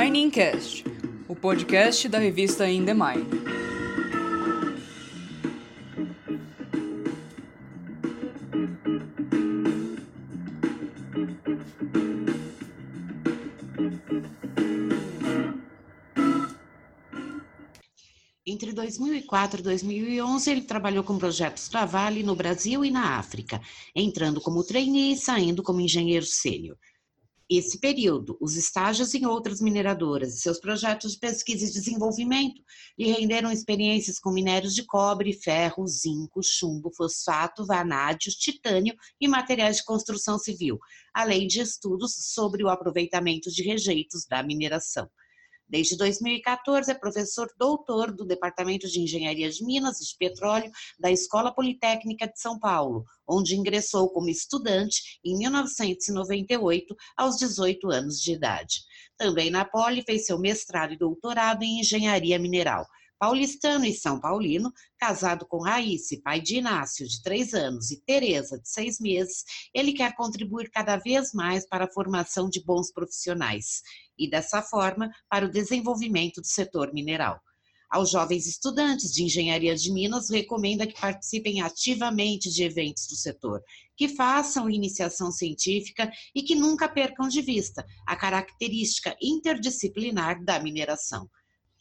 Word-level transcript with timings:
Miningcast, 0.00 0.84
o 1.26 1.34
podcast 1.34 2.08
da 2.08 2.20
revista 2.20 2.70
In 2.70 2.84
The 2.84 2.94
Mine. 2.94 3.26
Entre 18.46 18.72
2004 18.72 19.58
e 19.58 19.62
2011, 19.64 20.48
ele 20.48 20.62
trabalhou 20.62 21.02
com 21.02 21.18
projetos 21.18 21.68
da 21.68 21.84
Vale 21.84 22.22
no 22.22 22.36
Brasil 22.36 22.84
e 22.84 22.90
na 22.92 23.18
África, 23.18 23.60
entrando 23.92 24.40
como 24.40 24.62
trainee 24.62 25.14
e 25.14 25.16
saindo 25.16 25.60
como 25.60 25.80
engenheiro 25.80 26.24
sênior. 26.24 26.76
Esse 27.50 27.78
período, 27.78 28.36
os 28.42 28.56
estágios 28.56 29.14
em 29.14 29.24
outras 29.24 29.58
mineradoras 29.58 30.34
e 30.34 30.38
seus 30.38 30.60
projetos 30.60 31.12
de 31.12 31.18
pesquisa 31.18 31.64
e 31.64 31.72
desenvolvimento 31.72 32.62
lhe 32.98 33.10
renderam 33.10 33.50
experiências 33.50 34.18
com 34.18 34.30
minérios 34.30 34.74
de 34.74 34.84
cobre, 34.84 35.32
ferro, 35.32 35.86
zinco, 35.86 36.42
chumbo, 36.42 36.90
fosfato, 36.94 37.64
vanádio, 37.64 38.30
titânio 38.32 38.94
e 39.18 39.26
materiais 39.26 39.78
de 39.78 39.84
construção 39.84 40.38
civil, 40.38 40.78
além 41.14 41.46
de 41.46 41.62
estudos 41.62 42.14
sobre 42.34 42.62
o 42.62 42.68
aproveitamento 42.68 43.50
de 43.50 43.62
rejeitos 43.62 44.26
da 44.26 44.42
mineração. 44.42 45.08
Desde 45.68 45.96
2014 45.96 46.90
é 46.90 46.94
professor 46.94 47.46
doutor 47.58 48.10
do 48.10 48.24
Departamento 48.24 48.88
de 48.88 49.00
Engenharia 49.00 49.50
de 49.50 49.62
Minas 49.64 50.00
e 50.00 50.06
de 50.06 50.16
Petróleo 50.18 50.70
da 50.98 51.10
Escola 51.10 51.54
Politécnica 51.54 52.26
de 52.26 52.40
São 52.40 52.58
Paulo, 52.58 53.04
onde 53.28 53.54
ingressou 53.54 54.08
como 54.10 54.30
estudante 54.30 55.20
em 55.22 55.36
1998, 55.36 56.96
aos 57.16 57.36
18 57.36 57.90
anos 57.90 58.20
de 58.20 58.32
idade. 58.32 58.76
Também 59.16 59.50
na 59.50 59.64
Poli 59.64 60.02
fez 60.02 60.24
seu 60.24 60.38
mestrado 60.38 60.94
e 60.94 60.98
doutorado 60.98 61.62
em 61.62 61.80
Engenharia 61.80 62.38
Mineral 62.38 62.86
paulistano 63.18 63.84
e 63.84 63.92
São 63.92 64.20
Paulino, 64.20 64.72
casado 64.98 65.46
com 65.46 65.62
Raísse, 65.62 66.22
pai 66.22 66.40
de 66.40 66.56
Inácio, 66.56 67.06
de 67.06 67.22
três 67.22 67.52
anos, 67.52 67.90
e 67.90 68.00
Tereza, 68.00 68.58
de 68.58 68.68
seis 68.68 69.00
meses, 69.00 69.44
ele 69.74 69.92
quer 69.92 70.14
contribuir 70.14 70.70
cada 70.70 70.96
vez 70.96 71.32
mais 71.32 71.66
para 71.68 71.84
a 71.84 71.92
formação 71.92 72.48
de 72.48 72.62
bons 72.62 72.92
profissionais 72.92 73.82
e, 74.16 74.28
dessa 74.30 74.62
forma, 74.62 75.10
para 75.28 75.46
o 75.46 75.50
desenvolvimento 75.50 76.40
do 76.40 76.46
setor 76.46 76.92
mineral. 76.92 77.40
Aos 77.90 78.10
jovens 78.10 78.46
estudantes 78.46 79.10
de 79.10 79.24
engenharia 79.24 79.74
de 79.74 79.90
Minas, 79.90 80.28
recomenda 80.28 80.86
que 80.86 81.00
participem 81.00 81.62
ativamente 81.62 82.50
de 82.50 82.62
eventos 82.62 83.06
do 83.06 83.16
setor, 83.16 83.62
que 83.96 84.08
façam 84.08 84.68
iniciação 84.68 85.32
científica 85.32 86.10
e 86.34 86.42
que 86.42 86.54
nunca 86.54 86.86
percam 86.86 87.28
de 87.28 87.40
vista 87.40 87.86
a 88.06 88.14
característica 88.14 89.16
interdisciplinar 89.22 90.44
da 90.44 90.60
mineração. 90.60 91.28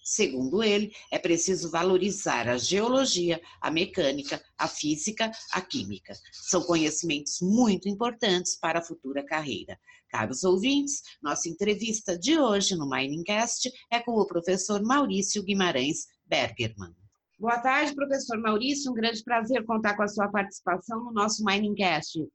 Segundo 0.10 0.64
ele, 0.64 0.94
é 1.12 1.20
preciso 1.20 1.70
valorizar 1.70 2.48
a 2.48 2.58
geologia, 2.58 3.42
a 3.60 3.70
mecânica, 3.70 4.42
a 4.58 4.66
física, 4.66 5.30
a 5.52 5.60
química. 5.60 6.14
São 6.32 6.62
conhecimentos 6.62 7.42
muito 7.42 7.90
importantes 7.90 8.56
para 8.56 8.80
a 8.80 8.82
futura 8.82 9.22
carreira. 9.22 9.78
Caros 10.10 10.46
ouvintes, 10.46 11.02
nossa 11.22 11.50
entrevista 11.50 12.18
de 12.18 12.40
hoje 12.40 12.74
no 12.74 12.90
Miningcast 12.90 13.70
é 13.92 14.00
com 14.00 14.14
o 14.14 14.26
professor 14.26 14.82
Maurício 14.82 15.44
Guimarães 15.44 16.08
Bergerman. 16.26 16.96
Boa 17.38 17.60
tarde, 17.60 17.94
professor 17.94 18.40
Maurício. 18.40 18.90
Um 18.90 18.96
grande 18.96 19.22
prazer 19.22 19.66
contar 19.66 19.98
com 19.98 20.04
a 20.04 20.08
sua 20.08 20.30
participação 20.30 21.04
no 21.04 21.12
nosso 21.12 21.44
Miningcast. 21.44 22.26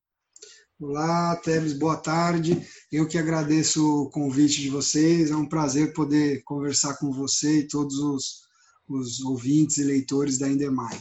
Olá, 0.82 1.36
Teves, 1.36 1.78
boa 1.78 1.96
tarde. 1.96 2.60
Eu 2.90 3.06
que 3.06 3.16
agradeço 3.16 4.02
o 4.02 4.10
convite 4.10 4.60
de 4.60 4.68
vocês. 4.68 5.30
É 5.30 5.36
um 5.36 5.48
prazer 5.48 5.92
poder 5.92 6.42
conversar 6.42 6.98
com 6.98 7.12
você 7.12 7.60
e 7.60 7.68
todos 7.68 7.94
os, 7.98 8.42
os 8.88 9.20
ouvintes 9.20 9.78
e 9.78 9.84
leitores 9.84 10.38
da 10.38 10.48
Indemai. 10.48 11.00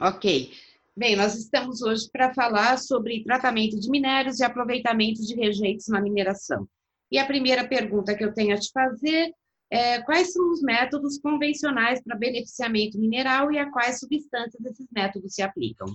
Ok. 0.00 0.50
Bem, 0.96 1.14
nós 1.14 1.34
estamos 1.34 1.82
hoje 1.82 2.08
para 2.10 2.32
falar 2.32 2.78
sobre 2.78 3.22
tratamento 3.22 3.78
de 3.78 3.90
minérios 3.90 4.40
e 4.40 4.44
aproveitamento 4.44 5.20
de 5.20 5.34
rejeitos 5.34 5.88
na 5.88 6.00
mineração. 6.00 6.66
E 7.12 7.18
a 7.18 7.26
primeira 7.26 7.68
pergunta 7.68 8.16
que 8.16 8.24
eu 8.24 8.32
tenho 8.32 8.56
a 8.56 8.58
te 8.58 8.70
fazer 8.72 9.30
é 9.70 10.00
quais 10.00 10.32
são 10.32 10.50
os 10.50 10.62
métodos 10.62 11.18
convencionais 11.18 12.02
para 12.02 12.16
beneficiamento 12.16 12.98
mineral 12.98 13.52
e 13.52 13.58
a 13.58 13.70
quais 13.70 13.98
substâncias 13.98 14.64
esses 14.64 14.86
métodos 14.90 15.34
se 15.34 15.42
aplicam? 15.42 15.86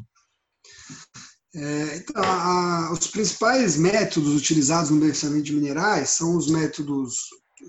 É, 1.53 1.97
então, 1.97 2.23
a, 2.23 2.94
os 2.94 3.07
principais 3.07 3.75
métodos 3.75 4.35
utilizados 4.35 4.89
no 4.89 5.00
beneficiamento 5.00 5.44
de 5.44 5.53
minerais 5.53 6.12
são 6.12 6.38
os 6.38 6.50
métodos 6.50 7.16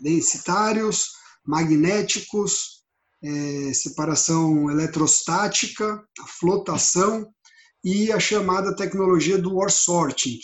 densitários, 0.02 1.08
magnéticos, 1.44 2.82
é, 3.22 3.72
separação 3.72 4.70
eletrostática, 4.70 6.02
flotação 6.38 7.28
e 7.84 8.12
a 8.12 8.20
chamada 8.20 8.74
tecnologia 8.74 9.36
do 9.36 9.56
ore 9.56 9.72
sorting, 9.72 10.38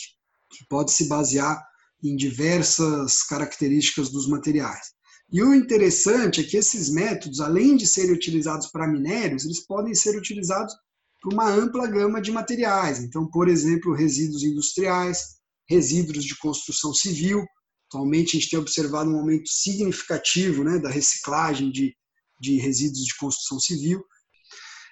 que 0.50 0.66
pode 0.68 0.90
se 0.90 1.06
basear 1.06 1.64
em 2.02 2.16
diversas 2.16 3.22
características 3.22 4.10
dos 4.10 4.28
materiais. 4.28 4.92
E 5.30 5.42
o 5.42 5.54
interessante 5.54 6.40
é 6.40 6.44
que 6.44 6.56
esses 6.56 6.90
métodos, 6.90 7.40
além 7.40 7.76
de 7.76 7.86
serem 7.86 8.12
utilizados 8.12 8.68
para 8.68 8.88
minérios, 8.88 9.44
eles 9.44 9.64
podem 9.64 9.94
ser 9.94 10.16
utilizados 10.16 10.74
para 11.20 11.34
uma 11.34 11.50
ampla 11.50 11.86
gama 11.86 12.20
de 12.20 12.30
materiais. 12.30 13.00
Então, 13.00 13.28
por 13.28 13.48
exemplo, 13.48 13.94
resíduos 13.94 14.42
industriais, 14.42 15.38
resíduos 15.68 16.24
de 16.24 16.36
construção 16.38 16.94
civil. 16.94 17.44
Atualmente, 17.88 18.36
a 18.36 18.40
gente 18.40 18.50
tem 18.50 18.58
observado 18.58 19.10
um 19.10 19.18
aumento 19.18 19.48
significativo 19.48 20.62
né, 20.62 20.78
da 20.78 20.90
reciclagem 20.90 21.70
de, 21.70 21.94
de 22.40 22.58
resíduos 22.58 23.04
de 23.04 23.16
construção 23.16 23.58
civil. 23.58 24.02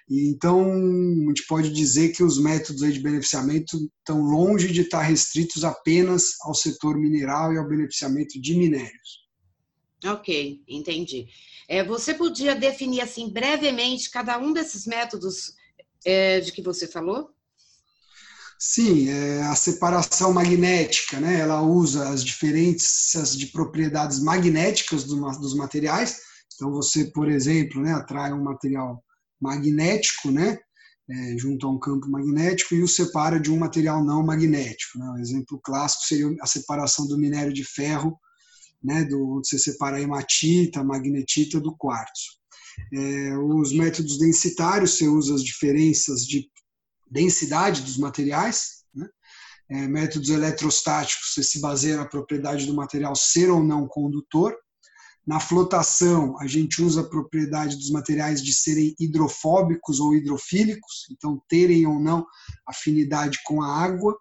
E, 0.09 0.29
então, 0.29 0.61
a 0.63 1.27
gente 1.27 1.45
pode 1.47 1.69
dizer 1.71 2.09
que 2.09 2.23
os 2.23 2.39
métodos 2.39 2.81
de 2.93 2.99
beneficiamento 2.99 3.77
estão 3.99 4.21
longe 4.21 4.71
de 4.71 4.81
estar 4.81 5.01
restritos 5.01 5.63
apenas 5.63 6.35
ao 6.41 6.53
setor 6.53 6.97
mineral 6.97 7.53
e 7.53 7.57
ao 7.57 7.67
beneficiamento 7.67 8.39
de 8.41 8.55
minérios. 8.55 9.27
Ok, 10.05 10.61
entendi. 10.67 11.27
É, 11.67 11.83
você 11.83 12.13
podia 12.13 12.55
definir 12.55 13.01
assim 13.01 13.29
brevemente 13.29 14.09
cada 14.09 14.37
um 14.37 14.53
desses 14.53 14.85
métodos 14.85 15.56
é, 16.07 16.39
de 16.39 16.53
que 16.53 16.61
você 16.61 16.87
falou? 16.87 17.29
Sim, 18.57 19.09
é 19.09 19.43
a 19.43 19.55
separação 19.55 20.33
magnética, 20.33 21.19
né? 21.19 21.39
Ela 21.39 21.61
usa 21.61 22.09
as 22.09 22.23
diferenças 22.23 23.37
de 23.37 23.47
propriedades 23.47 24.19
magnéticas 24.19 25.03
do, 25.03 25.19
dos 25.37 25.53
materiais. 25.53 26.21
Então, 26.55 26.71
você, 26.71 27.11
por 27.11 27.29
exemplo, 27.29 27.81
né, 27.81 27.91
atrai 27.91 28.31
um 28.31 28.41
material 28.41 29.03
magnético, 29.39 30.31
né? 30.31 30.57
É, 31.09 31.37
junto 31.37 31.67
a 31.67 31.71
um 31.71 31.79
campo 31.79 32.09
magnético 32.09 32.73
e 32.73 32.83
o 32.83 32.87
separa 32.87 33.39
de 33.39 33.51
um 33.51 33.57
material 33.57 34.03
não 34.03 34.25
magnético. 34.25 34.99
Né? 34.99 35.09
Um 35.09 35.17
exemplo 35.19 35.59
clássico 35.63 36.03
seria 36.03 36.35
a 36.41 36.47
separação 36.47 37.07
do 37.07 37.17
minério 37.17 37.53
de 37.53 37.63
ferro, 37.63 38.17
né? 38.83 39.03
Do, 39.03 39.37
onde 39.37 39.47
você 39.47 39.59
separa 39.59 39.97
a 39.97 40.01
hematita, 40.01 40.79
a 40.79 40.83
magnetita 40.83 41.59
do 41.59 41.75
quartzo. 41.75 42.37
É, 42.93 43.37
os 43.37 43.73
métodos 43.73 44.17
densitários, 44.17 44.97
você 44.97 45.07
usa 45.07 45.35
as 45.35 45.43
diferenças 45.43 46.25
de 46.25 46.49
densidade 47.09 47.81
dos 47.81 47.97
materiais. 47.97 48.83
Né? 48.93 49.07
É, 49.69 49.87
métodos 49.87 50.29
eletrostáticos, 50.29 51.33
você 51.33 51.43
se 51.43 51.59
baseia 51.59 51.97
na 51.97 52.05
propriedade 52.05 52.65
do 52.65 52.73
material 52.73 53.15
ser 53.15 53.49
ou 53.49 53.63
não 53.63 53.87
condutor. 53.87 54.55
Na 55.25 55.41
flotação, 55.41 56.39
a 56.39 56.47
gente 56.47 56.81
usa 56.81 57.01
a 57.01 57.09
propriedade 57.09 57.75
dos 57.75 57.91
materiais 57.91 58.41
de 58.41 58.53
serem 58.53 58.95
hidrofóbicos 58.97 59.99
ou 59.99 60.15
hidrofílicos, 60.15 61.05
então 61.11 61.41
terem 61.49 61.85
ou 61.85 61.99
não 61.99 62.25
afinidade 62.65 63.39
com 63.43 63.61
a 63.61 63.67
água. 63.67 64.17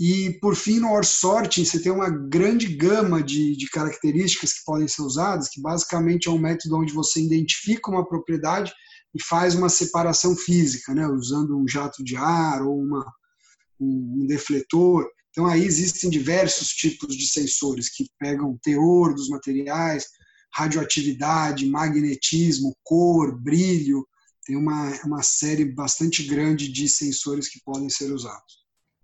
E, 0.00 0.30
por 0.40 0.56
fim, 0.56 0.80
no 0.80 0.92
OR 0.92 1.04
sorting, 1.04 1.62
você 1.62 1.78
tem 1.78 1.92
uma 1.92 2.08
grande 2.08 2.66
gama 2.74 3.22
de, 3.22 3.54
de, 3.54 3.68
características 3.68 4.54
que 4.54 4.64
podem 4.64 4.88
ser 4.88 5.02
usadas, 5.02 5.50
que 5.50 5.60
basicamente 5.60 6.26
é 6.26 6.30
um 6.30 6.38
método 6.38 6.78
onde 6.78 6.90
você 6.94 7.20
identifica 7.20 7.90
uma 7.90 8.08
propriedade 8.08 8.72
e 9.14 9.22
faz 9.22 9.54
uma 9.54 9.68
separação 9.68 10.34
física, 10.34 10.94
né, 10.94 11.06
usando 11.06 11.54
um 11.54 11.68
jato 11.68 12.02
de 12.02 12.16
ar 12.16 12.62
ou 12.62 12.80
uma, 12.80 13.04
um, 13.78 14.22
um 14.22 14.26
defletor. 14.26 15.06
Então, 15.28 15.46
aí 15.46 15.62
existem 15.62 16.08
diversos 16.08 16.68
tipos 16.68 17.14
de 17.14 17.28
sensores 17.28 17.90
que 17.90 18.06
pegam 18.18 18.58
teor 18.62 19.14
dos 19.14 19.28
materiais, 19.28 20.06
radioatividade, 20.54 21.68
magnetismo, 21.68 22.74
cor, 22.84 23.38
brilho. 23.38 24.08
Tem 24.46 24.56
uma, 24.56 24.98
uma 25.04 25.22
série 25.22 25.66
bastante 25.66 26.22
grande 26.22 26.72
de 26.72 26.88
sensores 26.88 27.48
que 27.48 27.60
podem 27.62 27.90
ser 27.90 28.10
usados 28.14 28.59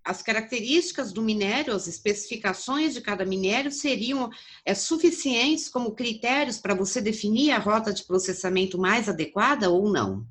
as 0.06 0.22
características 0.22 1.12
do 1.12 1.20
minério, 1.20 1.74
as 1.74 1.88
especificações 1.88 2.94
de 2.94 3.00
cada 3.00 3.24
minério 3.24 3.72
seriam 3.72 4.30
é, 4.64 4.72
suficientes 4.72 5.68
como 5.68 5.96
critérios 5.96 6.58
para 6.58 6.76
você 6.76 7.00
definir 7.00 7.50
a 7.50 7.58
rota 7.58 7.92
de 7.92 8.04
processamento 8.04 8.78
mais 8.78 9.08
adequada 9.08 9.68
ou 9.68 9.90
não? 9.90 10.24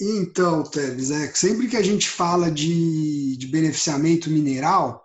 Então, 0.00 0.64
Teves, 0.64 1.12
é, 1.12 1.32
sempre 1.32 1.68
que 1.68 1.76
a 1.76 1.82
gente 1.82 2.08
fala 2.08 2.50
de, 2.50 3.36
de 3.36 3.46
beneficiamento 3.46 4.28
mineral, 4.28 5.00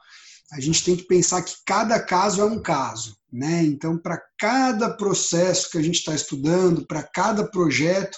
a 0.51 0.59
gente 0.59 0.83
tem 0.83 0.95
que 0.95 1.03
pensar 1.03 1.43
que 1.43 1.53
cada 1.67 1.99
caso 1.99 2.41
é 2.41 2.45
um 2.45 2.59
caso. 2.59 3.15
Né? 3.31 3.63
Então, 3.63 3.95
para 3.95 4.19
cada 4.39 4.89
processo 4.89 5.69
que 5.69 5.77
a 5.77 5.83
gente 5.83 5.99
está 5.99 6.15
estudando, 6.15 6.87
para 6.87 7.03
cada 7.03 7.45
projeto, 7.45 8.17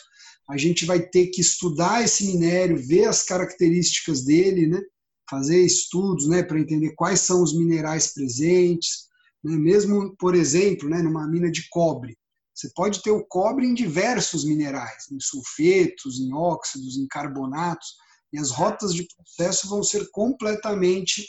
a 0.50 0.56
gente 0.56 0.85
vai 0.85 1.01
ter 1.01 1.27
que 1.27 1.41
estudar 1.41 2.01
esse 2.01 2.25
minério, 2.27 2.77
ver 2.77 3.06
as 3.06 3.24
características 3.24 4.24
dele, 4.24 4.68
né? 4.68 4.81
Fazer 5.29 5.63
estudos 5.63 6.27
né? 6.27 6.44
para 6.44 6.59
entender 6.59 6.94
quais 6.95 7.21
são 7.21 7.41
os 7.41 7.57
minerais 7.57 8.13
presentes. 8.13 9.07
Né? 9.44 9.56
Mesmo, 9.56 10.15
por 10.18 10.35
exemplo, 10.35 10.89
né? 10.89 11.01
numa 11.01 11.27
mina 11.27 11.51
de 11.51 11.68
cobre, 11.69 12.18
você 12.53 12.69
pode 12.75 13.03
ter 13.03 13.12
o 13.12 13.24
cobre 13.24 13.68
em 13.68 13.74
diversos 13.74 14.44
minerais, 14.44 15.06
em 15.12 15.19
sulfetos, 15.19 16.19
em 16.19 16.33
óxidos, 16.33 16.97
em 16.97 17.07
carbonatos, 17.07 17.88
e 18.33 18.39
as 18.39 18.50
rotas 18.50 18.94
de 18.94 19.07
processo 19.15 19.69
vão 19.69 19.83
ser 19.83 20.09
completamente 20.12 21.25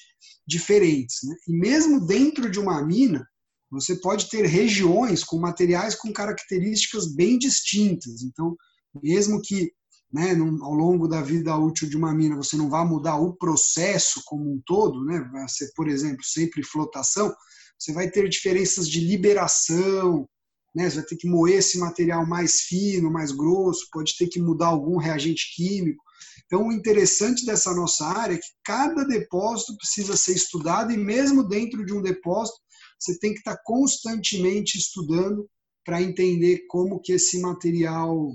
diferentes. 0.47 1.19
Né? 1.23 1.35
E 1.49 1.53
mesmo 1.53 2.06
dentro 2.06 2.50
de 2.50 2.59
uma 2.59 2.83
mina, 2.83 3.29
você 3.71 3.97
pode 3.97 4.31
ter 4.31 4.47
regiões 4.47 5.23
com 5.23 5.39
materiais 5.39 5.95
com 5.95 6.12
características 6.12 7.15
bem 7.15 7.39
distintas. 7.39 8.23
Então, 8.23 8.56
mesmo 9.03 9.43
que 9.43 9.71
né, 10.13 10.33
ao 10.63 10.73
longo 10.73 11.07
da 11.07 11.21
vida 11.21 11.57
útil 11.57 11.89
de 11.89 11.97
uma 11.97 12.15
mina 12.15 12.37
você 12.37 12.57
não 12.57 12.71
vá 12.71 12.85
mudar 12.85 13.17
o 13.17 13.35
processo 13.35 14.23
como 14.25 14.51
um 14.51 14.61
todo, 14.65 15.05
né, 15.05 15.21
vai 15.33 15.49
ser, 15.49 15.71
por 15.75 15.89
exemplo, 15.89 16.25
sempre 16.25 16.63
flotação, 16.63 17.35
você 17.79 17.93
vai 17.93 18.11
ter 18.11 18.29
diferenças 18.29 18.89
de 18.89 19.01
liberação, 19.01 20.27
né, 20.75 20.89
você 20.89 20.97
vai 20.97 21.05
ter 21.05 21.17
que 21.17 21.29
moer 21.29 21.59
esse 21.59 21.79
material 21.79 22.27
mais 22.27 22.63
fino, 22.63 23.11
mais 23.11 23.33
grosso, 23.33 23.89
pode 23.93 24.17
ter 24.17 24.29
que 24.29 24.41
mudar 24.41 24.69
algum 24.69 24.97
reagente 24.97 25.55
químico. 25.55 26.03
Então, 26.47 26.67
o 26.67 26.73
interessante 26.73 27.45
dessa 27.45 27.75
nossa 27.75 28.07
área 28.07 28.35
é 28.35 28.39
que 28.39 28.49
cada 28.65 29.05
depósito 29.05 29.77
precisa 29.77 30.17
ser 30.17 30.33
estudado 30.33 30.91
e 30.91 30.97
mesmo 30.97 31.47
dentro 31.47 31.85
de 31.85 31.93
um 31.93 32.01
depósito, 32.01 32.59
você 32.99 33.19
tem 33.19 33.33
que 33.33 33.41
estar 33.41 33.59
constantemente 33.63 34.79
estudando 34.79 35.49
para 35.85 36.03
entender 36.03 36.65
como 36.69 37.01
que 37.01 37.13
esse 37.13 37.39
material 37.41 38.33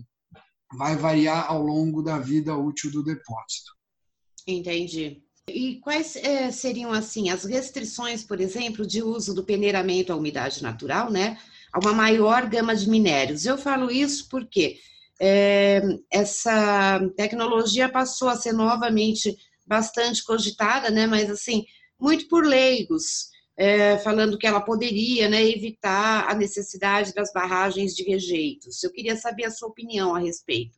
vai 0.77 0.95
variar 0.95 1.45
ao 1.49 1.61
longo 1.61 2.01
da 2.01 2.19
vida 2.19 2.55
útil 2.55 2.91
do 2.91 3.03
depósito. 3.03 3.71
Entendi. 4.47 5.23
E 5.47 5.79
quais 5.81 6.15
é, 6.15 6.51
seriam 6.51 6.91
assim 6.91 7.29
as 7.29 7.43
restrições, 7.43 8.23
por 8.23 8.39
exemplo, 8.39 8.85
de 8.85 9.03
uso 9.03 9.33
do 9.33 9.43
peneiramento 9.43 10.13
à 10.13 10.15
umidade 10.15 10.63
natural, 10.63 11.11
né? 11.11 11.37
A 11.71 11.79
uma 11.79 11.93
maior 11.93 12.47
gama 12.47 12.75
de 12.75 12.89
minérios. 12.89 13.45
Eu 13.45 13.57
falo 13.57 13.91
isso 13.91 14.29
porque 14.29 14.79
é, 15.19 15.81
essa 16.09 16.99
tecnologia 17.17 17.89
passou 17.89 18.29
a 18.29 18.35
ser 18.35 18.53
novamente 18.53 19.35
bastante 19.65 20.23
cogitada, 20.23 20.89
né? 20.89 21.07
Mas 21.07 21.29
assim, 21.29 21.65
muito 21.99 22.27
por 22.27 22.45
leigos, 22.45 23.29
é, 23.57 23.97
falando 23.99 24.37
que 24.37 24.47
ela 24.47 24.61
poderia 24.61 25.29
né, 25.29 25.43
evitar 25.43 26.29
a 26.29 26.33
necessidade 26.33 27.13
das 27.13 27.31
barragens 27.31 27.93
de 27.93 28.03
rejeitos. 28.03 28.83
Eu 28.83 28.91
queria 28.91 29.15
saber 29.15 29.45
a 29.45 29.51
sua 29.51 29.69
opinião 29.69 30.15
a 30.15 30.19
respeito. 30.19 30.77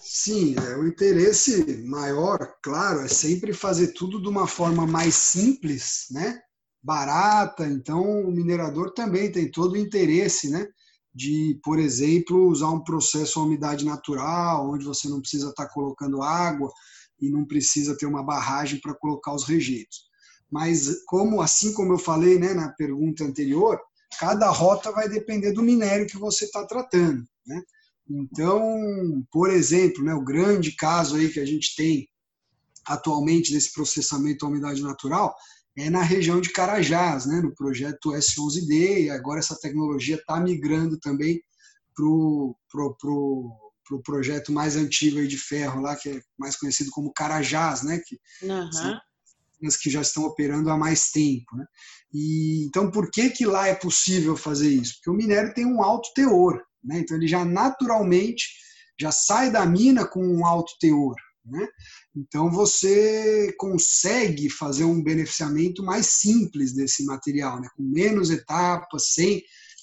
Sim, 0.00 0.54
é, 0.56 0.76
o 0.76 0.86
interesse 0.86 1.84
maior, 1.84 2.38
claro, 2.62 3.00
é 3.00 3.08
sempre 3.08 3.52
fazer 3.52 3.88
tudo 3.88 4.22
de 4.22 4.28
uma 4.28 4.46
forma 4.46 4.86
mais 4.86 5.14
simples, 5.14 6.06
né? 6.10 6.40
barata. 6.82 7.66
Então, 7.66 8.02
o 8.22 8.30
minerador 8.30 8.92
também 8.92 9.30
tem 9.30 9.50
todo 9.50 9.72
o 9.72 9.76
interesse, 9.76 10.48
né? 10.48 10.68
de, 11.16 11.58
por 11.64 11.78
exemplo, 11.78 12.46
usar 12.46 12.70
um 12.70 12.84
processo 12.84 13.40
a 13.40 13.42
umidade 13.42 13.86
natural, 13.86 14.70
onde 14.70 14.84
você 14.84 15.08
não 15.08 15.18
precisa 15.18 15.48
estar 15.48 15.66
colocando 15.70 16.22
água 16.22 16.70
e 17.18 17.30
não 17.30 17.46
precisa 17.46 17.96
ter 17.96 18.04
uma 18.04 18.22
barragem 18.22 18.78
para 18.80 18.94
colocar 18.94 19.34
os 19.34 19.44
rejeitos. 19.44 20.05
Mas 20.50 21.04
como 21.06 21.40
assim 21.40 21.72
como 21.72 21.92
eu 21.92 21.98
falei, 21.98 22.38
né, 22.38 22.54
na 22.54 22.70
pergunta 22.70 23.24
anterior, 23.24 23.80
cada 24.18 24.48
rota 24.50 24.92
vai 24.92 25.08
depender 25.08 25.52
do 25.52 25.62
minério 25.62 26.06
que 26.06 26.16
você 26.16 26.44
está 26.44 26.64
tratando, 26.66 27.24
né? 27.46 27.62
Então, 28.08 29.24
por 29.32 29.50
exemplo, 29.50 30.04
né, 30.04 30.14
o 30.14 30.24
grande 30.24 30.72
caso 30.72 31.16
aí 31.16 31.28
que 31.28 31.40
a 31.40 31.44
gente 31.44 31.74
tem 31.74 32.08
atualmente 32.86 33.52
desse 33.52 33.72
processamento 33.72 34.46
à 34.46 34.48
umidade 34.48 34.80
natural 34.80 35.34
é 35.76 35.90
na 35.90 36.02
região 36.02 36.40
de 36.40 36.50
Carajás, 36.50 37.26
né, 37.26 37.40
no 37.40 37.54
projeto 37.54 38.12
S11D, 38.12 39.04
e 39.04 39.10
agora 39.10 39.40
essa 39.40 39.58
tecnologia 39.60 40.16
está 40.16 40.40
migrando 40.40 40.98
também 40.98 41.42
para 41.94 42.06
o 42.06 42.56
pro, 42.70 42.96
pro, 42.96 43.72
pro 43.86 44.02
projeto 44.02 44.52
mais 44.52 44.76
antigo 44.76 45.18
aí 45.18 45.26
de 45.26 45.36
ferro 45.36 45.82
lá, 45.82 45.94
que 45.96 46.08
é 46.08 46.20
mais 46.38 46.56
conhecido 46.56 46.90
como 46.90 47.12
Carajás, 47.12 47.82
né, 47.82 48.00
que 48.06 48.18
uhum. 48.46 48.98
São 49.70 49.80
que 49.80 49.90
já 49.90 50.00
estão 50.00 50.24
operando 50.24 50.70
há 50.70 50.76
mais 50.76 51.10
tempo. 51.10 51.56
Né? 51.56 51.64
E, 52.12 52.66
então, 52.66 52.90
por 52.90 53.10
que, 53.10 53.30
que 53.30 53.46
lá 53.46 53.68
é 53.68 53.74
possível 53.74 54.36
fazer 54.36 54.70
isso? 54.70 54.94
Porque 54.94 55.10
o 55.10 55.14
minério 55.14 55.54
tem 55.54 55.66
um 55.66 55.82
alto 55.82 56.08
teor, 56.14 56.62
né? 56.82 57.00
então 57.00 57.16
ele 57.16 57.28
já 57.28 57.44
naturalmente 57.44 58.46
já 58.98 59.12
sai 59.12 59.50
da 59.50 59.66
mina 59.66 60.06
com 60.06 60.26
um 60.26 60.46
alto 60.46 60.72
teor. 60.80 61.14
Né? 61.44 61.66
Então 62.16 62.50
você 62.50 63.54
consegue 63.58 64.50
fazer 64.50 64.84
um 64.84 65.02
beneficiamento 65.02 65.82
mais 65.82 66.06
simples 66.06 66.74
desse 66.74 67.04
material, 67.04 67.60
né? 67.60 67.68
com 67.76 67.82
menos 67.82 68.30
etapas, 68.30 69.12
sem 69.12 69.42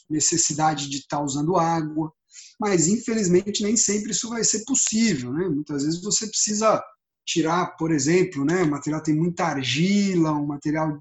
necessidade 0.09 0.89
de 0.89 0.97
estar 0.97 1.21
usando 1.21 1.57
água. 1.57 2.12
Mas 2.59 2.88
infelizmente 2.88 3.63
nem 3.63 3.77
sempre 3.77 4.12
isso 4.12 4.30
vai 4.30 4.44
ser 4.44 4.63
possível. 4.65 5.31
Né? 5.31 5.47
Muitas 5.47 5.83
vezes 5.83 6.01
você 6.01 6.27
precisa 6.27 6.83
tirar, 7.25 7.78
por 7.78 7.92
exemplo, 7.92 8.44
né, 8.44 8.64
o 8.64 8.70
material 8.70 9.02
tem 9.02 9.16
muita 9.16 9.46
argila, 9.46 10.34
um 10.34 10.46
material 10.46 11.00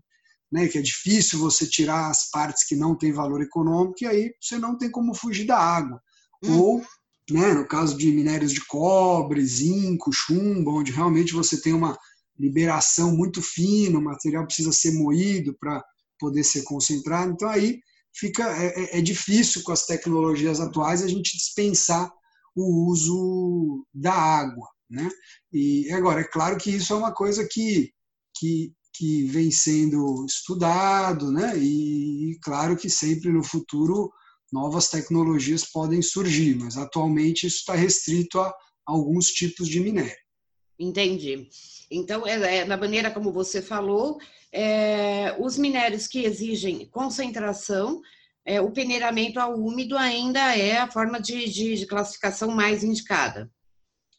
né, 0.51 0.69
que 0.69 0.79
é 0.79 0.83
difícil 0.83 1.39
você 1.39 1.67
tirar 1.67 2.11
as 2.11 2.31
partes 2.31 2.67
que 2.67 2.77
não 2.77 2.95
têm 2.95 3.13
valor 3.13 3.41
econômico, 3.41 4.03
e 4.03 4.07
aí 4.07 4.33
você 4.41 4.59
não 4.59 4.77
tem 4.77 4.91
como 4.91 5.15
fugir 5.15 5.47
da 5.47 5.59
água. 5.59 6.01
Hum. 6.43 6.59
Ou 6.59 6.83
né, 7.31 7.55
no 7.55 7.67
caso 7.67 7.97
de 7.97 8.11
minérios 8.11 8.53
de 8.53 8.65
cobre, 8.67 9.45
zinco, 9.45 10.13
chumbo, 10.13 10.79
onde 10.79 10.93
realmente 10.93 11.33
você 11.33 11.61
tem 11.61 11.73
uma 11.73 11.97
liberação 12.39 13.17
muito 13.17 13.41
fina, 13.41 13.99
o 13.99 14.03
material 14.03 14.45
precisa 14.45 14.73
ser 14.73 14.93
moído 14.93 15.57
para 15.59 15.83
poder 16.19 16.45
ser 16.45 16.63
concentrado. 16.63 17.33
Então 17.33 17.49
aí 17.49 17.81
fica 18.13 18.45
é, 18.57 18.67
é, 18.67 18.99
é, 18.99 19.01
difícil 19.01 19.63
com 19.63 19.73
as 19.73 19.87
tecnologias 19.87 20.61
atuais 20.61 21.03
a 21.03 21.09
gente 21.09 21.37
dispensar 21.37 22.11
o 22.55 22.91
uso 22.91 23.87
da 23.95 24.13
água, 24.13 24.69
né? 24.93 25.09
E 25.53 25.91
agora 25.93 26.21
é 26.21 26.25
claro 26.25 26.57
que 26.59 26.71
isso 26.71 26.93
é 26.93 26.97
uma 26.97 27.13
coisa 27.13 27.47
que 27.51 27.91
que, 28.37 28.73
que 28.95 29.25
vem 29.25 29.51
sendo 29.51 30.25
estudado, 30.27 31.31
né? 31.31 31.57
E 31.57 32.39
claro 32.43 32.77
que 32.77 32.89
sempre 32.89 33.31
no 33.31 33.43
futuro 33.43 34.11
novas 34.53 34.89
tecnologias 34.89 35.65
podem 35.65 36.03
surgir, 36.03 36.57
mas 36.57 36.77
atualmente 36.77 37.47
isso 37.47 37.59
está 37.59 37.75
restrito 37.75 38.39
a 38.39 38.53
alguns 38.87 39.29
tipos 39.29 39.69
de 39.69 39.81
minério. 39.81 40.15
Entendi. 40.79 41.49
Então, 41.91 42.27
é, 42.27 42.59
é, 42.59 42.65
na 42.65 42.77
maneira 42.77 43.11
como 43.11 43.33
você 43.33 43.63
falou, 43.63 44.19
é, 44.53 45.37
os 45.39 45.57
minérios 45.57 46.07
que 46.07 46.25
exigem 46.25 46.87
concentração, 46.87 48.01
é, 48.45 48.61
o 48.61 48.73
peneiramento 48.73 49.39
ao 49.39 49.55
úmido 49.55 49.97
ainda 49.97 50.57
é 50.57 50.79
a 50.79 50.91
forma 50.91 51.21
de, 51.21 51.49
de, 51.49 51.77
de 51.77 51.87
classificação 51.87 52.51
mais 52.51 52.83
indicada. 52.83 53.51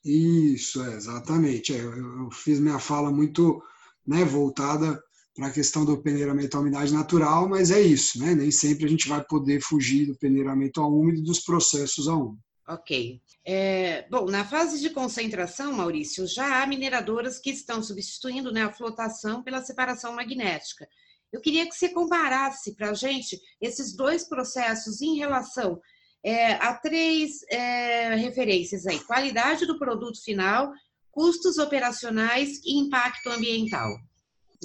Isso, 0.04 0.84
é, 0.84 0.96
exatamente. 0.96 1.74
É, 1.74 1.80
eu, 1.80 1.94
eu, 1.96 2.32
fiz 2.32 2.60
minha 2.60 2.80
fala 2.80 3.12
muito 3.12 3.62
né, 4.06 4.26
voltada 4.26 5.02
para 5.36 5.48
a 5.48 5.52
questão 5.52 5.86
do 5.86 6.02
peneiramento 6.02 6.58
à 6.58 6.60
umidade 6.60 6.94
natural, 6.94 7.48
mas 7.48 7.72
é 7.72 7.82
isso, 7.82 8.20
né? 8.20 8.36
Nem 8.36 8.52
sempre 8.52 8.86
a 8.86 8.90
gente 8.90 9.08
vai 9.08 9.24
poder 9.24 9.62
fugir 9.62 10.06
do 10.06 10.18
peneiramento 10.18 10.80
ao 10.80 10.94
úmido 10.94 11.20
e 11.20 11.24
dos 11.24 11.40
processos 11.40 12.08
a 12.08 12.16
úmido. 12.16 12.44
Ok. 12.68 13.22
É, 13.46 14.08
bom, 14.10 14.26
na 14.26 14.46
fase 14.46 14.80
de 14.80 14.90
concentração, 14.90 15.74
Maurício, 15.74 16.26
já 16.28 16.62
há 16.62 16.68
mineradoras 16.68 17.40
que 17.40 17.50
estão 17.50 17.82
substituindo 17.84 18.52
né, 18.52 18.64
a 18.64 18.72
flotação 18.72 19.44
pela 19.44 19.62
separação 19.62 20.14
magnética. 20.14 20.88
Eu 21.32 21.42
queria 21.42 21.68
que 21.68 21.76
você 21.76 21.90
comparasse 21.90 22.76
para 22.76 22.92
a 22.92 22.94
gente 22.94 23.42
esses 23.60 23.96
dois 23.96 24.24
processos 24.24 25.02
em 25.02 25.18
relação 25.18 25.82
é, 26.24 26.54
a 26.54 26.74
três 26.74 27.44
é, 27.50 28.16
referências 28.16 28.86
aí: 28.86 29.00
qualidade 29.00 29.66
do 29.66 29.78
produto 29.78 30.24
final, 30.24 30.72
custos 31.12 31.58
operacionais 31.58 32.60
e 32.66 32.80
impacto 32.80 33.30
ambiental. 33.30 33.94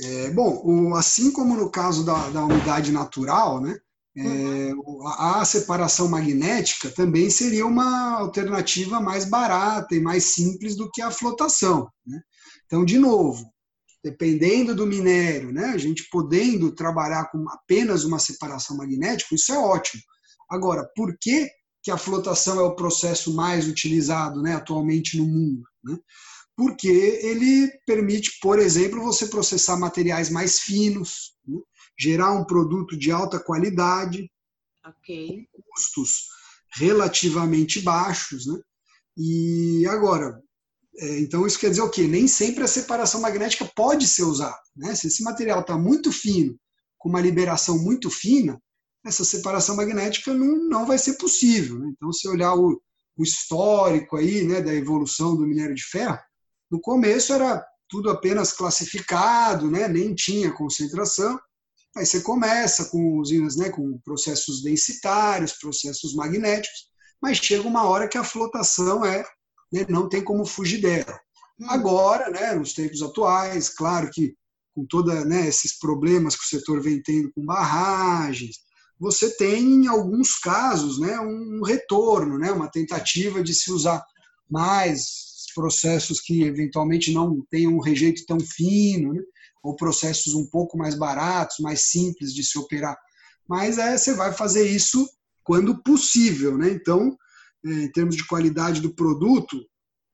É, 0.01 0.31
bom, 0.31 0.63
o, 0.65 0.95
assim 0.95 1.33
como 1.33 1.57
no 1.57 1.71
caso 1.71 2.05
da, 2.05 2.31
da 2.31 2.45
umidade 2.45 2.93
natural, 2.93 3.61
né, 3.61 3.77
é, 4.17 4.23
uhum. 4.75 5.07
a, 5.07 5.41
a, 5.41 5.45
separação 5.45 6.09
magnética 6.09 6.91
também 6.91 7.31
seria 7.31 7.67
uma 7.67 8.19
alternativa 8.19 9.01
mais 9.01 9.25
barata 9.25 9.95
e 9.95 10.01
mais 10.01 10.25
simples 10.25 10.77
do 10.77 10.91
que 10.91 11.03
a 11.03 11.11
flotação. 11.11 11.89
Né? 12.07 12.21
Então, 12.67 12.85
de 12.85 12.99
novo, 12.99 13.45
dependendo 14.03 14.75
do 14.75 14.87
minério, 14.87 15.53
né, 15.53 15.67
a 15.67 15.79
gente 15.79 16.09
podendo 16.11 16.73
trabalhar 16.73 17.31
com 17.31 17.45
apenas 17.51 18.05
uma 18.05 18.19
separação 18.19 18.77
magnética, 18.77 19.35
isso 19.35 19.53
é 19.53 19.59
ótimo. 19.59 20.03
Agora, 20.49 20.89
por 20.97 21.17
que, 21.19 21.49
que 21.83 21.91
a 21.91 21.99
flotação 21.99 22.59
é 22.61 22.63
o 22.63 22.75
processo 22.75 23.35
mais 23.35 23.69
utilizado 23.69 24.43
né, 24.43 24.55
atualmente 24.55 25.17
no 25.17 25.27
mundo? 25.27 25.63
Né? 25.85 25.99
porque 26.59 26.89
ele 26.89 27.71
permite, 27.87 28.41
por 28.43 28.59
exemplo, 28.59 29.01
você 29.01 29.29
processar 29.29 29.77
materiais 29.77 30.29
mais 30.29 30.59
finos, 30.59 31.37
né? 31.47 31.57
gerar 31.97 32.33
um 32.33 32.45
produto 32.45 32.99
de 32.99 33.13
alta 33.13 33.39
qualidade, 33.39 34.29
okay. 34.85 35.47
custos 35.53 36.25
relativamente 36.75 37.81
baixos. 37.81 38.45
Né? 38.45 38.59
E 39.17 39.87
agora, 39.87 40.43
é, 40.99 41.21
então 41.21 41.47
isso 41.47 41.61
quer 41.61 41.71
dizer 41.71 41.83
o 41.83 41.91
quê? 41.91 42.09
Nem 42.09 42.27
sempre 42.27 42.65
a 42.65 42.69
separação 42.69 43.21
magnética 43.21 43.65
pode 43.77 44.09
ser 44.09 44.25
usada. 44.25 44.59
Né? 44.75 44.97
Se 44.97 45.07
esse 45.07 45.23
material 45.23 45.61
está 45.61 45.79
muito 45.79 46.11
fino, 46.11 46.59
com 46.99 47.09
uma 47.09 47.21
liberação 47.21 47.79
muito 47.79 48.11
fina, 48.11 48.61
essa 49.07 49.25
separação 49.25 49.77
magnética 49.77 50.33
não, 50.35 50.69
não 50.69 50.87
vai 50.87 50.99
ser 50.99 51.15
possível. 51.15 51.79
Né? 51.79 51.93
Então, 51.95 52.13
se 52.13 52.29
olhar 52.29 52.55
o, 52.55 52.81
o 53.17 53.23
histórico 53.23 54.17
aí, 54.17 54.43
né, 54.43 54.61
da 54.61 54.75
evolução 54.75 55.37
do 55.37 55.47
minério 55.47 55.75
de 55.75 55.85
ferro, 55.85 56.19
no 56.71 56.81
começo 56.81 57.33
era 57.33 57.65
tudo 57.89 58.11
apenas 58.11 58.53
classificado, 58.53 59.71
né? 59.71 59.89
nem 59.89 60.15
tinha 60.15 60.53
concentração. 60.53 61.39
Aí 61.97 62.05
você 62.05 62.21
começa 62.21 62.85
com 62.91 63.19
usinas, 63.19 63.57
né? 63.57 63.71
com 63.71 63.99
processos 64.05 64.63
densitários, 64.63 65.55
processos 65.55 66.15
magnéticos, 66.15 66.89
mas 67.21 67.39
chega 67.39 67.67
uma 67.67 67.85
hora 67.85 68.07
que 68.07 68.19
a 68.19 68.25
flotação 68.25 69.05
é, 69.05 69.25
né? 69.73 69.87
não 69.89 70.09
tem 70.09 70.23
como 70.23 70.45
fugir 70.45 70.81
dela. 70.81 71.19
Hum. 71.59 71.67
Agora, 71.71 72.31
né, 72.31 72.55
nos 72.55 72.75
tempos 72.75 73.03
atuais, 73.03 73.71
claro 73.71 74.11
que 74.13 74.35
com 74.75 74.87
todos 74.87 75.25
né, 75.27 75.49
esses 75.49 75.77
problemas 75.79 76.37
que 76.37 76.45
o 76.45 76.47
setor 76.47 76.81
vem 76.81 77.03
tendo 77.03 77.33
com 77.33 77.45
barragens, 77.45 78.59
você 78.99 79.31
tem, 79.37 79.63
em 79.63 79.87
alguns 79.87 80.37
casos, 80.37 80.99
né, 80.99 81.19
um 81.21 81.63
retorno, 81.63 82.39
né, 82.39 82.51
uma 82.51 82.71
tentativa 82.71 83.43
de 83.43 83.55
se 83.55 83.71
usar 83.71 84.05
mais 84.51 85.29
processos 85.55 86.21
que 86.21 86.43
eventualmente 86.43 87.13
não 87.13 87.45
tenham 87.51 87.73
um 87.73 87.81
rejeito 87.81 88.25
tão 88.27 88.39
fino, 88.39 89.13
né? 89.13 89.21
ou 89.61 89.75
processos 89.75 90.35
um 90.35 90.47
pouco 90.47 90.79
mais 90.79 90.95
baratos, 90.95 91.57
mais 91.61 91.91
simples 91.91 92.33
de 92.33 92.45
se 92.45 92.57
operar. 92.57 92.97
Mas 93.49 93.77
é, 93.77 93.97
você 93.97 94.15
vai 94.15 94.33
fazer 94.33 94.69
isso 94.69 95.09
quando 95.43 95.83
possível. 95.83 96.57
Né? 96.57 96.71
Então, 96.71 97.17
é, 97.67 97.71
em 97.71 97.93
termos 97.93 98.15
de 98.15 98.25
qualidade 98.25 98.81
do 98.81 98.95
produto, 98.95 99.59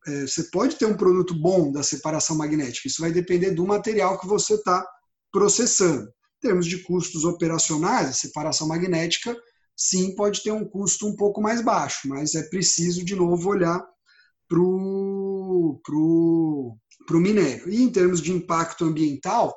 é, 0.06 0.22
você 0.22 0.44
pode 0.44 0.76
ter 0.76 0.86
um 0.86 0.96
produto 0.96 1.34
bom 1.34 1.70
da 1.70 1.82
separação 1.82 2.36
magnética. 2.36 2.88
Isso 2.88 3.02
vai 3.02 3.12
depender 3.12 3.50
do 3.50 3.66
material 3.66 4.18
que 4.18 4.26
você 4.26 4.54
está 4.54 4.86
processando. 5.30 6.08
Em 6.44 6.48
termos 6.48 6.66
de 6.66 6.82
custos 6.82 7.24
operacionais, 7.24 8.06
a 8.10 8.12
separação 8.12 8.68
magnética, 8.68 9.34
sim, 9.74 10.14
pode 10.14 10.42
ter 10.42 10.50
um 10.52 10.62
custo 10.62 11.08
um 11.08 11.16
pouco 11.16 11.40
mais 11.40 11.62
baixo, 11.62 12.06
mas 12.06 12.34
é 12.34 12.42
preciso, 12.42 13.02
de 13.02 13.16
novo, 13.16 13.48
olhar 13.48 13.82
para 14.46 14.60
o 14.60 15.80
pro, 15.82 16.76
pro 17.06 17.18
minério. 17.18 17.70
E 17.70 17.82
em 17.82 17.90
termos 17.90 18.20
de 18.20 18.30
impacto 18.30 18.84
ambiental, 18.84 19.56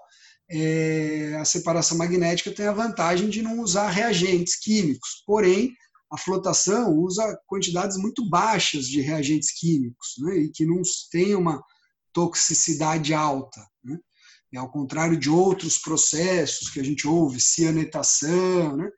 é, 0.50 1.36
a 1.38 1.44
separação 1.44 1.98
magnética 1.98 2.54
tem 2.54 2.68
a 2.68 2.72
vantagem 2.72 3.30
de 3.30 3.42
não 3.42 3.60
usar 3.60 3.90
reagentes 3.90 4.58
químicos, 4.58 5.22
porém, 5.26 5.74
a 6.10 6.18
flotação 6.18 6.96
usa 6.96 7.38
quantidades 7.46 7.98
muito 7.98 8.30
baixas 8.30 8.88
de 8.88 9.02
reagentes 9.02 9.52
químicos 9.60 10.14
né, 10.20 10.38
e 10.38 10.50
que 10.50 10.66
não 10.66 10.82
tem 11.12 11.36
uma 11.36 11.62
toxicidade 12.14 13.14
alta. 13.14 13.60
Né? 13.84 14.00
E 14.58 14.60
ao 14.60 14.72
contrário 14.72 15.16
de 15.16 15.30
outros 15.30 15.78
processos 15.78 16.72
que 16.72 16.80
a 16.80 16.84
gente 16.84 17.08
ouve, 17.08 17.40
cianetação, 17.40 18.76
né? 18.76 18.90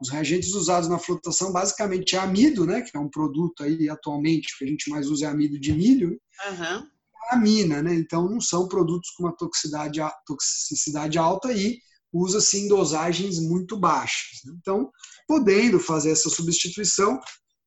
Os 0.00 0.10
reagentes 0.10 0.54
usados 0.54 0.88
na 0.88 0.96
flotação 0.96 1.50
basicamente 1.50 2.14
é 2.14 2.20
amido, 2.20 2.64
né, 2.64 2.82
que 2.82 2.96
é 2.96 3.00
um 3.00 3.10
produto 3.10 3.64
aí 3.64 3.90
atualmente 3.90 4.56
que 4.56 4.64
a 4.64 4.68
gente 4.68 4.88
mais 4.88 5.08
usa 5.08 5.26
é 5.26 5.28
amido 5.28 5.58
de 5.58 5.72
milho, 5.72 6.10
uhum. 6.10 6.86
amina, 7.32 7.82
né? 7.82 7.92
Então 7.94 8.30
não 8.30 8.40
são 8.40 8.68
produtos 8.68 9.10
com 9.10 9.24
uma 9.24 9.36
toxicidade, 9.36 9.98
toxicidade 10.24 11.18
alta 11.18 11.52
e 11.52 11.80
usa-se 12.12 12.60
em 12.60 12.68
dosagens 12.68 13.40
muito 13.40 13.76
baixas. 13.76 14.38
Né? 14.44 14.54
Então, 14.60 14.88
podendo 15.26 15.80
fazer 15.80 16.12
essa 16.12 16.30
substituição 16.30 17.18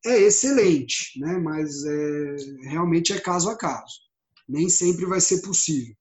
é 0.06 0.22
excelente, 0.22 1.20
né? 1.20 1.38
Mas 1.38 1.84
é, 1.84 2.36
realmente 2.70 3.12
é 3.12 3.20
caso 3.20 3.50
a 3.50 3.58
caso. 3.58 4.00
Nem 4.48 4.70
sempre 4.70 5.06
vai 5.06 5.20
ser 5.20 5.42
possível. 5.42 5.94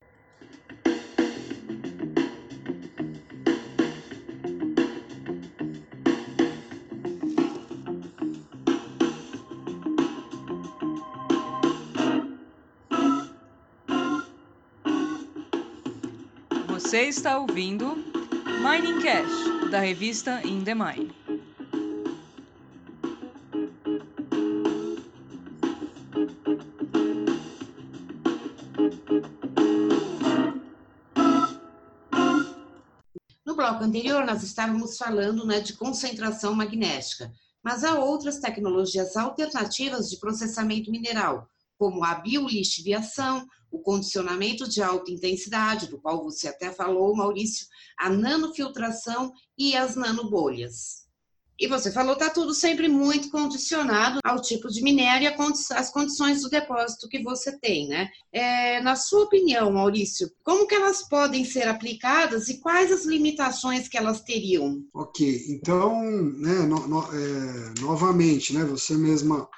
Você 16.90 17.02
está 17.02 17.38
ouvindo 17.38 17.94
Mining 17.94 19.00
Cash, 19.00 19.70
da 19.70 19.78
revista 19.78 20.44
In 20.44 20.64
The 20.64 20.74
Mine. 20.74 21.14
No 33.46 33.54
bloco 33.54 33.84
anterior, 33.84 34.26
nós 34.26 34.42
estávamos 34.42 34.96
falando 34.96 35.46
né, 35.46 35.60
de 35.60 35.74
concentração 35.74 36.56
magnética, 36.56 37.32
mas 37.62 37.84
há 37.84 38.00
outras 38.00 38.40
tecnologias 38.40 39.16
alternativas 39.16 40.10
de 40.10 40.18
processamento 40.18 40.90
mineral, 40.90 41.48
como 41.80 42.04
a 42.04 42.16
biolixiviação, 42.16 43.46
o 43.70 43.78
condicionamento 43.78 44.68
de 44.68 44.82
alta 44.82 45.10
intensidade, 45.10 45.88
do 45.88 45.98
qual 45.98 46.22
você 46.22 46.46
até 46.46 46.70
falou, 46.70 47.16
Maurício, 47.16 47.66
a 47.98 48.10
nanofiltração 48.10 49.32
e 49.56 49.74
as 49.74 49.96
nanobolhas. 49.96 51.08
E 51.58 51.66
você 51.66 51.90
falou, 51.90 52.12
está 52.12 52.28
tudo 52.28 52.54
sempre 52.54 52.86
muito 52.86 53.30
condicionado 53.30 54.18
ao 54.24 54.42
tipo 54.42 54.68
de 54.68 54.82
minério 54.82 55.26
e 55.26 55.74
às 55.74 55.90
condições 55.90 56.42
do 56.42 56.50
depósito 56.50 57.08
que 57.08 57.22
você 57.22 57.58
tem, 57.58 57.88
né? 57.88 58.10
É, 58.30 58.80
na 58.82 58.94
sua 58.94 59.24
opinião, 59.24 59.72
Maurício, 59.72 60.30
como 60.42 60.66
que 60.66 60.74
elas 60.74 61.06
podem 61.08 61.44
ser 61.46 61.66
aplicadas 61.66 62.48
e 62.48 62.60
quais 62.60 62.92
as 62.92 63.06
limitações 63.06 63.88
que 63.88 63.96
elas 63.96 64.20
teriam? 64.20 64.82
Ok, 64.92 65.46
então, 65.48 66.02
né, 66.02 66.60
no, 66.66 66.86
no, 66.86 67.02
é, 67.14 67.80
novamente, 67.80 68.54
né, 68.54 68.64
você 68.64 68.94
mesma 68.94 69.48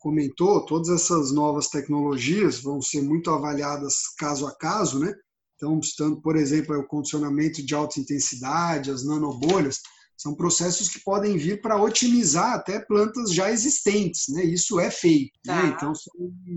comentou, 0.00 0.64
todas 0.64 0.88
essas 0.88 1.30
novas 1.30 1.68
tecnologias 1.68 2.58
vão 2.58 2.80
ser 2.82 3.02
muito 3.02 3.30
avaliadas 3.30 4.14
caso 4.18 4.46
a 4.46 4.56
caso, 4.56 4.98
né? 4.98 5.14
Então, 5.54 5.78
estando, 5.78 6.20
por 6.22 6.36
exemplo, 6.36 6.76
o 6.76 6.86
condicionamento 6.86 7.62
de 7.64 7.74
alta 7.74 8.00
intensidade, 8.00 8.90
as 8.90 9.04
nanobolhas, 9.04 9.78
são 10.16 10.34
processos 10.34 10.88
que 10.88 11.00
podem 11.00 11.36
vir 11.36 11.60
para 11.60 11.80
otimizar 11.80 12.54
até 12.54 12.80
plantas 12.80 13.32
já 13.32 13.50
existentes, 13.50 14.24
né? 14.28 14.42
Isso 14.42 14.80
é 14.80 14.90
feito, 14.90 15.38
né? 15.46 15.54
tá. 15.54 15.62
né? 15.62 15.74
Então, 15.76 15.94
são 15.94 16.12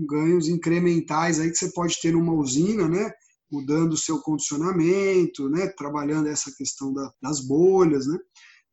ganhos 0.06 0.48
incrementais 0.48 1.38
aí 1.38 1.50
que 1.50 1.56
você 1.56 1.70
pode 1.72 2.00
ter 2.00 2.12
numa 2.12 2.32
usina, 2.32 2.88
né? 2.88 3.10
Mudando 3.50 3.92
o 3.92 3.98
seu 3.98 4.20
condicionamento, 4.20 5.48
né? 5.50 5.66
Trabalhando 5.68 6.28
essa 6.28 6.50
questão 6.56 6.92
da, 6.92 7.10
das 7.22 7.40
bolhas, 7.40 8.06
né? 8.06 8.18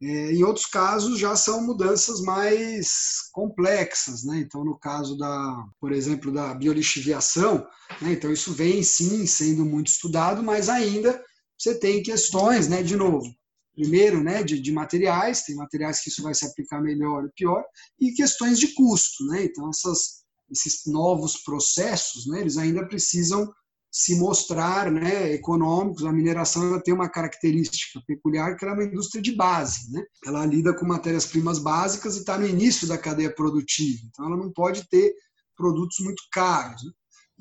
É, 0.04 0.34
em 0.34 0.44
outros 0.44 0.66
casos 0.66 1.20
já 1.20 1.36
são 1.36 1.64
mudanças 1.64 2.22
mais 2.22 3.30
complexas, 3.32 4.24
né? 4.24 4.40
Então, 4.40 4.66
no 4.66 4.76
caso 4.78 5.16
da, 5.16 5.64
por 5.80 5.92
exemplo, 5.92 6.32
da 6.32 6.56
biolixiviação, 6.56 7.68
né? 8.02 8.14
então 8.14 8.32
isso 8.32 8.52
vem 8.52 8.82
sim 8.82 9.28
sendo 9.28 9.64
muito 9.64 9.90
estudado, 9.90 10.42
mas 10.42 10.70
ainda 10.70 11.24
você 11.56 11.78
tem 11.78 12.02
questões, 12.02 12.68
né? 12.68 12.82
De 12.82 12.96
novo, 12.96 13.32
primeiro, 13.76 14.24
né? 14.24 14.42
De, 14.42 14.60
de 14.60 14.72
materiais, 14.72 15.44
tem 15.44 15.56
materiais 15.56 16.00
que 16.00 16.10
isso 16.10 16.24
vai 16.24 16.34
se 16.34 16.48
aplicar 16.48 16.82
melhor 16.82 17.24
ou 17.26 17.32
pior, 17.36 17.64
e 18.00 18.12
questões 18.14 18.58
de 18.58 18.74
custo, 18.74 19.24
né? 19.28 19.44
Então, 19.44 19.70
essas, 19.70 20.24
esses 20.50 20.82
novos 20.88 21.38
processos, 21.44 22.26
né? 22.26 22.42
Eles 22.42 22.58
ainda 22.58 22.88
precisam 22.88 23.54
se 23.92 24.16
mostrar 24.16 24.90
né, 24.90 25.34
econômicos. 25.34 26.06
A 26.06 26.14
mineração 26.14 26.80
tem 26.82 26.94
uma 26.94 27.10
característica 27.10 28.02
peculiar 28.08 28.56
que 28.56 28.64
ela 28.64 28.74
é 28.74 28.78
uma 28.78 28.86
indústria 28.86 29.22
de 29.22 29.36
base. 29.36 29.92
Né? 29.92 30.02
Ela 30.26 30.46
lida 30.46 30.74
com 30.74 30.86
matérias-primas 30.86 31.60
básicas 31.60 32.16
e 32.16 32.20
está 32.20 32.38
no 32.38 32.48
início 32.48 32.88
da 32.88 32.98
cadeia 32.98 33.34
produtiva. 33.34 34.00
Então, 34.08 34.26
ela 34.26 34.38
não 34.38 34.52
pode 34.52 34.88
ter 34.88 35.14
produtos 35.58 35.98
muito 36.00 36.24
caros. 36.32 36.82
Né? 36.82 36.92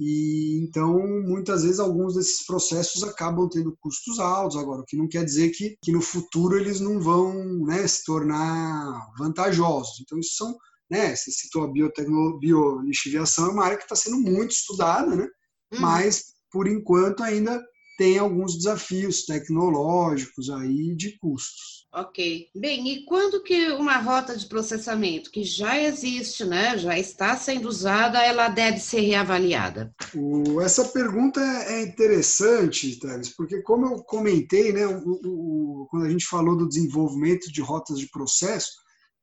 E 0.02 0.64
então, 0.64 0.99
muitas 1.23 1.62
vezes, 1.62 1.78
alguns 1.78 2.14
desses 2.14 2.45
processos 2.45 3.04
acabam 3.04 3.49
tendo 3.49 3.76
custos 3.80 4.19
altos. 4.19 4.57
Agora, 4.57 4.80
o 4.80 4.85
que 4.85 4.97
não 4.97 5.07
quer 5.07 5.25
dizer 5.25 5.50
que, 5.50 5.76
que 5.80 5.92
no 5.92 6.00
futuro 6.00 6.57
eles 6.57 6.80
não 6.80 6.99
vão 6.99 7.64
né, 7.64 7.87
se 7.87 8.04
tornar 8.04 9.12
vantajosos. 9.16 10.00
Então, 10.00 10.19
isso 10.19 10.35
são, 10.35 10.57
né, 10.90 11.14
você 11.14 11.30
citou 11.30 11.64
a 11.64 12.38
biolixiviação, 12.40 13.50
é 13.50 13.52
uma 13.52 13.64
área 13.64 13.76
que 13.76 13.85
está 13.85 13.95
sendo 13.95 14.19
muito 14.19 14.50
estudada, 14.50 15.14
né? 15.14 15.28
Uhum. 15.73 15.80
mas 15.80 16.25
por 16.50 16.66
enquanto 16.69 17.23
ainda 17.23 17.61
tem 18.00 18.19
alguns 18.19 18.57
desafios 18.57 19.26
tecnológicos 19.26 20.49
aí 20.49 20.97
de 20.97 21.19
custos. 21.19 21.87
Ok. 21.92 22.47
Bem, 22.57 22.88
e 22.88 23.04
quando 23.04 23.42
que 23.42 23.73
uma 23.73 23.99
rota 23.99 24.35
de 24.35 24.47
processamento 24.47 25.30
que 25.30 25.45
já 25.45 25.78
existe, 25.78 26.45
né, 26.47 26.78
já 26.78 26.99
está 26.99 27.37
sendo 27.37 27.69
usada, 27.69 28.25
ela 28.25 28.49
deve 28.49 28.78
ser 28.78 29.00
reavaliada? 29.00 29.92
O, 30.14 30.62
essa 30.62 30.87
pergunta 30.87 31.42
é 31.42 31.83
interessante, 31.83 32.99
Thales, 32.99 33.37
porque 33.37 33.61
como 33.61 33.87
eu 33.87 34.02
comentei, 34.04 34.73
né, 34.73 34.87
o, 34.87 35.21
o, 35.23 35.87
quando 35.90 36.07
a 36.07 36.11
gente 36.11 36.25
falou 36.25 36.57
do 36.57 36.69
desenvolvimento 36.69 37.52
de 37.52 37.61
rotas 37.61 37.99
de 37.99 38.09
processo, 38.09 38.71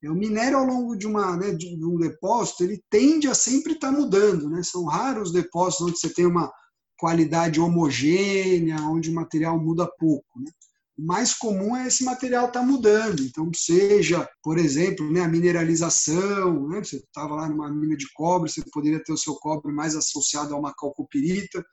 o 0.03 0.13
minério 0.13 0.59
ao 0.59 0.65
longo 0.65 0.95
de, 0.95 1.07
uma, 1.07 1.35
né, 1.35 1.51
de 1.51 1.83
um 1.83 1.97
depósito, 1.97 2.63
ele 2.63 2.83
tende 2.91 3.27
a 3.27 3.33
sempre 3.33 3.73
estar 3.73 3.91
mudando. 3.91 4.47
Né? 4.49 4.61
São 4.61 4.85
raros 4.85 5.29
os 5.29 5.33
depósitos 5.33 5.87
onde 5.87 5.99
você 5.99 6.13
tem 6.13 6.27
uma 6.27 6.51
qualidade 6.97 7.59
homogênea, 7.59 8.77
onde 8.81 9.09
o 9.09 9.13
material 9.13 9.59
muda 9.59 9.89
pouco. 9.99 10.39
Né? 10.39 10.51
O 10.97 11.05
mais 11.05 11.33
comum 11.33 11.75
é 11.75 11.87
esse 11.87 12.03
material 12.03 12.47
estar 12.47 12.61
tá 12.61 12.65
mudando. 12.65 13.21
Então, 13.21 13.49
seja, 13.55 14.27
por 14.41 14.57
exemplo, 14.57 15.11
né, 15.11 15.21
a 15.21 15.27
mineralização, 15.27 16.67
né? 16.67 16.83
você 16.83 16.97
estava 16.97 17.35
lá 17.35 17.47
numa 17.47 17.71
mina 17.71 17.95
de 17.95 18.07
cobre, 18.13 18.51
você 18.51 18.63
poderia 18.71 19.03
ter 19.03 19.13
o 19.13 19.17
seu 19.17 19.35
cobre 19.35 19.71
mais 19.71 19.95
associado 19.95 20.53
a 20.53 20.59
uma 20.59 20.73
calcopirita, 20.73 21.63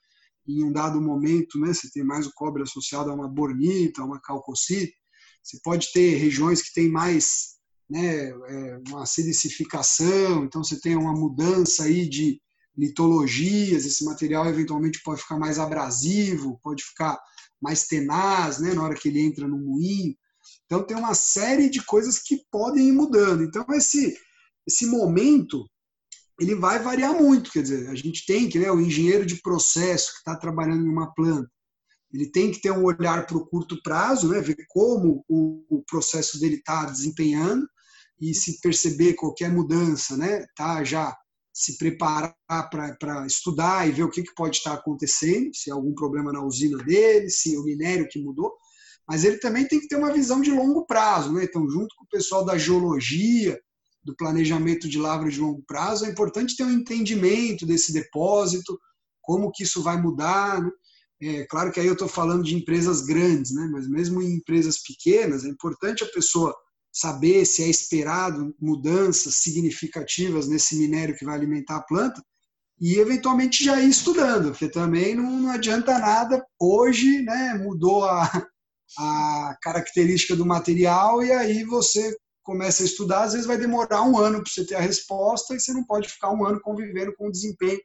em 0.47 0.63
um 0.63 0.73
dado 0.73 1.01
momento 1.01 1.59
né, 1.59 1.73
você 1.73 1.91
tem 1.91 2.05
mais 2.05 2.27
o 2.27 2.33
cobre 2.35 2.63
associado 2.63 3.11
a 3.11 3.15
uma 3.15 3.29
bornita, 3.29 4.03
a 4.03 4.05
uma 4.05 4.21
calcocita. 4.21 4.93
Você 5.43 5.59
pode 5.63 5.93
ter 5.93 6.17
regiões 6.17 6.63
que 6.63 6.73
têm 6.73 6.91
mais 6.91 7.55
né, 7.89 8.29
é, 8.29 8.81
uma 8.89 9.07
silicificação, 9.07 10.45
então 10.45 10.63
você 10.63 10.81
tem 10.81 10.97
uma 10.97 11.13
mudança 11.13 11.85
aí 11.85 12.09
de 12.09 12.41
litologias, 12.77 13.85
esse 13.85 14.05
material 14.05 14.47
eventualmente 14.47 15.03
pode 15.03 15.23
ficar 15.23 15.39
mais 15.39 15.59
abrasivo, 15.59 16.59
pode 16.63 16.83
ficar 16.83 17.19
mais 17.61 17.87
tenaz, 17.87 18.59
né, 18.59 18.75
na 18.75 18.83
hora 18.83 18.95
que 18.95 19.09
ele 19.09 19.21
entra 19.21 19.47
no 19.47 19.59
moinho. 19.59 20.15
Então 20.67 20.85
tem 20.85 20.97
uma 20.97 21.15
série 21.15 21.71
de 21.71 21.85
coisas 21.85 22.19
que 22.19 22.43
podem 22.51 22.89
ir 22.89 22.93
mudando. 22.93 23.45
Então 23.45 23.65
esse 23.71 24.17
esse 24.67 24.87
momento 24.87 25.69
ele 26.41 26.55
vai 26.55 26.79
variar 26.79 27.15
muito, 27.15 27.53
quer 27.53 27.63
dizer, 27.63 27.89
a 27.89 27.95
gente 27.95 28.27
tem 28.27 28.49
que, 28.49 28.59
né, 28.59 28.71
o 28.71 28.81
engenheiro 28.81 29.25
de 29.25 29.41
processo 29.41 30.13
que 30.13 30.19
está 30.19 30.35
trabalhando 30.35 30.85
em 30.85 30.89
uma 30.89 31.13
planta, 31.15 31.49
ele 32.13 32.31
tem 32.31 32.51
que 32.51 32.61
ter 32.61 32.71
um 32.73 32.85
olhar 32.85 33.27
para 33.27 33.37
o 33.37 33.47
curto 33.47 33.81
prazo, 33.83 34.29
né, 34.29 34.41
ver 34.41 34.57
como 34.69 35.25
o, 35.29 35.65
o 35.69 35.85
processo 35.85 36.41
dele 36.41 36.57
está 36.57 36.87
desempenhando 36.87 37.69
e 38.21 38.35
se 38.35 38.61
perceber 38.61 39.15
qualquer 39.15 39.51
mudança, 39.53 40.17
né, 40.17 40.45
tá 40.57 40.83
já 40.83 41.17
se 41.55 41.79
preparar 41.79 42.35
para 42.49 43.27
estudar 43.27 43.89
e 43.89 43.93
ver 43.93 44.03
o 44.03 44.11
que, 44.11 44.25
que 44.25 44.35
pode 44.35 44.57
estar 44.57 44.75
acontecendo, 44.75 45.55
se 45.55 45.71
há 45.71 45.75
algum 45.75 45.95
problema 45.95 46.33
na 46.33 46.45
usina 46.45 46.77
dele, 46.79 47.31
se 47.31 47.57
o 47.57 47.63
minério 47.63 48.09
que 48.11 48.21
mudou, 48.21 48.53
mas 49.07 49.23
ele 49.23 49.39
também 49.39 49.69
tem 49.69 49.79
que 49.79 49.87
ter 49.87 49.95
uma 49.95 50.13
visão 50.13 50.41
de 50.41 50.51
longo 50.51 50.85
prazo, 50.85 51.33
né? 51.33 51.45
Então, 51.45 51.69
junto 51.71 51.95
com 51.97 52.05
o 52.05 52.09
pessoal 52.09 52.45
da 52.45 52.59
geologia, 52.59 53.61
do 54.03 54.17
planejamento 54.17 54.89
de 54.89 54.99
lavra 54.99 55.31
de 55.31 55.41
longo 55.41 55.63
prazo, 55.67 56.05
é 56.05 56.11
importante 56.11 56.57
ter 56.57 56.65
um 56.65 56.73
entendimento 56.73 57.65
desse 57.65 57.93
depósito, 57.93 58.79
como 59.23 59.53
que 59.53 59.63
isso 59.63 59.83
vai 59.83 60.01
mudar. 60.01 60.61
Né? 60.61 60.71
É 61.23 61.47
claro 61.47 61.71
que 61.71 61.79
aí 61.79 61.87
eu 61.87 61.93
estou 61.93 62.09
falando 62.09 62.43
de 62.43 62.57
empresas 62.57 63.03
grandes, 63.03 63.55
né? 63.55 63.69
Mas 63.73 63.89
mesmo 63.89 64.21
em 64.21 64.35
empresas 64.35 64.83
pequenas, 64.83 65.45
é 65.45 65.49
importante 65.49 66.03
a 66.03 66.09
pessoa 66.09 66.55
saber 66.95 67.45
se 67.45 67.65
é 67.65 67.69
esperado 67.69 68.55
mudanças 68.61 69.37
significativas 69.37 70.47
nesse 70.47 70.77
minério 70.77 71.17
que 71.17 71.25
vai 71.25 71.35
alimentar 71.35 71.77
a 71.77 71.83
planta 71.83 72.23
e 72.81 72.99
eventualmente 72.99 73.65
já 73.65 73.81
ir 73.81 73.89
estudando, 73.89 74.51
porque 74.51 74.69
também 74.69 75.15
não, 75.15 75.41
não 75.41 75.51
adianta 75.51 75.99
nada. 75.99 76.45
Hoje 76.61 77.23
né, 77.23 77.55
mudou 77.55 78.05
a, 78.05 78.47
a 78.99 79.57
característica 79.61 80.37
do 80.37 80.47
material 80.47 81.23
e 81.23 81.33
aí 81.33 81.65
você 81.65 82.17
começa 82.45 82.83
a 82.83 82.87
estudar, 82.87 83.23
às 83.25 83.33
vezes 83.33 83.47
vai 83.47 83.57
demorar 83.57 84.03
um 84.03 84.19
ano 84.19 84.43
para 84.43 84.53
você 84.53 84.65
ter 84.65 84.77
a 84.77 84.81
resposta 84.81 85.55
e 85.55 85.61
você 85.61 85.73
não 85.73 85.85
pode 85.85 86.09
ficar 86.09 86.31
um 86.31 86.45
ano 86.47 86.61
convivendo 86.61 87.15
com 87.17 87.27
o 87.27 87.33
desempenho 87.33 87.81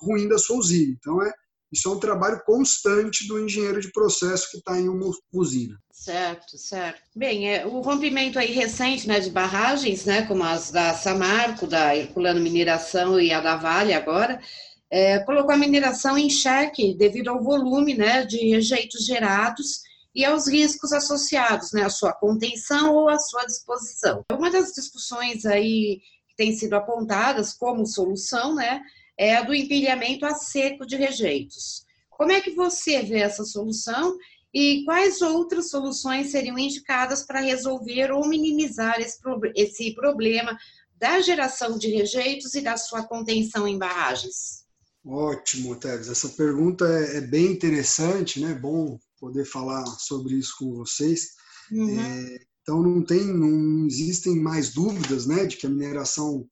ruim 0.00 0.28
da 0.28 0.38
sua 0.38 0.56
usina. 0.56 0.94
Então, 0.98 1.20
é, 1.22 1.32
isso 1.74 1.88
é 1.88 1.92
um 1.92 1.98
trabalho 1.98 2.40
constante 2.46 3.26
do 3.26 3.44
engenheiro 3.44 3.80
de 3.80 3.90
processo 3.90 4.48
que 4.50 4.58
está 4.58 4.78
em 4.78 4.88
uma 4.88 5.10
usina. 5.32 5.76
Certo, 5.92 6.56
certo. 6.56 7.02
Bem, 7.16 7.52
é, 7.52 7.66
o 7.66 7.80
rompimento 7.80 8.38
aí 8.38 8.52
recente 8.52 9.08
né, 9.08 9.18
de 9.18 9.30
barragens, 9.30 10.04
né, 10.04 10.22
como 10.22 10.44
as 10.44 10.70
da 10.70 10.94
Samarco, 10.94 11.66
da 11.66 11.96
Herculano 11.96 12.40
Mineração 12.40 13.18
e 13.20 13.32
a 13.32 13.40
da 13.40 13.56
Vale 13.56 13.92
agora, 13.92 14.40
é, 14.88 15.18
colocou 15.20 15.52
a 15.52 15.58
mineração 15.58 16.16
em 16.16 16.30
xeque 16.30 16.94
devido 16.96 17.28
ao 17.28 17.42
volume 17.42 17.94
né, 17.94 18.24
de 18.24 18.38
rejeitos 18.50 19.04
gerados 19.04 19.80
e 20.14 20.24
aos 20.24 20.46
riscos 20.46 20.92
associados, 20.92 21.72
né, 21.72 21.82
à 21.82 21.90
sua 21.90 22.12
contenção 22.12 22.94
ou 22.94 23.08
à 23.08 23.18
sua 23.18 23.44
disposição. 23.44 24.22
Uma 24.32 24.48
das 24.48 24.72
discussões 24.72 25.44
aí 25.44 26.00
que 26.28 26.36
tem 26.36 26.54
sido 26.54 26.74
apontadas 26.74 27.52
como 27.52 27.84
solução, 27.84 28.54
né, 28.54 28.80
é 29.18 29.36
a 29.36 29.42
do 29.42 29.54
empilhamento 29.54 30.26
a 30.26 30.34
seco 30.34 30.86
de 30.86 30.96
rejeitos. 30.96 31.84
Como 32.10 32.32
é 32.32 32.40
que 32.40 32.50
você 32.50 33.02
vê 33.02 33.20
essa 33.20 33.44
solução 33.44 34.16
e 34.52 34.84
quais 34.84 35.20
outras 35.20 35.68
soluções 35.70 36.30
seriam 36.30 36.58
indicadas 36.58 37.24
para 37.24 37.40
resolver 37.40 38.12
ou 38.12 38.26
minimizar 38.28 39.00
esse, 39.00 39.18
esse 39.56 39.94
problema 39.94 40.56
da 40.96 41.20
geração 41.20 41.76
de 41.76 41.88
rejeitos 41.88 42.54
e 42.54 42.60
da 42.60 42.76
sua 42.76 43.02
contenção 43.02 43.66
em 43.66 43.76
barragens? 43.76 44.64
Ótimo, 45.04 45.76
Teves. 45.76 46.08
Essa 46.08 46.28
pergunta 46.30 46.86
é, 46.86 47.18
é 47.18 47.20
bem 47.20 47.46
interessante, 47.46 48.40
né? 48.40 48.54
Bom 48.54 48.98
poder 49.18 49.44
falar 49.44 49.84
sobre 49.98 50.34
isso 50.34 50.54
com 50.58 50.72
vocês. 50.72 51.30
Uhum. 51.70 52.00
É, 52.00 52.38
então 52.62 52.82
não 52.82 53.04
tem, 53.04 53.24
não 53.24 53.86
existem 53.86 54.40
mais 54.40 54.72
dúvidas, 54.72 55.26
né, 55.26 55.44
de 55.44 55.56
que 55.56 55.66
a 55.66 55.70
mineração 55.70 56.46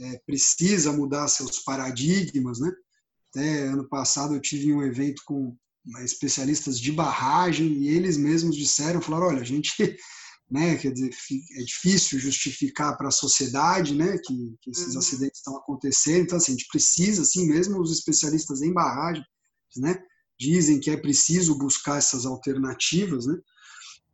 é, 0.00 0.20
precisa 0.26 0.92
mudar 0.92 1.28
seus 1.28 1.60
paradigmas, 1.60 2.60
né? 2.60 2.70
Até 3.30 3.62
ano 3.68 3.88
passado 3.88 4.34
eu 4.34 4.40
tive 4.40 4.72
um 4.72 4.82
evento 4.82 5.22
com 5.24 5.56
especialistas 6.04 6.78
de 6.78 6.92
barragem 6.92 7.66
e 7.72 7.88
eles 7.88 8.16
mesmos 8.16 8.56
disseram, 8.56 9.00
falaram, 9.00 9.28
olha, 9.28 9.40
a 9.40 9.44
gente, 9.44 9.72
né, 10.50 10.76
quer 10.76 10.92
dizer, 10.92 11.10
é 11.58 11.62
difícil 11.64 12.18
justificar 12.18 12.96
para 12.96 13.08
a 13.08 13.12
sociedade, 13.12 13.94
né, 13.94 14.18
que, 14.18 14.54
que 14.60 14.70
esses 14.70 14.92
uhum. 14.92 14.98
acidentes 15.00 15.38
estão 15.38 15.56
acontecendo, 15.56 16.22
então 16.22 16.38
assim, 16.38 16.52
a 16.52 16.54
gente 16.56 16.68
precisa, 16.70 17.22
assim, 17.22 17.48
mesmo 17.48 17.80
os 17.80 17.90
especialistas 17.90 18.62
em 18.62 18.72
barragem, 18.72 19.24
né, 19.76 19.98
dizem 20.38 20.78
que 20.78 20.90
é 20.90 20.96
preciso 20.96 21.58
buscar 21.58 21.98
essas 21.98 22.26
alternativas, 22.26 23.26
né, 23.26 23.34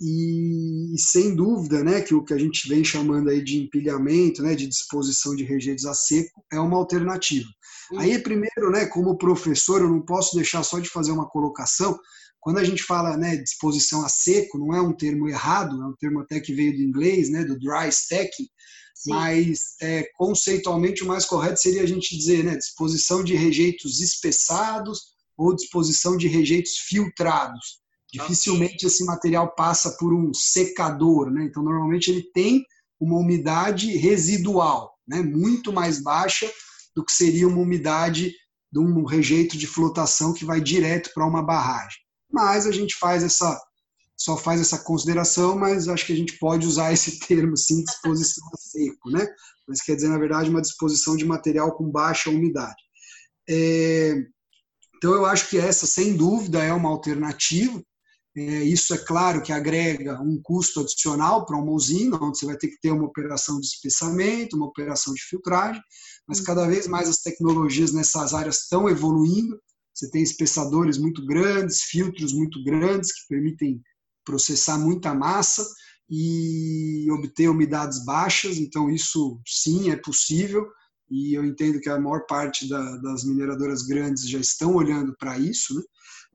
e, 0.00 0.94
sem 0.96 1.34
dúvida, 1.34 1.82
né, 1.82 2.00
que 2.00 2.14
o 2.14 2.24
que 2.24 2.32
a 2.32 2.38
gente 2.38 2.68
vem 2.68 2.84
chamando 2.84 3.30
aí 3.30 3.42
de 3.42 3.58
empilhamento, 3.58 4.42
né, 4.42 4.54
de 4.54 4.66
disposição 4.66 5.34
de 5.34 5.42
rejeitos 5.42 5.84
a 5.86 5.94
seco 5.94 6.44
é 6.52 6.60
uma 6.60 6.76
alternativa. 6.76 7.48
Uhum. 7.90 7.98
Aí, 7.98 8.18
primeiro, 8.20 8.70
né, 8.70 8.86
como 8.86 9.18
professor, 9.18 9.80
eu 9.80 9.88
não 9.88 10.00
posso 10.00 10.36
deixar 10.36 10.62
só 10.62 10.78
de 10.78 10.88
fazer 10.88 11.10
uma 11.10 11.28
colocação. 11.28 11.98
Quando 12.40 12.58
a 12.58 12.64
gente 12.64 12.82
fala, 12.84 13.16
né, 13.16 13.36
disposição 13.36 14.04
a 14.04 14.08
seco, 14.08 14.56
não 14.58 14.72
é 14.72 14.80
um 14.80 14.92
termo 14.92 15.28
errado, 15.28 15.82
é 15.82 15.86
um 15.86 15.96
termo 15.98 16.20
até 16.20 16.38
que 16.38 16.54
veio 16.54 16.76
do 16.76 16.82
inglês, 16.82 17.28
né, 17.28 17.44
do 17.44 17.58
dry 17.58 17.88
stacking, 17.88 18.48
Sim. 18.94 19.10
mas 19.10 19.74
é, 19.82 20.04
conceitualmente 20.16 21.02
o 21.02 21.08
mais 21.08 21.24
correto 21.24 21.60
seria 21.60 21.82
a 21.82 21.86
gente 21.86 22.16
dizer, 22.16 22.44
né, 22.44 22.56
disposição 22.56 23.24
de 23.24 23.34
rejeitos 23.34 24.00
espessados 24.00 25.00
ou 25.36 25.56
disposição 25.56 26.16
de 26.16 26.28
rejeitos 26.28 26.76
filtrados. 26.88 27.80
Dificilmente 28.12 28.86
esse 28.86 29.04
material 29.04 29.54
passa 29.54 29.96
por 29.98 30.14
um 30.14 30.32
secador, 30.32 31.30
né? 31.30 31.44
Então, 31.44 31.62
normalmente 31.62 32.10
ele 32.10 32.22
tem 32.32 32.64
uma 32.98 33.18
umidade 33.18 33.96
residual, 33.96 34.94
né? 35.06 35.22
Muito 35.22 35.72
mais 35.72 36.02
baixa 36.02 36.50
do 36.96 37.04
que 37.04 37.12
seria 37.12 37.46
uma 37.46 37.60
umidade 37.60 38.32
de 38.72 38.78
um 38.78 39.04
rejeito 39.04 39.56
de 39.56 39.66
flotação 39.66 40.32
que 40.32 40.44
vai 40.44 40.60
direto 40.60 41.10
para 41.14 41.26
uma 41.26 41.42
barragem. 41.42 41.98
Mas 42.30 42.66
a 42.66 42.72
gente 42.72 42.94
faz 42.96 43.22
essa 43.22 43.58
só 44.20 44.36
faz 44.36 44.60
essa 44.60 44.78
consideração, 44.78 45.56
mas 45.56 45.86
acho 45.86 46.04
que 46.04 46.12
a 46.12 46.16
gente 46.16 46.38
pode 46.38 46.66
usar 46.66 46.92
esse 46.92 47.20
termo 47.26 47.56
sim, 47.56 47.84
disposição 47.84 48.44
a 48.52 48.56
seco, 48.56 49.10
né? 49.10 49.24
Mas 49.66 49.80
quer 49.80 49.94
dizer, 49.94 50.08
na 50.08 50.18
verdade, 50.18 50.50
uma 50.50 50.60
disposição 50.60 51.16
de 51.16 51.24
material 51.24 51.76
com 51.76 51.88
baixa 51.88 52.28
umidade. 52.28 52.82
É, 53.48 54.16
então, 54.96 55.14
eu 55.14 55.24
acho 55.24 55.48
que 55.48 55.56
essa, 55.56 55.86
sem 55.86 56.16
dúvida, 56.16 56.62
é 56.62 56.72
uma 56.72 56.88
alternativa. 56.88 57.80
É, 58.38 58.62
isso 58.62 58.94
é 58.94 58.98
claro 58.98 59.42
que 59.42 59.52
agrega 59.52 60.20
um 60.20 60.40
custo 60.40 60.78
adicional 60.78 61.44
para 61.44 61.56
uma 61.56 61.72
usina, 61.72 62.16
onde 62.22 62.38
você 62.38 62.46
vai 62.46 62.56
ter 62.56 62.68
que 62.68 62.80
ter 62.80 62.92
uma 62.92 63.04
operação 63.04 63.58
de 63.58 63.66
espessamento, 63.66 64.54
uma 64.54 64.66
operação 64.66 65.12
de 65.12 65.20
filtragem, 65.22 65.82
mas 66.24 66.40
cada 66.40 66.64
vez 66.68 66.86
mais 66.86 67.08
as 67.08 67.20
tecnologias 67.20 67.92
nessas 67.92 68.34
áreas 68.34 68.62
estão 68.62 68.88
evoluindo. 68.88 69.60
Você 69.92 70.08
tem 70.08 70.22
espessadores 70.22 70.98
muito 70.98 71.26
grandes, 71.26 71.82
filtros 71.82 72.32
muito 72.32 72.62
grandes 72.62 73.12
que 73.12 73.26
permitem 73.28 73.82
processar 74.24 74.78
muita 74.78 75.12
massa 75.12 75.66
e 76.08 77.08
obter 77.10 77.48
umidades 77.50 78.04
baixas, 78.04 78.58
então 78.58 78.88
isso 78.88 79.40
sim 79.44 79.90
é 79.90 79.96
possível. 79.96 80.64
e 81.10 81.34
eu 81.34 81.44
entendo 81.44 81.80
que 81.80 81.88
a 81.88 81.98
maior 81.98 82.24
parte 82.26 82.68
da, 82.68 82.96
das 82.98 83.24
mineradoras 83.24 83.82
grandes 83.82 84.28
já 84.28 84.38
estão 84.38 84.76
olhando 84.76 85.16
para 85.18 85.38
isso, 85.38 85.74
né? 85.74 85.82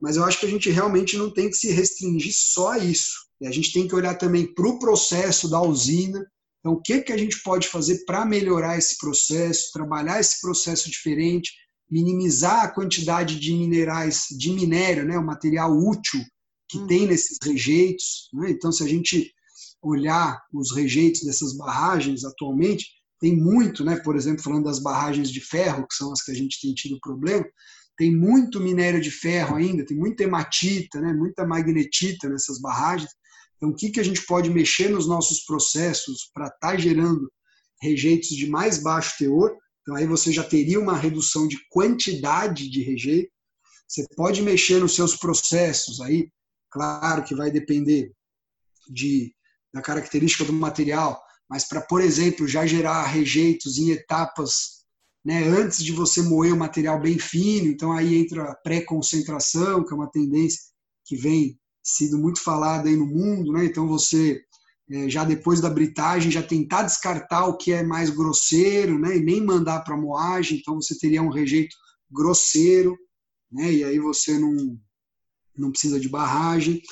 Mas 0.00 0.16
eu 0.16 0.24
acho 0.24 0.38
que 0.40 0.46
a 0.46 0.50
gente 0.50 0.70
realmente 0.70 1.16
não 1.16 1.30
tem 1.30 1.48
que 1.48 1.56
se 1.56 1.70
restringir 1.70 2.32
só 2.34 2.72
a 2.72 2.78
isso. 2.78 3.24
E 3.40 3.46
a 3.46 3.50
gente 3.50 3.72
tem 3.72 3.86
que 3.86 3.94
olhar 3.94 4.14
também 4.14 4.52
para 4.52 4.68
o 4.68 4.78
processo 4.78 5.48
da 5.48 5.60
usina. 5.60 6.24
Então, 6.60 6.72
o 6.72 6.80
que, 6.80 7.00
que 7.00 7.12
a 7.12 7.16
gente 7.16 7.42
pode 7.42 7.68
fazer 7.68 8.04
para 8.04 8.24
melhorar 8.24 8.78
esse 8.78 8.96
processo, 8.98 9.72
trabalhar 9.72 10.20
esse 10.20 10.40
processo 10.40 10.90
diferente, 10.90 11.52
minimizar 11.90 12.64
a 12.64 12.68
quantidade 12.68 13.38
de 13.38 13.52
minerais, 13.52 14.26
de 14.30 14.50
minério, 14.50 15.04
né, 15.04 15.18
o 15.18 15.24
material 15.24 15.76
útil 15.76 16.20
que 16.68 16.78
hum. 16.78 16.86
tem 16.86 17.06
nesses 17.06 17.38
rejeitos. 17.42 18.28
Né? 18.32 18.50
Então, 18.50 18.72
se 18.72 18.82
a 18.82 18.88
gente 18.88 19.32
olhar 19.82 20.40
os 20.52 20.74
rejeitos 20.74 21.22
dessas 21.22 21.56
barragens 21.56 22.24
atualmente, 22.24 22.86
tem 23.20 23.36
muito, 23.36 23.84
né, 23.84 23.96
por 23.96 24.16
exemplo, 24.16 24.42
falando 24.42 24.64
das 24.64 24.78
barragens 24.78 25.30
de 25.30 25.40
ferro, 25.40 25.86
que 25.86 25.94
são 25.94 26.12
as 26.12 26.22
que 26.22 26.32
a 26.32 26.34
gente 26.34 26.60
tem 26.60 26.74
tido 26.74 26.98
problema, 27.00 27.44
tem 27.96 28.14
muito 28.14 28.60
minério 28.60 29.00
de 29.00 29.10
ferro 29.10 29.56
ainda, 29.56 29.84
tem 29.84 29.96
muita 29.96 30.24
hematita, 30.24 31.00
né, 31.00 31.12
muita 31.12 31.46
magnetita 31.46 32.28
nessas 32.28 32.60
barragens. 32.60 33.10
Então, 33.56 33.70
o 33.70 33.74
que, 33.74 33.90
que 33.90 34.00
a 34.00 34.04
gente 34.04 34.24
pode 34.26 34.50
mexer 34.50 34.88
nos 34.88 35.06
nossos 35.06 35.44
processos 35.44 36.30
para 36.34 36.46
estar 36.46 36.72
tá 36.72 36.76
gerando 36.76 37.30
rejeitos 37.80 38.28
de 38.28 38.48
mais 38.48 38.78
baixo 38.82 39.16
teor? 39.18 39.56
Então, 39.82 39.94
aí 39.94 40.06
você 40.06 40.32
já 40.32 40.42
teria 40.42 40.80
uma 40.80 40.96
redução 40.96 41.46
de 41.46 41.58
quantidade 41.70 42.68
de 42.68 42.82
rejeito. 42.82 43.30
Você 43.86 44.04
pode 44.16 44.42
mexer 44.42 44.80
nos 44.80 44.94
seus 44.94 45.14
processos, 45.16 46.00
aí, 46.00 46.28
claro 46.70 47.22
que 47.22 47.34
vai 47.34 47.50
depender 47.50 48.10
de, 48.88 49.32
da 49.72 49.80
característica 49.80 50.44
do 50.44 50.52
material, 50.52 51.22
mas 51.48 51.64
para, 51.64 51.80
por 51.82 52.00
exemplo, 52.00 52.48
já 52.48 52.66
gerar 52.66 53.04
rejeitos 53.04 53.78
em 53.78 53.90
etapas 53.90 54.83
né, 55.24 55.44
antes 55.48 55.82
de 55.82 55.92
você 55.92 56.20
moer 56.22 56.52
o 56.52 56.56
material 56.56 57.00
bem 57.00 57.18
fino, 57.18 57.68
então 57.68 57.92
aí 57.92 58.16
entra 58.16 58.44
a 58.44 58.54
pré-concentração, 58.54 59.84
que 59.84 59.92
é 59.92 59.96
uma 59.96 60.10
tendência 60.10 60.60
que 61.04 61.16
vem 61.16 61.58
sido 61.82 62.18
muito 62.18 62.42
falada 62.42 62.88
aí 62.88 62.96
no 62.96 63.06
mundo, 63.06 63.52
né? 63.52 63.64
Então 63.64 63.86
você 63.88 64.40
é, 64.90 65.08
já 65.08 65.24
depois 65.24 65.60
da 65.60 65.70
britagem 65.70 66.30
já 66.30 66.42
tentar 66.42 66.82
descartar 66.82 67.46
o 67.46 67.56
que 67.56 67.72
é 67.72 67.82
mais 67.82 68.10
grosseiro, 68.10 68.98
né? 68.98 69.16
E 69.16 69.20
nem 69.20 69.42
mandar 69.42 69.80
para 69.80 69.96
moagem, 69.96 70.58
então 70.58 70.76
você 70.76 70.98
teria 70.98 71.22
um 71.22 71.30
rejeito 71.30 71.74
grosseiro, 72.10 72.96
né? 73.50 73.72
E 73.72 73.84
aí 73.84 73.98
você 73.98 74.38
não 74.38 74.78
não 75.56 75.70
precisa 75.70 76.00
de 76.00 76.08
barragem. 76.08 76.82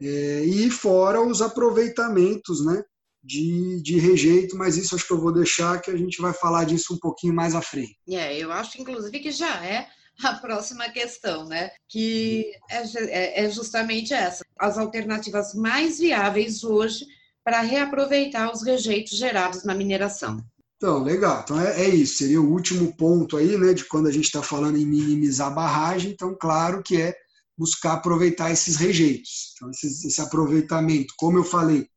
É, 0.00 0.44
e 0.44 0.70
fora 0.70 1.20
os 1.20 1.40
aproveitamentos, 1.40 2.64
né? 2.64 2.82
De, 3.22 3.82
de 3.82 3.98
rejeito, 3.98 4.56
mas 4.56 4.76
isso 4.76 4.94
acho 4.94 5.06
que 5.06 5.12
eu 5.12 5.20
vou 5.20 5.32
deixar 5.32 5.80
que 5.80 5.90
a 5.90 5.96
gente 5.96 6.20
vai 6.20 6.32
falar 6.32 6.64
disso 6.64 6.94
um 6.94 6.98
pouquinho 6.98 7.34
mais 7.34 7.54
à 7.54 7.60
frente. 7.60 7.96
É, 8.08 8.36
eu 8.38 8.52
acho, 8.52 8.80
inclusive, 8.80 9.18
que 9.18 9.30
já 9.30 9.64
é 9.64 9.88
a 10.24 10.34
próxima 10.34 10.88
questão, 10.88 11.44
né? 11.46 11.70
Que 11.88 12.50
é, 12.70 12.82
é, 12.96 13.44
é 13.44 13.50
justamente 13.50 14.12
essa. 14.12 14.44
As 14.58 14.78
alternativas 14.78 15.54
mais 15.54 15.98
viáveis 15.98 16.64
hoje 16.64 17.06
para 17.44 17.60
reaproveitar 17.60 18.52
os 18.52 18.62
rejeitos 18.62 19.16
gerados 19.16 19.64
na 19.64 19.74
mineração. 19.74 20.42
Então, 20.76 21.02
legal. 21.02 21.40
Então 21.42 21.60
é, 21.60 21.84
é, 21.84 21.88
isso. 21.88 22.18
Seria 22.18 22.40
o 22.40 22.50
último 22.50 22.96
ponto 22.96 23.36
aí, 23.36 23.56
né? 23.56 23.72
De 23.72 23.84
quando 23.84 24.06
a 24.06 24.12
gente 24.12 24.26
está 24.26 24.42
falando 24.42 24.76
em 24.76 24.86
minimizar 24.86 25.48
a 25.48 25.54
barragem. 25.54 26.12
Então, 26.12 26.36
claro 26.38 26.82
que 26.82 27.00
é 27.00 27.14
buscar 27.56 27.94
aproveitar 27.94 28.52
esses 28.52 28.76
rejeitos. 28.76 29.52
Então, 29.56 29.70
esse, 29.70 30.06
esse 30.06 30.20
aproveitamento, 30.20 31.12
como 31.16 31.38
eu 31.38 31.44
falei, 31.44 31.88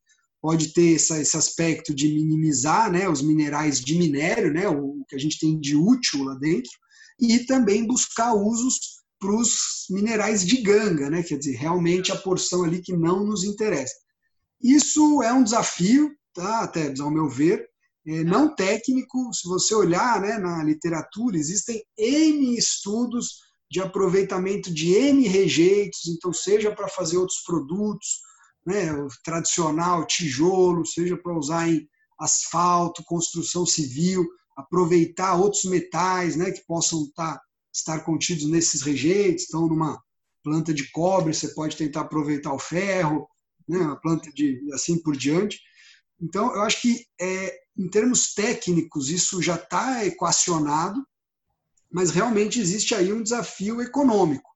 pode 0.41 0.73
ter 0.73 0.95
essa, 0.95 1.19
esse 1.21 1.37
aspecto 1.37 1.93
de 1.93 2.07
minimizar 2.07 2.91
né, 2.91 3.07
os 3.07 3.21
minerais 3.21 3.79
de 3.79 3.95
minério, 3.97 4.51
né, 4.51 4.67
o 4.67 5.05
que 5.07 5.15
a 5.15 5.19
gente 5.19 5.39
tem 5.39 5.59
de 5.59 5.75
útil 5.75 6.23
lá 6.23 6.35
dentro, 6.35 6.71
e 7.19 7.39
também 7.45 7.85
buscar 7.85 8.33
usos 8.33 9.01
para 9.19 9.35
os 9.35 9.85
minerais 9.91 10.43
de 10.45 10.57
ganga, 10.57 11.09
né, 11.09 11.21
quer 11.21 11.37
dizer, 11.37 11.55
realmente 11.55 12.11
a 12.11 12.15
porção 12.15 12.63
ali 12.63 12.81
que 12.81 12.91
não 12.91 13.23
nos 13.23 13.43
interessa. 13.43 13.93
Isso 14.59 15.21
é 15.21 15.31
um 15.31 15.43
desafio, 15.43 16.11
tá, 16.33 16.61
até 16.61 16.91
ao 16.99 17.11
meu 17.11 17.29
ver, 17.29 17.69
é, 18.07 18.23
não 18.23 18.55
técnico, 18.55 19.31
se 19.31 19.47
você 19.47 19.75
olhar 19.75 20.19
né, 20.21 20.39
na 20.39 20.63
literatura, 20.63 21.37
existem 21.37 21.83
N 21.95 22.57
estudos 22.57 23.37
de 23.69 23.79
aproveitamento 23.79 24.73
de 24.73 24.93
N 24.93 25.27
rejeitos, 25.27 26.07
então 26.07 26.33
seja 26.33 26.75
para 26.75 26.87
fazer 26.87 27.17
outros 27.17 27.41
produtos, 27.45 28.21
né, 28.65 28.89
tradicional 29.23 30.05
tijolo, 30.05 30.85
seja 30.85 31.17
para 31.17 31.37
usar 31.37 31.69
em 31.69 31.87
asfalto, 32.19 33.03
construção 33.03 33.65
civil, 33.65 34.27
aproveitar 34.55 35.35
outros 35.35 35.63
metais 35.65 36.35
né, 36.35 36.51
que 36.51 36.65
possam 36.65 37.03
estar, 37.03 37.35
tá, 37.35 37.41
estar 37.73 37.99
contidos 38.01 38.45
nesses 38.47 38.81
rejeitos. 38.81 39.45
Então, 39.47 39.67
numa 39.67 40.01
planta 40.43 40.73
de 40.73 40.89
cobre, 40.91 41.33
você 41.33 41.49
pode 41.49 41.75
tentar 41.75 42.01
aproveitar 42.01 42.53
o 42.53 42.59
ferro, 42.59 43.27
né, 43.67 43.79
uma 43.79 43.99
planta 43.99 44.31
de 44.31 44.59
assim 44.73 45.01
por 45.01 45.15
diante. 45.15 45.59
Então, 46.21 46.53
eu 46.53 46.61
acho 46.61 46.81
que 46.81 47.05
é, 47.19 47.59
em 47.77 47.89
termos 47.89 48.33
técnicos 48.33 49.09
isso 49.09 49.41
já 49.41 49.55
está 49.55 50.05
equacionado, 50.05 51.03
mas 51.91 52.11
realmente 52.11 52.59
existe 52.59 52.93
aí 52.93 53.11
um 53.11 53.23
desafio 53.23 53.81
econômico, 53.81 54.49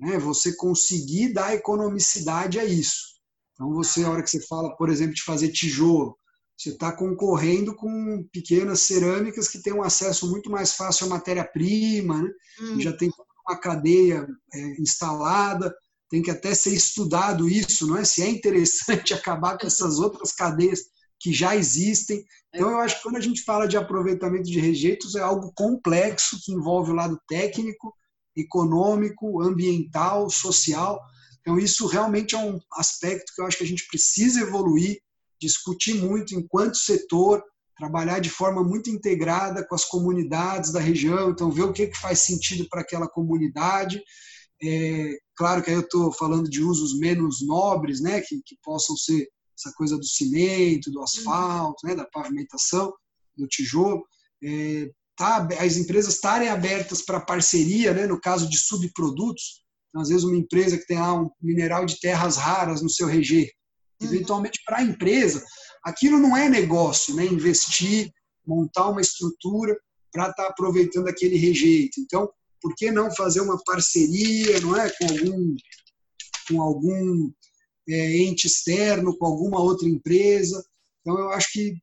né? 0.00 0.18
Você 0.18 0.56
conseguir 0.56 1.34
dar 1.34 1.54
economicidade 1.54 2.58
a 2.58 2.64
isso. 2.64 3.17
Então, 3.58 3.74
você, 3.74 4.04
a 4.04 4.10
hora 4.10 4.22
que 4.22 4.30
você 4.30 4.40
fala, 4.46 4.76
por 4.76 4.88
exemplo, 4.88 5.14
de 5.14 5.24
fazer 5.24 5.48
tijolo, 5.48 6.16
você 6.56 6.70
está 6.70 6.92
concorrendo 6.92 7.74
com 7.74 8.24
pequenas 8.32 8.80
cerâmicas 8.80 9.48
que 9.48 9.60
têm 9.60 9.72
um 9.72 9.82
acesso 9.82 10.30
muito 10.30 10.48
mais 10.48 10.74
fácil 10.74 11.06
à 11.06 11.08
matéria-prima, 11.08 12.22
né? 12.22 12.30
hum. 12.60 12.80
já 12.80 12.92
tem 12.92 13.10
uma 13.48 13.58
cadeia 13.58 14.26
é, 14.54 14.80
instalada, 14.80 15.74
tem 16.08 16.22
que 16.22 16.30
até 16.30 16.54
ser 16.54 16.72
estudado 16.72 17.48
isso, 17.48 17.86
não 17.86 17.96
é? 17.96 18.04
Se 18.04 18.22
é 18.22 18.28
interessante 18.28 19.12
acabar 19.14 19.58
com 19.58 19.66
essas 19.66 19.98
outras 19.98 20.32
cadeias 20.32 20.84
que 21.18 21.32
já 21.32 21.56
existem. 21.56 22.24
Então, 22.54 22.70
eu 22.70 22.78
acho 22.78 22.96
que 22.96 23.02
quando 23.02 23.16
a 23.16 23.20
gente 23.20 23.42
fala 23.42 23.66
de 23.66 23.76
aproveitamento 23.76 24.44
de 24.44 24.60
rejeitos, 24.60 25.16
é 25.16 25.20
algo 25.20 25.52
complexo 25.54 26.38
que 26.44 26.52
envolve 26.52 26.92
o 26.92 26.94
lado 26.94 27.20
técnico, 27.28 27.92
econômico, 28.36 29.42
ambiental, 29.42 30.30
social. 30.30 31.00
Então, 31.40 31.58
isso 31.58 31.86
realmente 31.86 32.34
é 32.34 32.38
um 32.38 32.60
aspecto 32.72 33.32
que 33.34 33.40
eu 33.40 33.46
acho 33.46 33.58
que 33.58 33.64
a 33.64 33.66
gente 33.66 33.86
precisa 33.86 34.40
evoluir, 34.40 35.00
discutir 35.40 35.94
muito 35.94 36.34
enquanto 36.34 36.76
setor, 36.76 37.42
trabalhar 37.76 38.18
de 38.18 38.28
forma 38.28 38.62
muito 38.62 38.90
integrada 38.90 39.64
com 39.64 39.74
as 39.74 39.84
comunidades 39.84 40.72
da 40.72 40.80
região, 40.80 41.30
então 41.30 41.50
ver 41.50 41.62
o 41.62 41.72
que, 41.72 41.86
que 41.86 41.96
faz 41.96 42.18
sentido 42.20 42.68
para 42.68 42.80
aquela 42.80 43.08
comunidade. 43.08 44.02
É, 44.60 45.16
claro 45.36 45.62
que 45.62 45.70
aí 45.70 45.76
eu 45.76 45.82
estou 45.82 46.12
falando 46.12 46.50
de 46.50 46.60
usos 46.60 46.98
menos 46.98 47.46
nobres, 47.46 48.00
né, 48.00 48.20
que, 48.20 48.42
que 48.44 48.56
possam 48.64 48.96
ser 48.96 49.28
essa 49.56 49.72
coisa 49.76 49.96
do 49.96 50.04
cimento, 50.04 50.90
do 50.90 51.00
asfalto, 51.00 51.86
né, 51.86 51.94
da 51.94 52.04
pavimentação, 52.04 52.92
do 53.36 53.46
tijolo. 53.46 54.04
É, 54.42 54.90
tá, 55.16 55.46
as 55.60 55.76
empresas 55.76 56.14
estarem 56.14 56.48
abertas 56.48 57.02
para 57.02 57.20
parceria, 57.20 57.94
né, 57.94 58.06
no 58.06 58.20
caso 58.20 58.48
de 58.48 58.58
subprodutos, 58.58 59.62
então, 59.88 60.02
às 60.02 60.08
vezes, 60.08 60.24
uma 60.24 60.36
empresa 60.36 60.76
que 60.76 60.86
tem 60.86 60.98
lá 60.98 61.14
um 61.14 61.30
mineral 61.40 61.86
de 61.86 61.98
terras 61.98 62.36
raras 62.36 62.82
no 62.82 62.90
seu 62.90 63.06
rejeito, 63.06 63.52
uhum. 64.00 64.08
eventualmente 64.08 64.60
para 64.64 64.78
a 64.78 64.82
empresa, 64.82 65.44
aquilo 65.84 66.18
não 66.18 66.36
é 66.36 66.48
negócio, 66.48 67.14
né? 67.14 67.24
Investir, 67.24 68.12
montar 68.46 68.88
uma 68.88 69.00
estrutura 69.00 69.76
para 70.12 70.30
estar 70.30 70.44
tá 70.44 70.48
aproveitando 70.48 71.08
aquele 71.08 71.36
rejeito. 71.36 72.00
Então, 72.00 72.30
por 72.60 72.74
que 72.74 72.90
não 72.90 73.10
fazer 73.14 73.40
uma 73.40 73.58
parceria, 73.64 74.60
não 74.60 74.76
é, 74.76 74.90
com 74.90 75.06
algum, 75.06 75.56
com 76.48 76.62
algum 76.62 77.30
é, 77.88 78.16
ente 78.18 78.46
externo, 78.46 79.16
com 79.16 79.26
alguma 79.26 79.60
outra 79.60 79.88
empresa? 79.88 80.62
Então, 81.00 81.18
eu 81.18 81.30
acho 81.30 81.52
que 81.52 81.74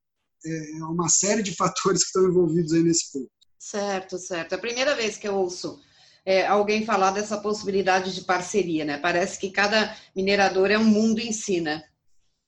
é 0.45 0.83
uma 0.83 1.09
série 1.09 1.41
de 1.41 1.55
fatores 1.55 2.01
que 2.01 2.07
estão 2.07 2.27
envolvidos 2.27 2.71
aí 2.73 2.83
nesse 2.83 3.11
ponto. 3.11 3.29
Certo, 3.57 4.19
certo. 4.19 4.53
É 4.53 4.55
a 4.55 4.61
primeira 4.61 4.95
vez 4.95 5.17
que 5.17 5.27
eu 5.27 5.35
ouço 5.35 5.81
é, 6.25 6.47
alguém 6.47 6.83
falar 6.83 7.11
dessa 7.11 7.37
possibilidade 7.37 8.13
de 8.13 8.21
parceria, 8.21 8.83
né? 8.83 8.97
Parece 8.97 9.39
que 9.39 9.51
cada 9.51 9.95
minerador 10.15 10.71
é 10.71 10.77
um 10.77 10.83
mundo 10.83 11.19
em 11.19 11.31
si, 11.31 11.61
né? 11.61 11.83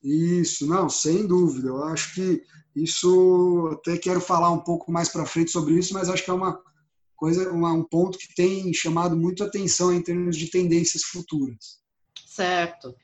Isso, 0.04 0.66
não, 0.66 0.90
sem 0.90 1.28
dúvida. 1.28 1.68
Eu 1.68 1.84
acho 1.84 2.16
que 2.16 2.44
isso, 2.76 3.70
até 3.74 3.98
quero 3.98 4.20
falar 4.20 4.52
um 4.52 4.60
pouco 4.60 4.92
mais 4.92 5.10
para 5.10 5.26
frente 5.26 5.52
sobre 5.52 5.76
isso, 5.76 5.94
mas 5.94 6.10
acho 6.10 6.24
que 6.24 6.32
é 6.32 6.34
uma 6.34 6.60
coisa, 7.16 7.52
uma, 7.52 7.72
um 7.72 7.84
ponto 7.84 8.18
que 8.18 8.34
tem 8.36 8.74
chamado 8.74 9.16
muito 9.16 9.44
atenção 9.44 9.94
em 9.94 10.02
termos 10.02 10.38
de 10.38 10.50
tendências 10.50 11.04
futuras. 11.04 11.80
Certo. 12.26 12.96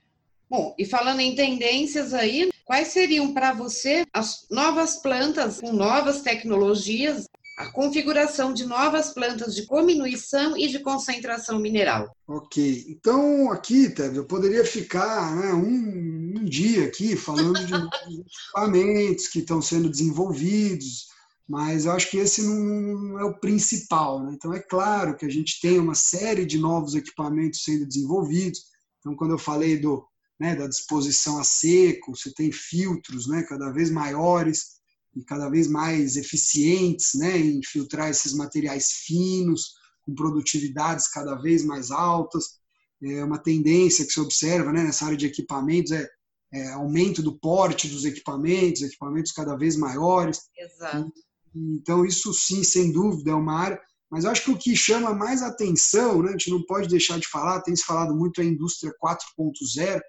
Bom, 0.49 0.75
e 0.77 0.85
falando 0.85 1.19
em 1.19 1.35
tendências 1.35 2.13
aí, 2.13 2.51
quais 2.63 2.89
seriam 2.89 3.33
para 3.33 3.53
você 3.53 4.05
as 4.13 4.45
novas 4.51 4.97
plantas 4.97 5.59
com 5.59 5.73
novas 5.73 6.21
tecnologias 6.21 7.27
a 7.55 7.71
configuração 7.71 8.53
de 8.53 8.65
novas 8.65 9.13
plantas 9.13 9.53
de 9.53 9.67
diminuição 9.67 10.57
e 10.57 10.67
de 10.67 10.79
concentração 10.79 11.59
mineral. 11.59 12.15
Ok, 12.27 12.85
então 12.89 13.51
aqui, 13.51 13.89
Teve, 13.89 14.17
eu 14.17 14.25
poderia 14.25 14.65
ficar 14.65 15.35
né, 15.35 15.53
um, 15.53 16.39
um, 16.39 16.45
dia 16.45 16.85
aqui 16.85 17.15
falando 17.15 17.63
de 17.65 17.73
equipamentos 18.25 19.27
que 19.27 19.39
estão 19.39 19.61
sendo 19.61 19.89
desenvolvidos, 19.89 21.07
mas 21.47 21.85
eu 21.85 21.91
acho 21.91 22.09
que 22.09 22.17
esse 22.17 22.41
não 22.41 23.19
é 23.19 23.23
o 23.23 23.39
principal. 23.39 24.23
Né? 24.23 24.33
Então, 24.33 24.53
é 24.53 24.59
claro 24.59 25.15
que 25.15 25.25
a 25.25 25.29
gente 25.29 25.59
tem 25.61 25.77
uma 25.77 25.95
série 25.95 26.45
de 26.45 26.57
novos 26.57 26.95
equipamentos 26.95 27.63
sendo 27.63 27.85
desenvolvidos. 27.85 28.61
Então, 28.99 29.15
quando 29.15 29.31
eu 29.31 29.39
falei 29.39 29.77
do, 29.77 30.03
né, 30.39 30.55
da 30.55 30.67
disposição 30.67 31.39
a 31.39 31.43
seco, 31.43 32.15
você 32.15 32.33
tem 32.33 32.51
filtros 32.51 33.27
né, 33.27 33.43
cada 33.43 33.71
vez 33.71 33.91
maiores 33.91 34.81
e 35.15 35.23
cada 35.23 35.49
vez 35.49 35.67
mais 35.67 36.15
eficientes 36.15 37.11
né, 37.15 37.37
em 37.37 37.61
filtrar 37.63 38.09
esses 38.09 38.33
materiais 38.33 38.91
finos, 38.91 39.75
com 40.01 40.13
produtividades 40.13 41.07
cada 41.07 41.35
vez 41.35 41.63
mais 41.63 41.91
altas. 41.91 42.59
É 43.01 43.23
uma 43.23 43.37
tendência 43.37 44.05
que 44.05 44.11
se 44.11 44.19
observa 44.19 44.71
né, 44.71 44.83
nessa 44.83 45.05
área 45.05 45.17
de 45.17 45.25
equipamentos 45.25 45.91
é, 45.91 46.07
é 46.53 46.71
aumento 46.73 47.21
do 47.21 47.37
porte 47.37 47.87
dos 47.87 48.05
equipamentos, 48.05 48.81
equipamentos 48.81 49.31
cada 49.31 49.55
vez 49.55 49.75
maiores. 49.75 50.41
Exato. 50.57 51.11
Então, 51.55 52.05
isso 52.05 52.33
sim, 52.33 52.63
sem 52.63 52.91
dúvida, 52.91 53.31
é 53.31 53.35
uma 53.35 53.59
área. 53.59 53.79
Mas 54.09 54.23
eu 54.23 54.31
acho 54.31 54.43
que 54.43 54.51
o 54.51 54.57
que 54.57 54.75
chama 54.75 55.13
mais 55.13 55.41
atenção, 55.41 56.21
né, 56.21 56.29
a 56.29 56.31
gente 56.33 56.51
não 56.51 56.63
pode 56.63 56.87
deixar 56.87 57.19
de 57.19 57.27
falar, 57.27 57.61
tem 57.61 57.75
se 57.75 57.83
falado 57.83 58.15
muito 58.15 58.41
a 58.41 58.43
indústria 58.43 58.93
4.0. 59.03 59.99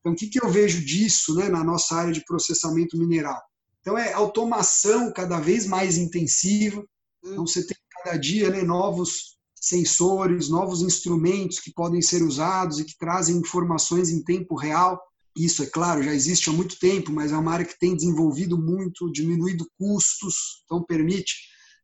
Então, 0.00 0.12
o 0.12 0.16
que, 0.16 0.28
que 0.28 0.42
eu 0.42 0.50
vejo 0.50 0.84
disso 0.84 1.34
né, 1.34 1.48
na 1.48 1.62
nossa 1.62 1.94
área 1.94 2.12
de 2.12 2.24
processamento 2.24 2.96
mineral? 2.98 3.40
Então, 3.80 3.96
é 3.96 4.12
automação 4.12 5.12
cada 5.12 5.40
vez 5.40 5.66
mais 5.66 5.96
intensiva. 5.96 6.84
Então, 7.24 7.46
você 7.46 7.66
tem 7.66 7.76
cada 8.02 8.16
dia 8.16 8.50
né, 8.50 8.62
novos 8.62 9.38
sensores, 9.60 10.48
novos 10.48 10.80
instrumentos 10.80 11.60
que 11.60 11.72
podem 11.72 12.00
ser 12.00 12.22
usados 12.22 12.78
e 12.78 12.84
que 12.84 12.96
trazem 12.98 13.36
informações 13.36 14.10
em 14.10 14.22
tempo 14.22 14.56
real. 14.56 15.00
Isso, 15.36 15.62
é 15.62 15.66
claro, 15.66 16.02
já 16.02 16.12
existe 16.12 16.48
há 16.48 16.52
muito 16.52 16.78
tempo, 16.78 17.12
mas 17.12 17.30
é 17.30 17.36
uma 17.36 17.52
área 17.52 17.66
que 17.66 17.78
tem 17.78 17.94
desenvolvido 17.94 18.58
muito, 18.58 19.12
diminuído 19.12 19.66
custos, 19.78 20.62
então 20.64 20.82
permite, 20.82 21.34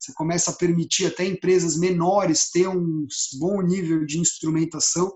você 0.01 0.13
começa 0.15 0.51
a 0.51 0.55
permitir 0.55 1.07
até 1.07 1.25
empresas 1.25 1.77
menores 1.77 2.51
ter 2.51 2.69
um 2.69 3.07
bom 3.39 3.63
nível 3.63 4.05
de 4.05 4.19
instrumentação. 4.19 5.13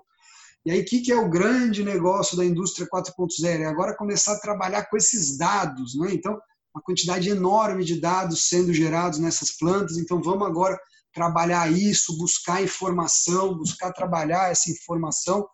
E 0.65 0.71
aí, 0.71 0.81
o 0.81 0.85
que 0.85 1.11
é 1.11 1.17
o 1.17 1.29
grande 1.29 1.83
negócio 1.83 2.37
da 2.37 2.45
indústria 2.45 2.87
4.0? 2.87 3.61
É 3.61 3.67
agora 3.67 3.97
começar 3.97 4.35
a 4.35 4.41
trabalhar 4.41 4.85
com 4.85 4.97
esses 4.97 5.37
dados, 5.37 5.97
né? 5.97 6.13
Então, 6.13 6.39
uma 6.75 6.83
quantidade 6.83 7.29
enorme 7.29 7.85
de 7.85 8.01
dados 8.01 8.49
sendo 8.49 8.73
gerados 8.73 9.19
nessas 9.19 9.51
plantas, 9.53 9.97
então 9.97 10.23
vamos 10.23 10.47
agora 10.47 10.79
trabalhar 11.13 11.71
isso, 11.73 12.17
buscar 12.17 12.63
informação, 12.63 13.57
buscar 13.57 13.93
trabalhar 13.93 14.51
essa 14.51 14.71
informação 14.71 15.47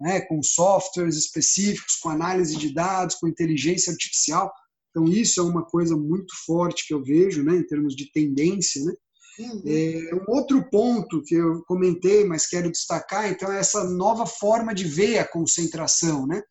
né, 0.00 0.20
com 0.22 0.42
softwares 0.42 1.16
específicos, 1.16 1.96
com 1.96 2.10
análise 2.10 2.56
de 2.56 2.72
dados, 2.72 3.16
com 3.16 3.28
inteligência 3.28 3.92
artificial. 3.92 4.52
Então, 4.90 5.04
isso 5.04 5.40
é 5.40 5.42
uma 5.42 5.64
coisa 5.64 5.96
muito 5.96 6.34
forte 6.44 6.86
que 6.86 6.94
eu 6.94 7.02
vejo 7.02 7.42
né, 7.42 7.56
em 7.56 7.66
termos 7.66 7.94
de 7.94 8.10
tendência. 8.10 8.82
Né? 8.84 8.92
Uhum. 9.38 9.62
É, 9.66 10.14
um 10.14 10.34
outro 10.34 10.68
ponto 10.70 11.22
que 11.22 11.34
eu 11.34 11.62
comentei, 11.66 12.24
mas 12.24 12.46
quero 12.46 12.70
destacar, 12.70 13.30
então, 13.30 13.52
é 13.52 13.58
essa 13.58 13.84
nova 13.84 14.26
forma 14.26 14.74
de 14.74 14.84
ver 14.84 15.18
a 15.18 15.28
concentração. 15.28 16.26
Né? 16.26 16.42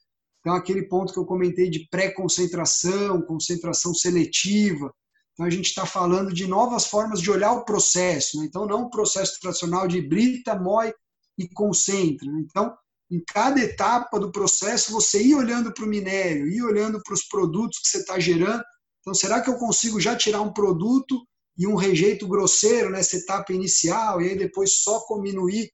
Então, 0.46 0.54
aquele 0.54 0.84
ponto 0.84 1.12
que 1.12 1.18
eu 1.18 1.26
comentei 1.26 1.72
de 1.72 1.88
pré-concentração, 1.90 3.20
concentração 3.24 3.96
seletiva. 3.96 4.94
Então, 5.34 5.44
a 5.44 5.50
gente 5.50 5.66
está 5.66 5.88
falando 5.88 6.32
de 6.32 6.46
novas 6.46 6.86
formas 6.86 7.20
de 7.20 7.32
olhar 7.32 7.54
o 7.54 7.66
processo. 7.66 8.38
Né? 8.38 8.46
Então, 8.46 8.68
não 8.68 8.84
o 8.84 8.90
processo 8.92 9.40
tradicional 9.42 9.88
de 9.88 10.00
brita, 10.08 10.54
moe 10.54 10.94
e 11.36 11.50
concentra. 11.50 12.32
Né? 12.32 12.44
Então, 12.46 12.72
em 13.10 13.20
cada 13.28 13.60
etapa 13.60 14.20
do 14.20 14.32
processo, 14.32 14.92
você 14.92 15.20
ir 15.20 15.34
olhando 15.34 15.74
para 15.74 15.84
o 15.84 15.88
minério, 15.88 16.48
ir 16.48 16.62
olhando 16.62 17.02
para 17.02 17.16
os 17.16 17.24
produtos 17.24 17.80
que 17.80 17.88
você 17.88 17.98
está 17.98 18.20
gerando. 18.20 18.64
Então, 19.02 19.16
será 19.16 19.42
que 19.42 19.50
eu 19.50 19.58
consigo 19.58 20.00
já 20.00 20.16
tirar 20.16 20.42
um 20.42 20.54
produto 20.54 21.26
e 21.58 21.66
um 21.66 21.76
rejeito 21.76 22.28
grosseiro 22.28 22.92
nessa 22.92 23.18
etapa 23.18 23.52
inicial 23.52 24.22
e 24.22 24.30
aí 24.30 24.38
depois 24.38 24.84
só 24.84 25.04
diminuir 25.08 25.72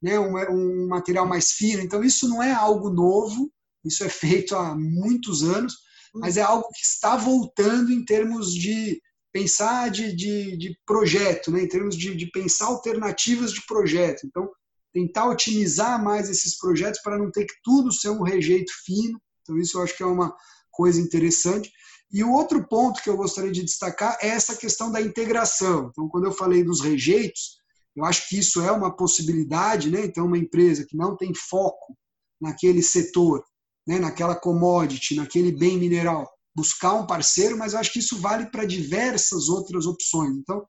né, 0.00 0.18
um, 0.18 0.34
um 0.50 0.88
material 0.88 1.28
mais 1.28 1.52
fino? 1.52 1.82
Então, 1.82 2.02
isso 2.02 2.26
não 2.26 2.42
é 2.42 2.52
algo 2.52 2.88
novo, 2.88 3.52
isso 3.84 4.04
é 4.04 4.08
feito 4.08 4.54
há 4.56 4.74
muitos 4.74 5.42
anos, 5.42 5.74
mas 6.14 6.36
é 6.36 6.42
algo 6.42 6.68
que 6.68 6.84
está 6.84 7.16
voltando 7.16 7.92
em 7.92 8.04
termos 8.04 8.52
de 8.54 9.00
pensar 9.32 9.90
de, 9.90 10.14
de, 10.14 10.56
de 10.56 10.78
projeto, 10.86 11.50
né, 11.50 11.62
em 11.62 11.68
termos 11.68 11.96
de, 11.96 12.14
de 12.14 12.30
pensar 12.30 12.66
alternativas 12.66 13.52
de 13.52 13.66
projeto. 13.66 14.24
Então, 14.24 14.48
tentar 14.92 15.28
otimizar 15.28 16.02
mais 16.02 16.30
esses 16.30 16.56
projetos 16.56 17.00
para 17.02 17.18
não 17.18 17.30
ter 17.32 17.44
que 17.44 17.54
tudo 17.64 17.92
ser 17.92 18.10
um 18.10 18.22
rejeito 18.22 18.72
fino. 18.84 19.20
Então, 19.42 19.58
isso 19.58 19.76
eu 19.76 19.82
acho 19.82 19.96
que 19.96 20.04
é 20.04 20.06
uma 20.06 20.32
coisa 20.70 21.00
interessante. 21.00 21.72
E 22.12 22.22
o 22.22 22.30
outro 22.30 22.64
ponto 22.68 23.02
que 23.02 23.10
eu 23.10 23.16
gostaria 23.16 23.50
de 23.50 23.64
destacar 23.64 24.16
é 24.22 24.28
essa 24.28 24.54
questão 24.54 24.92
da 24.92 25.00
integração. 25.00 25.88
Então, 25.90 26.08
quando 26.08 26.26
eu 26.26 26.32
falei 26.32 26.62
dos 26.62 26.80
rejeitos, 26.80 27.58
eu 27.96 28.04
acho 28.04 28.28
que 28.28 28.38
isso 28.38 28.62
é 28.62 28.70
uma 28.70 28.96
possibilidade, 28.96 29.90
né? 29.90 30.04
Então, 30.04 30.26
uma 30.26 30.38
empresa 30.38 30.86
que 30.88 30.96
não 30.96 31.16
tem 31.16 31.34
foco 31.34 31.96
naquele 32.40 32.82
setor, 32.82 33.44
né, 33.86 33.98
naquela 33.98 34.34
commodity, 34.34 35.16
naquele 35.16 35.52
bem 35.52 35.78
mineral, 35.78 36.30
buscar 36.54 36.94
um 36.94 37.06
parceiro, 37.06 37.56
mas 37.56 37.72
eu 37.72 37.78
acho 37.78 37.92
que 37.92 37.98
isso 37.98 38.18
vale 38.18 38.46
para 38.46 38.64
diversas 38.64 39.48
outras 39.48 39.86
opções. 39.86 40.36
Então, 40.36 40.64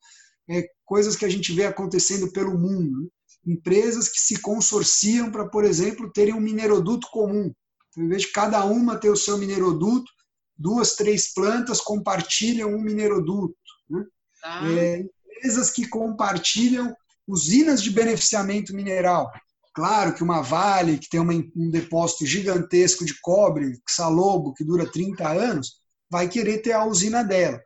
é 0.49 0.67
coisas 0.86 1.15
que 1.15 1.25
a 1.25 1.30
gente 1.30 1.54
vê 1.54 1.65
acontecendo 1.65 2.32
pelo 2.32 2.58
mundo. 2.58 3.01
Né? 3.01 3.08
empresas 3.45 4.10
que 4.10 4.19
se 4.19 4.41
consorciam 4.41 5.32
para, 5.32 5.47
por 5.47 5.63
exemplo, 5.63 6.12
terem 6.12 6.34
um 6.34 6.39
mineroduto 6.39 7.08
comum. 7.12 7.54
Então, 7.89 8.04
em 8.04 8.10
vez 8.10 8.23
de 8.23 8.32
cada 8.32 8.65
uma 8.65 8.97
ter 8.97 9.10
o 9.10 9.15
seu 9.15 9.38
mineroduto, 9.38 10.12
duas, 10.58 10.95
três 10.95 11.34
plantas 11.34 11.80
compartilham 11.80 12.73
um 12.73 12.82
mineroduto. 12.82 13.56
Né? 13.89 14.04
Ah. 14.43 14.67
É, 14.71 15.06
empresas 15.38 15.69
que 15.69 15.88
compartilham 15.88 16.95
usinas 17.28 17.82
de 17.82 17.91
beneficiamento 17.91 18.75
mineral. 18.75 19.32
Claro 19.75 20.15
que 20.15 20.23
uma 20.23 20.41
Vale, 20.41 20.97
que 20.97 21.09
tem 21.09 21.19
uma, 21.19 21.33
um 21.33 21.69
depósito 21.69 22.25
gigantesco 22.25 23.03
de 23.03 23.19
cobre, 23.19 23.77
Salobo, 23.85 24.53
que 24.53 24.63
dura 24.63 24.89
30 24.89 25.27
anos, 25.27 25.73
vai 26.09 26.29
querer 26.29 26.59
ter 26.59 26.71
a 26.71 26.85
usina 26.85 27.23
dela. 27.23 27.59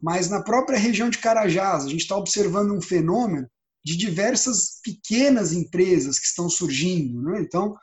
Mas 0.00 0.30
na 0.30 0.42
própria 0.42 0.78
região 0.78 1.10
de 1.10 1.18
Carajás, 1.18 1.84
a 1.84 1.88
gente 1.88 2.02
está 2.02 2.16
observando 2.16 2.72
um 2.72 2.80
fenômeno 2.80 3.48
de 3.84 3.96
diversas 3.96 4.80
pequenas 4.80 5.52
empresas 5.52 6.20
que 6.20 6.26
estão 6.26 6.48
surgindo. 6.48 7.20
Né? 7.22 7.40
Então, 7.40 7.74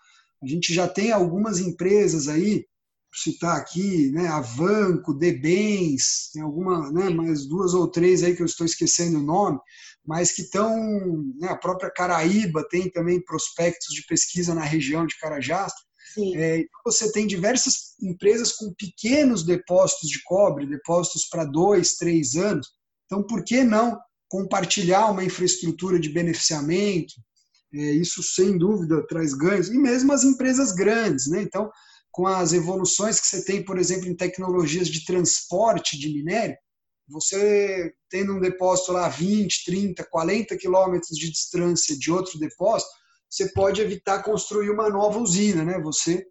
a 0.42 0.48
gente 0.48 0.74
já 0.74 0.88
tem 0.88 1.12
algumas 1.12 1.60
empresas 1.60 2.30
aí, 2.30 2.66
citar 3.14 3.58
aqui, 3.58 4.12
né, 4.12 4.28
Avanco, 4.28 5.14
Debens, 5.14 6.30
tem 6.34 6.42
alguma, 6.42 6.92
né, 6.92 7.10
mais 7.10 7.46
duas 7.46 7.74
ou 7.74 7.88
três 7.88 8.24
aí 8.24 8.36
que 8.36 8.42
eu 8.42 8.46
estou 8.46 8.66
esquecendo 8.66 9.20
o 9.20 9.24
nome, 9.24 9.60
mas 10.06 10.32
que 10.32 10.42
estão, 10.42 10.76
né, 11.40 11.48
a 11.50 11.58
própria 11.58 11.92
Caraíba 11.92 12.68
tem 12.70 12.90
também 12.90 13.24
prospectos 13.24 13.94
de 13.94 14.06
pesquisa 14.06 14.54
na 14.54 14.64
região 14.64 15.06
de 15.06 15.18
Carajás. 15.18 15.72
É, 16.36 16.58
então 16.58 16.80
você 16.86 17.12
tem 17.12 17.26
diversas 17.26 17.96
empresas 18.02 18.52
com 18.52 18.74
pequenos 18.74 19.44
depósitos 19.44 20.10
de 20.10 20.22
cobre, 20.24 20.68
depósitos 20.68 21.28
para 21.30 21.46
dois, 21.46 21.96
três 21.96 22.36
anos. 22.36 22.68
Então, 23.06 23.24
por 23.24 23.44
que 23.44 23.64
não 23.64 23.98
compartilhar 24.30 25.12
uma 25.12 25.24
infraestrutura 25.24 26.00
de 26.00 26.10
beneficiamento, 26.10 27.14
é, 27.74 27.92
isso 27.94 28.22
sem 28.22 28.58
dúvida 28.58 29.06
traz 29.08 29.34
ganhos, 29.34 29.70
e 29.70 29.78
mesmo 29.78 30.12
as 30.12 30.24
empresas 30.24 30.72
grandes. 30.72 31.28
Né? 31.28 31.42
Então, 31.42 31.70
com 32.12 32.28
as 32.28 32.54
evoluções 32.54 33.20
que 33.20 33.28
você 33.28 33.44
tem, 33.44 33.64
por 33.64 33.80
exemplo, 33.80 34.08
em 34.08 34.16
tecnologias 34.16 34.88
de 34.88 35.06
transporte 35.06 35.98
de 35.98 36.10
minério, 36.14 36.56
você 37.08 37.94
tendo 38.10 38.34
um 38.34 38.40
depósito 38.40 38.92
lá 38.92 39.10
20, 39.10 39.66
30, 39.66 40.04
40 40.06 40.58
quilômetros 40.58 41.18
de 41.18 41.30
distância 41.30 41.98
de 41.98 42.12
outro 42.12 42.40
depósito, 42.40 42.92
você 43.30 43.50
pode 43.50 43.82
evitar 43.82 44.24
construir 44.24 44.70
uma 44.70 44.90
nova 44.90 45.20
usina, 45.20 45.64
né? 45.64 45.80
Você 45.82 46.26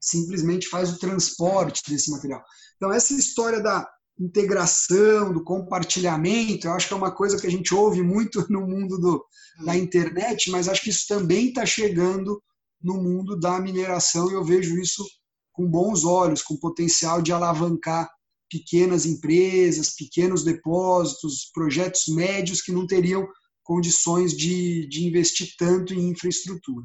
simplesmente 0.00 0.68
faz 0.68 0.90
o 0.90 0.98
transporte 0.98 1.82
desse 1.90 2.10
material. 2.10 2.42
Então, 2.76 2.92
essa 2.92 3.12
história 3.12 3.60
da 3.60 3.86
integração, 4.18 5.32
do 5.32 5.42
compartilhamento, 5.42 6.66
eu 6.66 6.72
acho 6.72 6.88
que 6.88 6.94
é 6.94 6.96
uma 6.96 7.10
coisa 7.10 7.40
que 7.40 7.46
a 7.46 7.50
gente 7.50 7.74
ouve 7.74 8.02
muito 8.02 8.46
no 8.50 8.66
mundo 8.66 8.98
do, 8.98 9.24
da 9.64 9.76
internet, 9.76 10.50
mas 10.50 10.68
acho 10.68 10.82
que 10.82 10.90
isso 10.90 11.06
também 11.08 11.48
está 11.48 11.66
chegando 11.66 12.42
no 12.82 12.94
mundo 12.94 13.38
da 13.38 13.60
mineração 13.60 14.30
e 14.30 14.34
eu 14.34 14.44
vejo 14.44 14.78
isso 14.78 15.04
com 15.52 15.68
bons 15.68 16.04
olhos, 16.04 16.42
com 16.42 16.56
potencial 16.56 17.20
de 17.20 17.32
alavancar 17.32 18.08
pequenas 18.50 19.06
empresas, 19.06 19.94
pequenos 19.94 20.44
depósitos, 20.44 21.50
projetos 21.54 22.08
médios 22.08 22.60
que 22.60 22.72
não 22.72 22.86
teriam 22.86 23.26
condições 23.62 24.36
de, 24.36 24.86
de 24.88 25.06
investir 25.06 25.54
tanto 25.56 25.94
em 25.94 26.10
infraestrutura. 26.10 26.84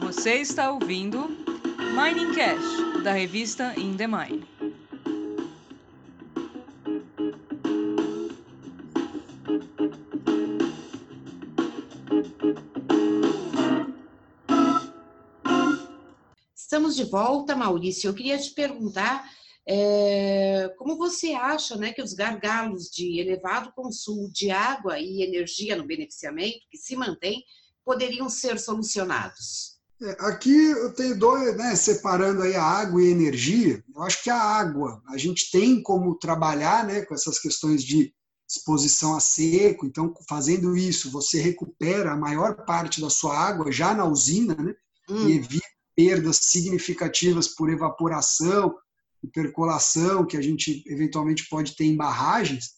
Você 0.00 0.36
está 0.36 0.70
ouvindo 0.70 1.28
Mining 1.96 2.32
Cash, 2.32 3.02
da 3.02 3.12
revista 3.12 3.74
In 3.76 3.96
The 3.96 4.06
Mine. 4.06 4.61
Estamos 16.72 16.96
de 16.96 17.04
volta, 17.04 17.54
Maurício. 17.54 18.08
Eu 18.08 18.14
queria 18.14 18.38
te 18.38 18.48
perguntar 18.54 19.30
é, 19.68 20.74
como 20.78 20.96
você 20.96 21.34
acha 21.34 21.76
né, 21.76 21.92
que 21.92 22.00
os 22.00 22.14
gargalos 22.14 22.84
de 22.84 23.20
elevado 23.20 23.70
consumo 23.76 24.32
de 24.32 24.50
água 24.50 24.98
e 24.98 25.22
energia 25.22 25.76
no 25.76 25.86
beneficiamento, 25.86 26.60
que 26.70 26.78
se 26.78 26.96
mantém, 26.96 27.44
poderiam 27.84 28.26
ser 28.30 28.58
solucionados? 28.58 29.76
É, 30.00 30.12
aqui 30.20 30.70
eu 30.70 30.94
tenho 30.94 31.18
dois, 31.18 31.54
né, 31.58 31.76
separando 31.76 32.40
aí 32.40 32.54
a 32.54 32.64
água 32.64 33.02
e 33.02 33.08
a 33.08 33.10
energia. 33.10 33.84
Eu 33.94 34.02
acho 34.02 34.22
que 34.22 34.30
a 34.30 34.40
água, 34.40 35.02
a 35.10 35.18
gente 35.18 35.50
tem 35.50 35.82
como 35.82 36.18
trabalhar 36.18 36.86
né, 36.86 37.02
com 37.02 37.12
essas 37.14 37.38
questões 37.38 37.84
de 37.84 38.14
exposição 38.48 39.14
a 39.14 39.20
seco. 39.20 39.84
Então, 39.84 40.14
fazendo 40.26 40.74
isso, 40.74 41.10
você 41.10 41.38
recupera 41.38 42.12
a 42.12 42.16
maior 42.16 42.64
parte 42.64 42.98
da 42.98 43.10
sua 43.10 43.36
água 43.36 43.70
já 43.70 43.92
na 43.92 44.06
usina 44.06 44.54
né, 44.54 44.74
hum. 45.10 45.28
e 45.28 45.36
evita 45.36 45.71
perdas 45.94 46.38
significativas 46.42 47.48
por 47.48 47.70
evaporação 47.70 48.74
e 49.22 49.28
percolação 49.28 50.26
que 50.26 50.36
a 50.36 50.42
gente 50.42 50.82
eventualmente 50.86 51.48
pode 51.48 51.76
ter 51.76 51.84
em 51.84 51.96
barragens. 51.96 52.74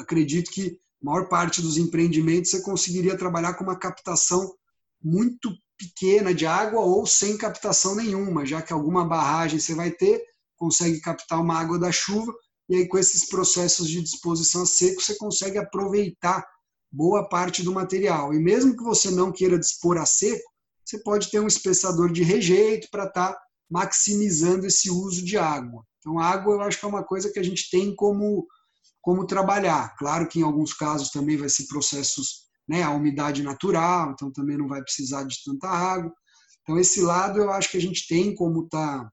Acredito 0.00 0.50
que 0.50 0.78
a 1.02 1.04
maior 1.04 1.28
parte 1.28 1.60
dos 1.60 1.76
empreendimentos 1.76 2.50
você 2.50 2.62
conseguiria 2.62 3.18
trabalhar 3.18 3.54
com 3.54 3.64
uma 3.64 3.78
captação 3.78 4.54
muito 5.02 5.50
pequena 5.76 6.32
de 6.32 6.46
água 6.46 6.80
ou 6.80 7.04
sem 7.06 7.36
captação 7.36 7.96
nenhuma, 7.96 8.46
já 8.46 8.62
que 8.62 8.72
alguma 8.72 9.04
barragem 9.04 9.58
você 9.58 9.74
vai 9.74 9.90
ter, 9.90 10.22
consegue 10.56 11.00
captar 11.00 11.40
uma 11.40 11.58
água 11.58 11.78
da 11.78 11.90
chuva, 11.90 12.32
e 12.68 12.76
aí 12.76 12.88
com 12.88 12.96
esses 12.96 13.28
processos 13.28 13.88
de 13.88 14.00
disposição 14.00 14.62
a 14.62 14.66
seco 14.66 15.02
você 15.02 15.16
consegue 15.16 15.58
aproveitar 15.58 16.46
boa 16.90 17.28
parte 17.28 17.62
do 17.62 17.72
material. 17.72 18.32
E 18.32 18.38
mesmo 18.38 18.76
que 18.76 18.82
você 18.84 19.10
não 19.10 19.32
queira 19.32 19.58
dispor 19.58 19.98
a 19.98 20.06
seco, 20.06 20.51
você 20.92 21.02
pode 21.02 21.30
ter 21.30 21.40
um 21.40 21.46
espessador 21.46 22.12
de 22.12 22.22
rejeito 22.22 22.88
para 22.90 23.04
estar 23.04 23.32
tá 23.32 23.40
maximizando 23.70 24.66
esse 24.66 24.90
uso 24.90 25.24
de 25.24 25.38
água. 25.38 25.82
Então, 25.98 26.18
água 26.18 26.54
eu 26.54 26.60
acho 26.60 26.78
que 26.78 26.84
é 26.84 26.88
uma 26.88 27.04
coisa 27.04 27.32
que 27.32 27.38
a 27.38 27.42
gente 27.42 27.70
tem 27.70 27.94
como, 27.94 28.46
como 29.00 29.26
trabalhar. 29.26 29.94
Claro 29.96 30.28
que 30.28 30.40
em 30.40 30.42
alguns 30.42 30.74
casos 30.74 31.10
também 31.10 31.36
vai 31.36 31.48
ser 31.48 31.66
processos 31.66 32.42
né, 32.68 32.82
a 32.82 32.90
umidade 32.90 33.42
natural, 33.42 34.12
então 34.12 34.30
também 34.30 34.58
não 34.58 34.68
vai 34.68 34.82
precisar 34.82 35.24
de 35.24 35.42
tanta 35.44 35.68
água. 35.68 36.12
Então, 36.62 36.78
esse 36.78 37.00
lado 37.00 37.40
eu 37.40 37.50
acho 37.50 37.70
que 37.70 37.78
a 37.78 37.80
gente 37.80 38.06
tem 38.06 38.34
como 38.34 38.64
estar 38.64 38.98
tá, 38.98 39.10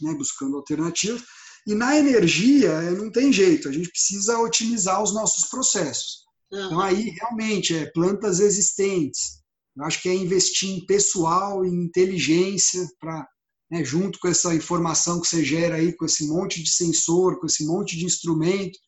né, 0.00 0.14
buscando 0.14 0.56
alternativas. 0.56 1.22
E 1.66 1.74
na 1.74 1.96
energia, 1.96 2.70
é, 2.70 2.90
não 2.92 3.10
tem 3.10 3.32
jeito, 3.32 3.68
a 3.68 3.72
gente 3.72 3.90
precisa 3.90 4.38
otimizar 4.38 5.02
os 5.02 5.12
nossos 5.12 5.48
processos. 5.48 6.22
Então, 6.52 6.80
aí, 6.80 7.10
realmente, 7.10 7.74
é 7.74 7.86
plantas 7.86 8.38
existentes. 8.38 9.41
Eu 9.76 9.84
acho 9.84 10.02
que 10.02 10.08
é 10.08 10.14
investir 10.14 10.70
em 10.70 10.86
pessoal, 10.86 11.64
em 11.64 11.84
inteligência, 11.84 12.86
para, 13.00 13.26
né, 13.70 13.82
junto 13.84 14.18
com 14.18 14.28
essa 14.28 14.54
informação 14.54 15.20
que 15.20 15.28
você 15.28 15.44
gera 15.44 15.76
aí, 15.76 15.94
com 15.96 16.04
esse 16.04 16.26
monte 16.28 16.62
de 16.62 16.70
sensor, 16.70 17.40
com 17.40 17.46
esse 17.46 17.66
monte 17.66 17.96
de 17.96 18.04
instrumento, 18.04 18.78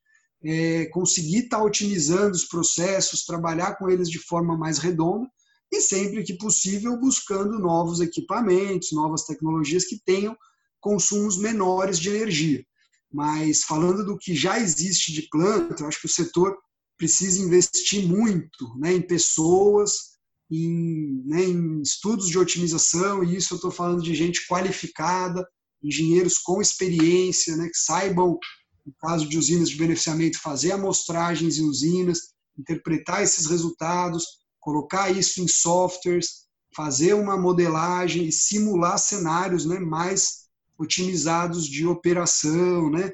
é, 0.45 0.87
conseguir 0.87 1.45
estar 1.45 1.59
tá 1.59 1.65
otimizando 1.65 2.33
os 2.33 2.45
processos, 2.45 3.25
trabalhar 3.25 3.77
com 3.77 3.89
eles 3.89 4.11
de 4.11 4.19
forma 4.19 4.57
mais 4.57 4.79
redonda 4.79 5.27
e 5.73 5.81
sempre 5.81 6.23
que 6.23 6.35
possível 6.35 6.99
buscando 7.01 7.59
novos 7.59 8.01
equipamentos, 8.01 8.93
novas 8.93 9.25
tecnologias 9.25 9.85
que 9.85 9.99
tenham 10.05 10.37
consumos 10.81 11.39
menores 11.39 11.99
de 11.99 12.11
energia. 12.11 12.65
Mas 13.11 13.63
falando 13.63 14.05
do 14.05 14.19
que 14.19 14.35
já 14.35 14.61
existe 14.61 15.13
de 15.13 15.23
planta, 15.31 15.83
eu 15.83 15.89
acho 15.89 16.01
que 16.01 16.07
o 16.07 16.11
setor 16.11 16.57
precisa 16.97 17.41
investir 17.41 18.07
muito 18.07 18.77
né, 18.79 18.93
em 18.93 19.03
pessoas, 19.03 20.14
em, 20.63 21.23
né, 21.27 21.45
em 21.45 21.81
estudos 21.83 22.29
de 22.29 22.39
otimização, 22.39 23.25
e 23.25 23.37
isso 23.37 23.55
eu 23.55 23.57
estou 23.57 23.71
falando 23.71 24.03
de 24.03 24.15
gente 24.15 24.47
qualificada, 24.47 25.47
engenheiros 25.83 26.39
com 26.39 26.61
experiência, 26.61 27.57
né, 27.57 27.69
que 27.69 27.79
saibam 27.79 28.39
no 28.85 28.93
caso 29.01 29.29
de 29.29 29.39
usinas 29.39 29.71
de 29.71 29.77
beneficiamento, 29.77 30.41
fazer 30.41 30.73
amostragens 30.73 31.59
em 31.59 31.65
usinas, 31.65 32.19
interpretar 32.59 33.23
esses 33.23 33.47
resultados, 33.47 34.25
colocar 34.61 35.11
isso 35.11 35.41
em 35.41 35.49
softwares, 35.49 36.45
fazer 36.75 37.15
uma 37.15 37.37
modelagem 37.37 38.27
e 38.27 38.33
simular 38.33 38.99
cenários 38.99 39.65
né, 39.65 39.79
mais 39.79 40.45
otimizados 40.79 41.67
de 41.67 41.87
operação. 41.87 42.91
Né? 42.91 43.13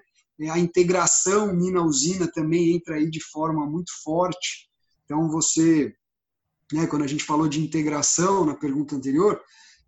A 0.51 0.59
integração 0.59 1.55
mina-usina 1.55 2.31
também 2.31 2.75
entra 2.75 2.97
aí 2.97 3.09
de 3.09 3.21
forma 3.21 3.67
muito 3.67 3.93
forte. 4.03 4.69
Então, 5.05 5.29
você, 5.31 5.93
né, 6.73 6.87
quando 6.87 7.03
a 7.03 7.07
gente 7.07 7.25
falou 7.25 7.49
de 7.49 7.61
integração 7.61 8.45
na 8.45 8.55
pergunta 8.55 8.95
anterior, 8.95 9.41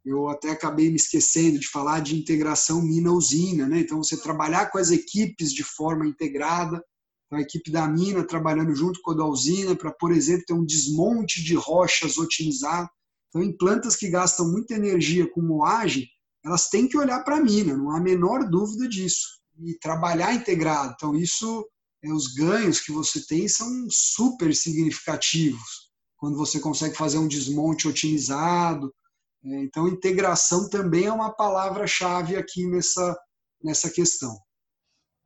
eu 0.05 0.29
até 0.29 0.51
acabei 0.51 0.88
me 0.90 0.97
esquecendo 0.97 1.59
de 1.59 1.68
falar 1.68 2.01
de 2.01 2.16
integração 2.16 2.83
mina-usina, 2.83 3.68
né? 3.68 3.81
Então, 3.81 4.03
você 4.03 4.21
trabalhar 4.21 4.71
com 4.71 4.79
as 4.79 4.90
equipes 4.90 5.53
de 5.53 5.62
forma 5.62 6.07
integrada, 6.07 6.83
a 7.31 7.40
equipe 7.40 7.71
da 7.71 7.88
mina 7.88 8.27
trabalhando 8.27 8.75
junto 8.75 9.01
com 9.01 9.12
a 9.12 9.14
da 9.14 9.25
usina 9.25 9.75
para, 9.75 9.90
por 9.92 10.12
exemplo, 10.12 10.45
ter 10.47 10.53
um 10.53 10.64
desmonte 10.64 11.42
de 11.42 11.55
rochas 11.55 12.18
otimizado. 12.18 12.88
Então, 13.29 13.42
em 13.42 13.57
plantas 13.57 13.97
que 13.97 14.11
gastam 14.11 14.51
muita 14.51 14.75
energia 14.75 15.31
com 15.31 15.40
moagem, 15.40 16.07
elas 16.45 16.68
têm 16.68 16.88
que 16.88 16.99
olhar 16.99 17.23
para 17.25 17.37
a 17.37 17.40
mina, 17.40 17.77
não 17.77 17.90
há 17.90 17.99
a 17.99 18.03
menor 18.03 18.49
dúvida 18.49 18.88
disso. 18.88 19.40
E 19.64 19.79
trabalhar 19.79 20.35
integrado. 20.35 20.92
Então, 20.95 21.14
isso, 21.14 21.66
é, 22.05 22.12
os 22.12 22.35
ganhos 22.35 22.81
que 22.81 22.92
você 22.92 23.25
tem 23.25 23.49
são 23.49 23.87
super 23.88 24.55
significativos. 24.55 25.82
Quando 26.23 26.37
você 26.37 26.61
consegue 26.61 26.97
fazer 26.97 27.19
um 27.19 27.27
desmonte 27.27 27.89
otimizado, 27.89 28.95
é, 29.45 29.65
então, 29.65 29.89
integração 29.89 30.71
também 30.71 31.07
é 31.07 31.13
uma 31.13 31.33
palavra-chave 31.33 32.37
aqui 32.37 32.65
nessa, 32.65 33.19
nessa 33.61 33.91
questão. 33.91 34.39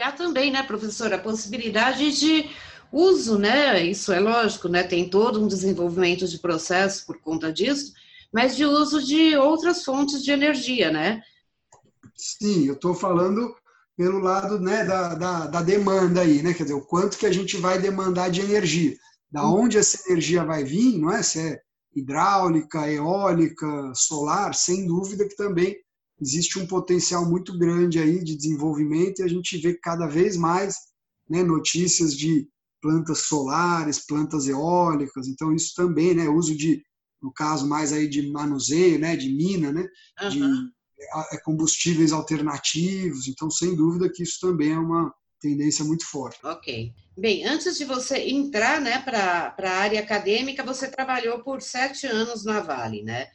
Há 0.00 0.10
também, 0.12 0.50
né, 0.50 0.62
professora, 0.62 1.16
a 1.16 1.22
possibilidade 1.22 2.18
de 2.18 2.48
uso, 2.90 3.38
né? 3.38 3.84
Isso 3.84 4.10
é 4.10 4.18
lógico, 4.18 4.68
né? 4.68 4.84
Tem 4.84 5.06
todo 5.06 5.44
um 5.44 5.46
desenvolvimento 5.46 6.26
de 6.26 6.38
processo 6.38 7.04
por 7.04 7.20
conta 7.20 7.52
disso, 7.52 7.92
mas 8.32 8.56
de 8.56 8.64
uso 8.64 9.04
de 9.04 9.36
outras 9.36 9.84
fontes 9.84 10.24
de 10.24 10.30
energia, 10.30 10.90
né? 10.90 11.20
Sim, 12.16 12.68
eu 12.68 12.72
estou 12.72 12.94
falando 12.94 13.54
pelo 13.98 14.18
lado 14.18 14.58
né, 14.58 14.82
da, 14.82 15.14
da, 15.14 15.46
da, 15.46 15.60
demanda 15.62 16.22
aí, 16.22 16.42
né? 16.42 16.54
Quer 16.54 16.62
dizer, 16.62 16.74
o 16.74 16.86
quanto 16.86 17.18
que 17.18 17.26
a 17.26 17.32
gente 17.32 17.58
vai 17.58 17.78
demandar 17.78 18.30
de 18.30 18.40
energia. 18.40 18.96
Da 19.36 19.46
hum. 19.46 19.64
onde 19.64 19.76
essa 19.76 20.10
energia 20.10 20.42
vai 20.46 20.64
vir, 20.64 20.96
não 20.96 21.12
é? 21.12 21.22
Se 21.22 21.38
é 21.38 21.60
hidráulica, 21.94 22.90
eólica, 22.90 23.92
solar, 23.94 24.54
sem 24.54 24.86
dúvida 24.86 25.28
que 25.28 25.36
também 25.36 25.76
existe 26.18 26.58
um 26.58 26.66
potencial 26.66 27.28
muito 27.28 27.58
grande 27.58 27.98
aí 27.98 28.24
de 28.24 28.34
desenvolvimento 28.34 29.20
e 29.20 29.24
a 29.24 29.28
gente 29.28 29.58
vê 29.58 29.74
cada 29.74 30.06
vez 30.06 30.38
mais 30.38 30.76
né, 31.28 31.42
notícias 31.42 32.16
de 32.16 32.48
plantas 32.80 33.26
solares, 33.26 34.06
plantas 34.06 34.48
eólicas, 34.48 35.28
então 35.28 35.54
isso 35.54 35.74
também, 35.76 36.14
né, 36.14 36.28
uso 36.30 36.56
de, 36.56 36.82
no 37.20 37.30
caso 37.30 37.68
mais 37.68 37.92
aí 37.92 38.08
de 38.08 38.30
manuseio, 38.30 38.98
né, 38.98 39.14
de 39.14 39.28
mina, 39.30 39.70
né, 39.70 39.86
uhum. 40.22 40.28
de 40.30 40.40
é, 41.32 41.38
combustíveis 41.44 42.10
alternativos, 42.10 43.28
então 43.28 43.50
sem 43.50 43.76
dúvida 43.76 44.10
que 44.10 44.22
isso 44.22 44.38
também 44.40 44.72
é 44.72 44.78
uma 44.78 45.12
tendência 45.40 45.84
muito 45.84 46.06
forte. 46.06 46.38
Ok. 46.44 46.92
Bem, 47.16 47.46
antes 47.46 47.78
de 47.78 47.84
você 47.84 48.18
entrar 48.18 48.80
né, 48.80 48.98
para 48.98 49.54
a 49.58 49.70
área 49.70 50.00
acadêmica, 50.00 50.62
você 50.62 50.88
trabalhou 50.88 51.42
por 51.42 51.62
sete 51.62 52.06
anos 52.06 52.44
na 52.44 52.60
Vale, 52.60 53.02
né? 53.02 53.28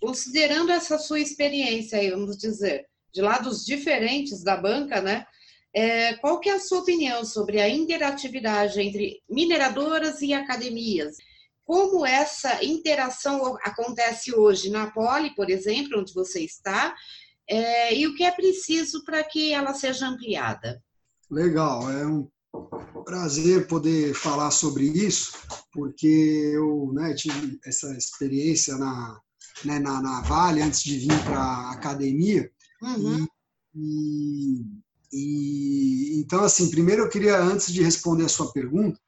Considerando 0.00 0.70
essa 0.70 0.98
sua 0.98 1.20
experiência, 1.20 1.98
aí, 1.98 2.10
vamos 2.10 2.36
dizer, 2.36 2.86
de 3.12 3.20
lados 3.20 3.64
diferentes 3.64 4.42
da 4.42 4.56
banca, 4.56 5.00
né? 5.00 5.26
É, 5.74 6.14
qual 6.14 6.40
que 6.40 6.48
é 6.48 6.54
a 6.54 6.60
sua 6.60 6.78
opinião 6.78 7.24
sobre 7.24 7.60
a 7.60 7.68
interatividade 7.68 8.80
entre 8.80 9.20
mineradoras 9.28 10.22
e 10.22 10.32
academias? 10.32 11.16
Como 11.64 12.06
essa 12.06 12.64
interação 12.64 13.58
acontece 13.62 14.34
hoje 14.34 14.70
na 14.70 14.90
Poli, 14.90 15.34
por 15.34 15.50
exemplo, 15.50 16.00
onde 16.00 16.14
você 16.14 16.40
está, 16.40 16.94
é, 17.48 17.94
e 17.94 18.06
o 18.06 18.14
que 18.14 18.24
é 18.24 18.30
preciso 18.30 19.04
para 19.04 19.22
que 19.22 19.52
ela 19.52 19.74
seja 19.74 20.06
ampliada? 20.06 20.82
Legal, 21.30 21.90
é 21.90 22.06
um 22.06 22.28
prazer 23.04 23.66
poder 23.66 24.14
falar 24.14 24.50
sobre 24.50 24.84
isso, 24.84 25.32
porque 25.72 26.06
eu 26.54 26.92
né, 26.92 27.14
tive 27.14 27.58
essa 27.64 27.90
experiência 27.96 28.76
na, 28.76 29.20
né, 29.64 29.78
na, 29.78 30.00
na, 30.00 30.20
Vale 30.22 30.62
antes 30.62 30.82
de 30.82 30.98
vir 30.98 31.24
para 31.24 31.38
a 31.38 31.72
academia. 31.72 32.50
Uhum. 32.82 33.26
E, 33.74 34.64
e, 35.12 36.20
então, 36.20 36.44
assim, 36.44 36.70
primeiro 36.70 37.02
eu 37.02 37.08
queria, 37.08 37.40
antes 37.40 37.72
de 37.72 37.82
responder 37.82 38.24
a 38.24 38.28
sua 38.28 38.52
pergunta, 38.52 38.98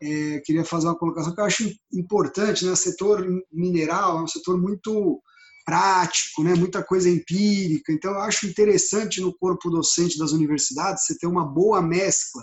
é, 0.00 0.40
queria 0.40 0.64
fazer 0.64 0.86
uma 0.86 0.98
colocação 0.98 1.34
que 1.34 1.40
eu 1.40 1.44
acho 1.44 1.74
importante, 1.92 2.64
né? 2.64 2.72
O 2.72 2.76
setor 2.76 3.26
mineral 3.52 4.18
é 4.18 4.22
um 4.22 4.28
setor 4.28 4.56
muito 4.56 5.20
prático, 5.68 6.42
né? 6.42 6.54
muita 6.54 6.82
coisa 6.82 7.10
empírica. 7.10 7.92
Então, 7.92 8.12
eu 8.12 8.20
acho 8.20 8.46
interessante 8.46 9.20
no 9.20 9.36
corpo 9.36 9.68
docente 9.68 10.18
das 10.18 10.32
universidades 10.32 11.04
você 11.04 11.18
ter 11.18 11.26
uma 11.26 11.44
boa 11.44 11.82
mescla 11.82 12.42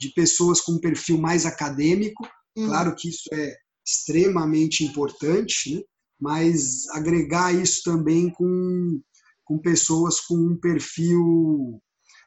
de 0.00 0.08
pessoas 0.14 0.58
com 0.58 0.72
um 0.72 0.80
perfil 0.80 1.18
mais 1.18 1.44
acadêmico. 1.44 2.26
Hum. 2.56 2.68
Claro 2.68 2.94
que 2.96 3.10
isso 3.10 3.28
é 3.30 3.54
extremamente 3.86 4.84
importante, 4.84 5.74
né? 5.74 5.82
mas 6.18 6.88
agregar 6.90 7.52
isso 7.52 7.82
também 7.84 8.30
com 8.30 9.02
com 9.44 9.58
pessoas 9.58 10.20
com 10.20 10.36
um 10.36 10.56
perfil 10.56 11.82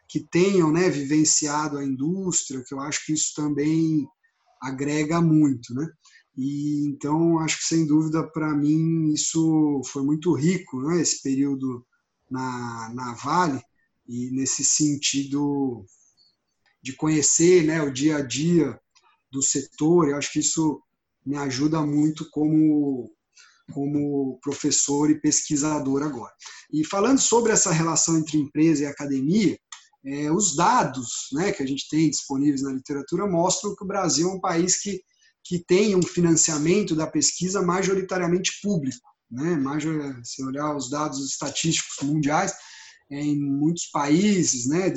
que 0.08 0.20
tenham 0.20 0.72
né, 0.72 0.89
vivenciado 0.89 1.78
a 1.78 1.84
indústria, 1.84 2.62
que 2.64 2.74
eu 2.74 2.80
acho 2.82 3.04
que 3.06 3.14
isso 3.14 3.34
também 3.36 4.06
agrega 4.62 5.20
muito. 5.22 5.74
Né? 5.74 5.88
E, 6.38 6.86
então, 6.88 7.40
acho 7.40 7.60
que 7.60 7.66
sem 7.66 7.86
dúvida, 7.86 8.24
para 8.24 8.54
mim, 8.54 9.12
isso 9.14 9.82
foi 9.86 10.04
muito 10.04 10.34
rico, 10.34 10.82
né, 10.82 11.02
esse 11.02 11.22
período 11.22 11.86
na, 12.30 12.92
na 12.94 13.14
Vale, 13.14 13.62
e 14.08 14.30
nesse 14.32 14.64
sentido 14.64 15.86
de 16.82 16.94
conhecer 16.94 17.64
né, 17.64 17.82
o 17.82 17.92
dia 17.92 18.18
a 18.18 18.22
dia 18.22 18.80
do 19.32 19.42
setor, 19.42 20.10
eu 20.10 20.18
acho 20.18 20.32
que 20.32 20.40
isso 20.40 20.82
me 21.26 21.36
ajuda 21.38 21.82
muito 21.82 22.30
como, 22.30 23.12
como 23.74 24.40
professor 24.42 25.10
e 25.10 25.20
pesquisador 25.20 26.04
agora. 26.04 26.32
E 26.72 26.86
falando 26.86 27.20
sobre 27.20 27.52
essa 27.52 27.72
relação 27.72 28.18
entre 28.18 28.38
empresa 28.38 28.84
e 28.84 28.86
academia, 28.86 29.58
é, 30.06 30.32
os 30.32 30.56
dados 30.56 31.30
né, 31.34 31.52
que 31.52 31.64
a 31.64 31.66
gente 31.66 31.90
tem 31.90 32.10
disponíveis 32.10 32.62
na 32.62 32.72
literatura 32.72 33.26
mostram 33.26 33.76
que 33.76 33.84
o 33.84 33.88
Brasil 33.88 34.30
é 34.30 34.34
um 34.34 34.40
país 34.40 34.80
que, 34.80 35.02
que 35.46 35.60
tem 35.60 35.96
um 35.96 36.02
financiamento 36.02 36.96
da 36.96 37.06
pesquisa 37.06 37.62
majoritariamente 37.62 38.60
público. 38.64 39.08
Né? 39.30 39.56
Major, 39.56 40.20
se 40.24 40.43
olhar 40.43 40.76
os 40.76 40.89
dados 40.89 41.24
estatísticos 41.24 42.02
mundiais, 42.02 42.52
é, 43.12 43.22
em 43.22 43.39
muitos 43.39 43.86
países 43.91 44.66
né, 44.66 44.91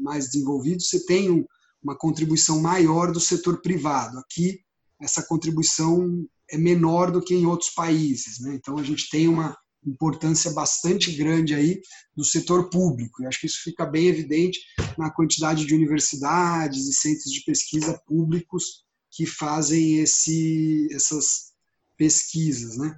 mais 0.00 0.26
desenvolvidos, 0.26 0.88
você 0.88 1.04
tem 1.04 1.28
um, 1.28 1.44
uma 1.82 1.98
contribuição 1.98 2.60
maior 2.60 3.10
do 3.10 3.18
setor 3.18 3.60
privado. 3.60 4.18
Aqui, 4.20 4.60
essa 5.02 5.20
contribuição 5.22 6.24
é 6.48 6.56
menor 6.56 7.10
do 7.10 7.20
que 7.20 7.34
em 7.34 7.46
outros 7.46 7.70
países. 7.70 8.38
Né? 8.40 8.54
Então, 8.54 8.78
a 8.78 8.84
gente 8.84 9.10
tem 9.10 9.26
uma 9.26 9.56
importância 9.84 10.52
bastante 10.52 11.10
grande 11.12 11.54
aí 11.54 11.80
do 12.16 12.24
setor 12.24 12.70
público. 12.70 13.22
E 13.22 13.26
acho 13.26 13.40
que 13.40 13.46
isso 13.46 13.62
fica 13.64 13.84
bem 13.84 14.06
evidente 14.06 14.60
na 14.96 15.10
quantidade 15.10 15.66
de 15.66 15.74
universidades 15.74 16.86
e 16.86 16.92
centros 16.92 17.32
de 17.32 17.42
pesquisa 17.44 18.00
públicos 18.06 18.86
que 19.18 19.26
fazem 19.26 19.98
esse, 19.98 20.86
essas 20.92 21.52
pesquisas. 21.96 22.78
Né? 22.78 22.96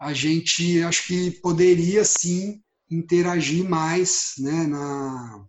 A 0.00 0.14
gente 0.14 0.80
acho 0.80 1.06
que 1.06 1.32
poderia 1.42 2.02
sim 2.02 2.62
interagir 2.90 3.62
mais 3.68 4.32
né, 4.38 4.66
na, 4.66 5.44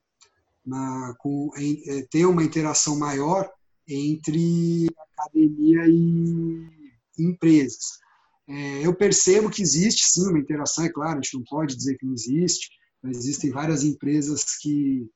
na, 0.66 1.16
com, 1.18 1.50
em, 1.56 1.82
é, 1.88 2.02
ter 2.12 2.26
uma 2.26 2.44
interação 2.44 3.00
maior 3.00 3.50
entre 3.88 4.88
academia 5.18 5.88
e 5.88 6.68
empresas. 7.18 7.98
É, 8.50 8.86
eu 8.86 8.94
percebo 8.94 9.50
que 9.50 9.62
existe 9.62 10.04
sim 10.08 10.28
uma 10.28 10.40
interação, 10.40 10.84
é 10.84 10.90
claro, 10.90 11.20
a 11.20 11.22
gente 11.22 11.38
não 11.38 11.44
pode 11.46 11.74
dizer 11.74 11.98
que 11.98 12.06
não 12.06 12.14
existe, 12.14 12.68
mas 13.02 13.16
existem 13.16 13.50
várias 13.50 13.86
empresas 13.86 14.44
que, 14.60 15.10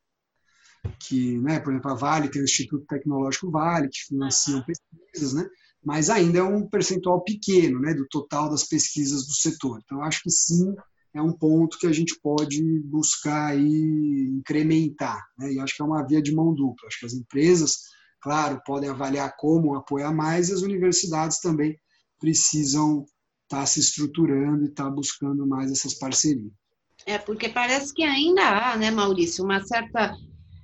que 1.00 1.38
né, 1.40 1.60
por 1.60 1.72
exemplo, 1.72 1.92
a 1.92 1.96
Vale 1.96 2.30
tem 2.30 2.42
o 2.42 2.46
Instituto 2.46 2.86
Tecnológico 2.86 3.52
Vale, 3.52 3.90
que 3.90 4.06
financiam 4.08 4.64
pesquisas, 4.64 5.34
né, 5.34 5.48
mas 5.84 6.10
ainda 6.10 6.40
é 6.40 6.44
um 6.44 6.68
percentual 6.68 7.24
pequeno 7.24 7.80
né, 7.80 7.94
do 7.94 8.08
total 8.08 8.50
das 8.50 8.64
pesquisas 8.64 9.26
do 9.26 9.34
setor. 9.34 9.80
Então, 9.84 10.04
acho 10.04 10.22
que 10.22 10.30
sim, 10.30 10.74
é 11.14 11.22
um 11.22 11.32
ponto 11.32 11.78
que 11.78 11.88
a 11.88 11.92
gente 11.92 12.20
pode 12.22 12.62
buscar 12.86 13.52
aí 13.52 14.30
incrementar. 14.30 15.20
Né? 15.38 15.54
E 15.54 15.60
acho 15.60 15.76
que 15.76 15.82
é 15.82 15.86
uma 15.86 16.06
via 16.06 16.22
de 16.22 16.34
mão 16.34 16.54
dupla. 16.54 16.88
Acho 16.88 17.00
que 17.00 17.06
as 17.06 17.14
empresas, 17.14 17.78
claro, 18.22 18.62
podem 18.66 18.90
avaliar 18.90 19.36
como 19.38 19.76
apoiar 19.76 20.14
mais 20.14 20.50
e 20.50 20.54
as 20.54 20.62
universidades 20.62 21.40
também 21.40 21.78
precisam 22.20 23.06
estar 23.44 23.62
tá 23.62 23.66
se 23.66 23.80
estruturando 23.80 24.66
e 24.66 24.70
estar 24.70 24.86
tá 24.86 24.90
buscando 24.90 25.48
mais 25.48 25.72
essas 25.72 25.96
parcerias. 25.96 26.52
É, 27.06 27.18
porque 27.18 27.50
parece 27.50 27.94
que 27.94 28.04
ainda 28.04 28.42
há, 28.42 28.78
né, 28.78 28.92
Maurício, 28.92 29.44
uma 29.44 29.64
certa, 29.64 30.14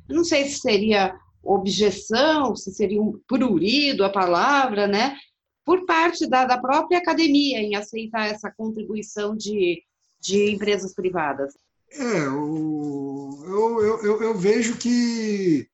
não 0.10 0.24
sei 0.24 0.46
se 0.46 0.60
seria 0.60 1.16
objeção, 1.44 2.56
se 2.56 2.72
seria 2.74 3.02
um 3.02 3.20
prurido 3.28 4.04
a 4.04 4.10
palavra, 4.10 4.88
né, 4.88 5.16
por 5.64 5.86
parte 5.86 6.28
da, 6.28 6.46
da 6.46 6.58
própria 6.58 6.98
academia 6.98 7.60
em 7.60 7.76
aceitar 7.76 8.28
essa 8.28 8.52
contribuição 8.52 9.36
de 9.36 9.84
de 10.26 10.52
empresas 10.52 10.94
privadas? 10.94 11.54
É, 11.92 12.26
eu, 12.26 13.44
eu, 13.46 14.04
eu, 14.04 14.22
eu 14.24 14.36
vejo 14.36 14.78
que. 14.78 15.68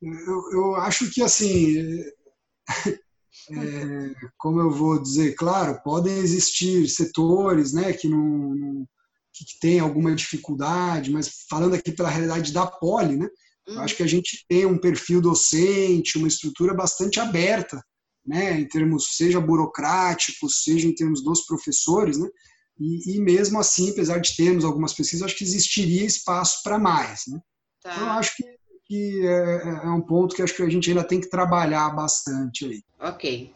Eu, 0.00 0.52
eu 0.52 0.76
acho 0.76 1.10
que, 1.10 1.22
assim. 1.22 2.00
É, 3.50 4.14
como 4.36 4.60
eu 4.60 4.70
vou 4.70 5.00
dizer, 5.00 5.34
claro, 5.34 5.80
podem 5.82 6.18
existir 6.18 6.86
setores 6.88 7.72
né, 7.72 7.92
que 7.94 8.06
não, 8.08 8.86
que 9.32 9.58
tem 9.58 9.80
alguma 9.80 10.14
dificuldade, 10.14 11.10
mas 11.10 11.46
falando 11.48 11.74
aqui 11.74 11.92
pela 11.92 12.10
realidade 12.10 12.52
da 12.52 12.66
Poli, 12.66 13.16
né, 13.16 13.26
eu 13.68 13.80
acho 13.80 13.96
que 13.96 14.02
a 14.02 14.06
gente 14.06 14.44
tem 14.48 14.64
um 14.66 14.78
perfil 14.78 15.20
docente, 15.20 16.18
uma 16.18 16.28
estrutura 16.28 16.74
bastante 16.74 17.20
aberta, 17.20 17.82
né, 18.26 18.60
em 18.60 18.66
termos 18.66 19.16
seja 19.16 19.40
burocráticos, 19.40 20.62
seja 20.62 20.86
em 20.86 20.94
termos 20.94 21.22
dos 21.22 21.44
professores, 21.46 22.18
né, 22.18 22.28
e, 22.80 23.16
e, 23.16 23.20
mesmo 23.20 23.58
assim, 23.58 23.90
apesar 23.90 24.20
de 24.20 24.36
termos 24.36 24.64
algumas 24.64 24.92
pesquisas, 24.92 25.24
acho 25.24 25.36
que 25.36 25.44
existiria 25.44 26.04
espaço 26.04 26.62
para 26.62 26.78
mais. 26.78 27.22
Né? 27.26 27.40
Tá. 27.82 27.94
Então, 27.94 28.10
acho 28.10 28.36
que, 28.36 28.44
que 28.86 29.26
é, 29.26 29.30
é, 29.30 29.68
é, 29.84 29.90
um 29.90 30.00
ponto 30.00 30.34
que 30.34 30.42
acho 30.42 30.54
que 30.54 30.62
a 30.62 30.68
gente 30.68 30.88
ainda 30.88 31.02
tem 31.02 31.20
que 31.20 31.28
trabalhar 31.28 31.90
bastante 31.90 32.64
aí. 32.66 32.82
Ok. 33.00 33.52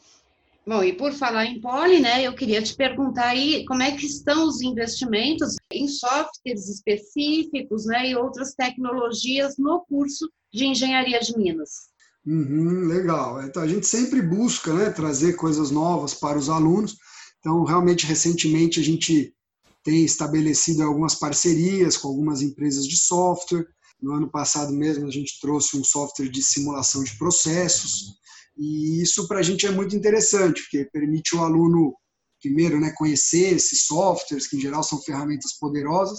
Bom, 0.65 0.85
e 0.85 0.93
por 0.93 1.13
falar 1.13 1.47
em 1.47 1.61
poli, 1.61 1.99
né, 1.99 2.23
eu 2.23 2.35
queria 2.35 2.63
te 2.63 2.77
perguntar 2.77 3.31
aí 3.31 3.65
como 3.65 3.83
é 3.83 3.91
que 3.91 4.07
estão 4.07 4.47
os 4.47 4.63
investimentos 4.63 5.57
em 5.73 5.89
softwares 5.89 6.69
específicos 6.69 7.85
né, 7.85 8.11
e 8.11 8.17
outras 8.17 8.55
tecnologias 8.55 9.57
no 9.59 9.81
curso 9.81 10.31
de 10.53 10.67
Engenharia 10.67 11.19
de 11.19 11.37
Minas. 11.37 11.91
Uhum, 12.25 12.87
legal. 12.87 13.43
Então, 13.43 13.61
a 13.61 13.67
gente 13.67 13.87
sempre 13.87 14.23
busca 14.23 14.73
né, 14.73 14.91
trazer 14.91 15.33
coisas 15.33 15.73
novas 15.73 16.15
para 16.15 16.39
os 16.39 16.49
alunos. 16.49 16.97
Então, 17.41 17.65
realmente, 17.65 18.07
recentemente, 18.07 18.79
a 18.79 18.85
gente 18.85 19.35
tem 19.83 20.05
estabelecido 20.05 20.85
algumas 20.85 21.17
parcerias 21.17 21.97
com 21.97 22.07
algumas 22.07 22.41
empresas 22.41 22.87
de 22.87 22.97
software. 22.97 23.67
No 24.01 24.13
ano 24.13 24.31
passado 24.31 24.73
mesmo, 24.73 25.09
a 25.09 25.11
gente 25.11 25.41
trouxe 25.41 25.77
um 25.77 25.83
software 25.83 26.29
de 26.29 26.41
simulação 26.41 27.03
de 27.03 27.17
processos. 27.19 28.22
E 28.57 29.03
isso 29.03 29.27
para 29.27 29.41
a 29.41 29.43
gente 29.43 29.67
é 29.67 29.71
muito 29.71 29.97
interessante, 29.97 30.63
porque 30.63 30.89
permite 30.93 31.35
o 31.35 31.41
aluno, 31.41 31.95
primeiro, 32.41 32.81
né, 32.81 32.93
conhecer 32.97 33.55
esses 33.55 33.87
softwares, 33.87 34.47
que 34.47 34.57
em 34.57 34.61
geral 34.61 34.83
são 34.83 35.01
ferramentas 35.03 35.53
poderosas, 35.59 36.19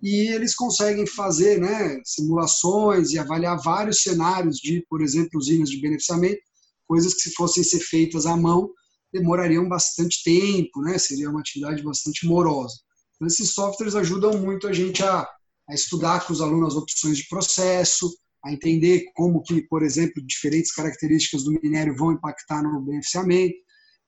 e 0.00 0.32
eles 0.32 0.54
conseguem 0.54 1.06
fazer 1.06 1.60
né, 1.60 2.00
simulações 2.04 3.10
e 3.10 3.18
avaliar 3.18 3.60
vários 3.62 4.02
cenários 4.02 4.56
de, 4.56 4.84
por 4.88 5.02
exemplo, 5.02 5.38
usinas 5.38 5.68
de 5.70 5.80
beneficiamento, 5.80 6.40
coisas 6.86 7.14
que 7.14 7.20
se 7.20 7.32
fossem 7.34 7.62
ser 7.62 7.80
feitas 7.80 8.24
à 8.24 8.36
mão, 8.36 8.70
demorariam 9.12 9.68
bastante 9.68 10.22
tempo, 10.22 10.80
né? 10.82 10.98
seria 10.98 11.30
uma 11.30 11.40
atividade 11.40 11.82
bastante 11.82 12.26
morosa. 12.26 12.76
Então, 13.16 13.26
esses 13.26 13.52
softwares 13.52 13.94
ajudam 13.94 14.38
muito 14.38 14.68
a 14.68 14.72
gente 14.72 15.02
a, 15.02 15.28
a 15.68 15.74
estudar 15.74 16.26
com 16.26 16.32
os 16.32 16.40
alunos 16.40 16.74
as 16.74 16.82
opções 16.82 17.18
de 17.18 17.28
processo, 17.28 18.10
a 18.44 18.52
entender 18.52 19.04
como 19.14 19.42
que, 19.42 19.62
por 19.62 19.82
exemplo, 19.82 20.24
diferentes 20.24 20.72
características 20.72 21.44
do 21.44 21.52
minério 21.62 21.96
vão 21.96 22.12
impactar 22.12 22.62
no 22.62 22.80
beneficiamento. 22.80 23.54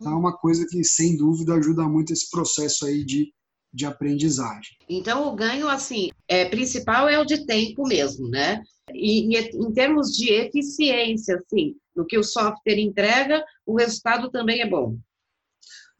Então, 0.00 0.12
é 0.12 0.16
uma 0.16 0.36
coisa 0.36 0.66
que, 0.68 0.82
sem 0.84 1.16
dúvida, 1.16 1.54
ajuda 1.54 1.88
muito 1.88 2.12
esse 2.12 2.30
processo 2.30 2.86
aí 2.86 3.04
de, 3.04 3.32
de 3.72 3.84
aprendizagem. 3.84 4.76
Então, 4.88 5.28
o 5.28 5.34
ganho, 5.34 5.68
assim, 5.68 6.10
é, 6.28 6.44
principal 6.48 7.08
é 7.08 7.18
o 7.18 7.24
de 7.24 7.44
tempo 7.44 7.86
mesmo, 7.86 8.28
né? 8.28 8.62
E, 8.94 9.36
e 9.36 9.38
em 9.38 9.72
termos 9.72 10.16
de 10.16 10.32
eficiência, 10.32 11.36
assim, 11.36 11.74
no 11.94 12.06
que 12.06 12.18
o 12.18 12.24
software 12.24 12.78
entrega, 12.78 13.44
o 13.66 13.76
resultado 13.76 14.30
também 14.30 14.62
é 14.62 14.68
bom. 14.68 14.96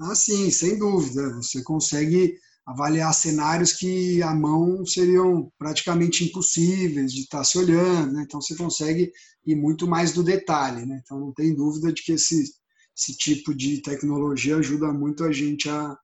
Ah, 0.01 0.15
sim, 0.15 0.51
sem 0.51 0.79
dúvida. 0.79 1.35
Você 1.35 1.63
consegue 1.63 2.35
avaliar 2.67 3.13
cenários 3.13 3.73
que 3.73 4.23
à 4.23 4.35
mão 4.35 4.85
seriam 4.85 5.51
praticamente 5.59 6.25
impossíveis 6.25 7.13
de 7.13 7.23
estar 7.23 7.43
se 7.45 7.59
olhando, 7.59 8.13
né? 8.13 8.23
então 8.27 8.41
você 8.41 8.57
consegue 8.57 9.13
ir 9.47 9.57
muito 9.57 9.87
mais 9.87 10.13
do 10.13 10.23
detalhe. 10.23 10.87
Né? 10.87 11.01
Então 11.03 11.19
não 11.19 11.33
tem 11.33 11.55
dúvida 11.55 11.93
de 11.93 12.03
que 12.03 12.13
esse, 12.13 12.45
esse 12.97 13.17
tipo 13.17 13.55
de 13.55 13.83
tecnologia 13.83 14.57
ajuda 14.57 14.93
muito 14.93 15.25
a 15.25 15.33
gente 15.33 15.69
a, 15.69 15.97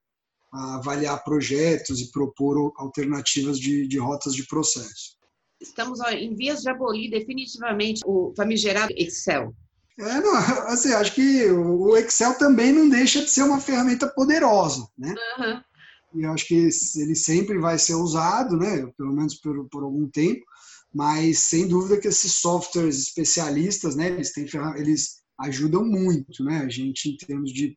a 0.52 0.76
avaliar 0.76 1.22
projetos 1.22 2.00
e 2.00 2.10
propor 2.10 2.72
alternativas 2.76 3.58
de, 3.58 3.86
de 3.86 3.98
rotas 3.98 4.34
de 4.34 4.46
processo. 4.46 5.16
Estamos 5.60 6.00
em 6.00 6.34
vias 6.34 6.62
de 6.62 6.70
abolir 6.70 7.10
definitivamente 7.10 8.02
o 8.04 8.32
famigerado 8.36 8.92
Excel. 8.96 9.54
É, 9.98 10.20
não, 10.20 10.36
assim, 10.68 10.92
acho 10.92 11.14
que 11.14 11.50
o 11.50 11.96
Excel 11.96 12.36
também 12.36 12.72
não 12.72 12.88
deixa 12.88 13.22
de 13.22 13.30
ser 13.30 13.42
uma 13.42 13.60
ferramenta 13.60 14.06
poderosa, 14.08 14.86
né? 14.98 15.14
Uhum. 15.38 15.62
E 16.16 16.22
eu 16.24 16.32
acho 16.32 16.46
que 16.46 16.54
ele 16.54 17.14
sempre 17.14 17.58
vai 17.58 17.78
ser 17.78 17.94
usado, 17.94 18.56
né? 18.56 18.86
Pelo 18.96 19.12
menos 19.12 19.34
por, 19.36 19.68
por 19.68 19.82
algum 19.82 20.08
tempo, 20.08 20.44
mas 20.92 21.40
sem 21.40 21.68
dúvida 21.68 22.00
que 22.00 22.08
esses 22.08 22.32
softwares 22.32 22.98
especialistas, 22.98 23.96
né? 23.96 24.08
Eles 24.08 24.32
têm 24.32 24.46
eles 24.76 25.22
ajudam 25.40 25.84
muito, 25.84 26.42
né? 26.44 26.58
A 26.58 26.68
gente 26.68 27.10
em 27.10 27.16
termos 27.16 27.52
de 27.52 27.76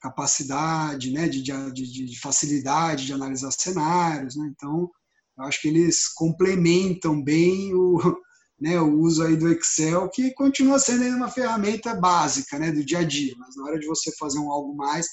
capacidade, 0.00 1.10
né? 1.10 1.28
De, 1.28 1.42
de, 1.42 1.72
de 1.72 2.20
facilidade 2.20 3.06
de 3.06 3.12
analisar 3.12 3.50
cenários, 3.52 4.36
né? 4.36 4.50
Então 4.54 4.90
eu 5.38 5.44
acho 5.44 5.60
que 5.60 5.68
eles 5.68 6.08
complementam 6.08 7.22
bem 7.22 7.74
o, 7.74 7.98
né, 8.58 8.80
o 8.80 9.00
uso 9.00 9.22
aí 9.22 9.36
do 9.36 9.50
Excel, 9.50 10.08
que 10.08 10.32
continua 10.32 10.78
sendo 10.78 11.04
uma 11.14 11.30
ferramenta 11.30 11.94
básica 11.94 12.58
né, 12.58 12.72
do 12.72 12.84
dia 12.84 13.00
a 13.00 13.04
dia, 13.04 13.34
mas 13.38 13.54
na 13.54 13.64
hora 13.64 13.78
de 13.78 13.86
você 13.86 14.10
fazer 14.16 14.38
um 14.38 14.50
algo 14.50 14.74
mais, 14.74 15.06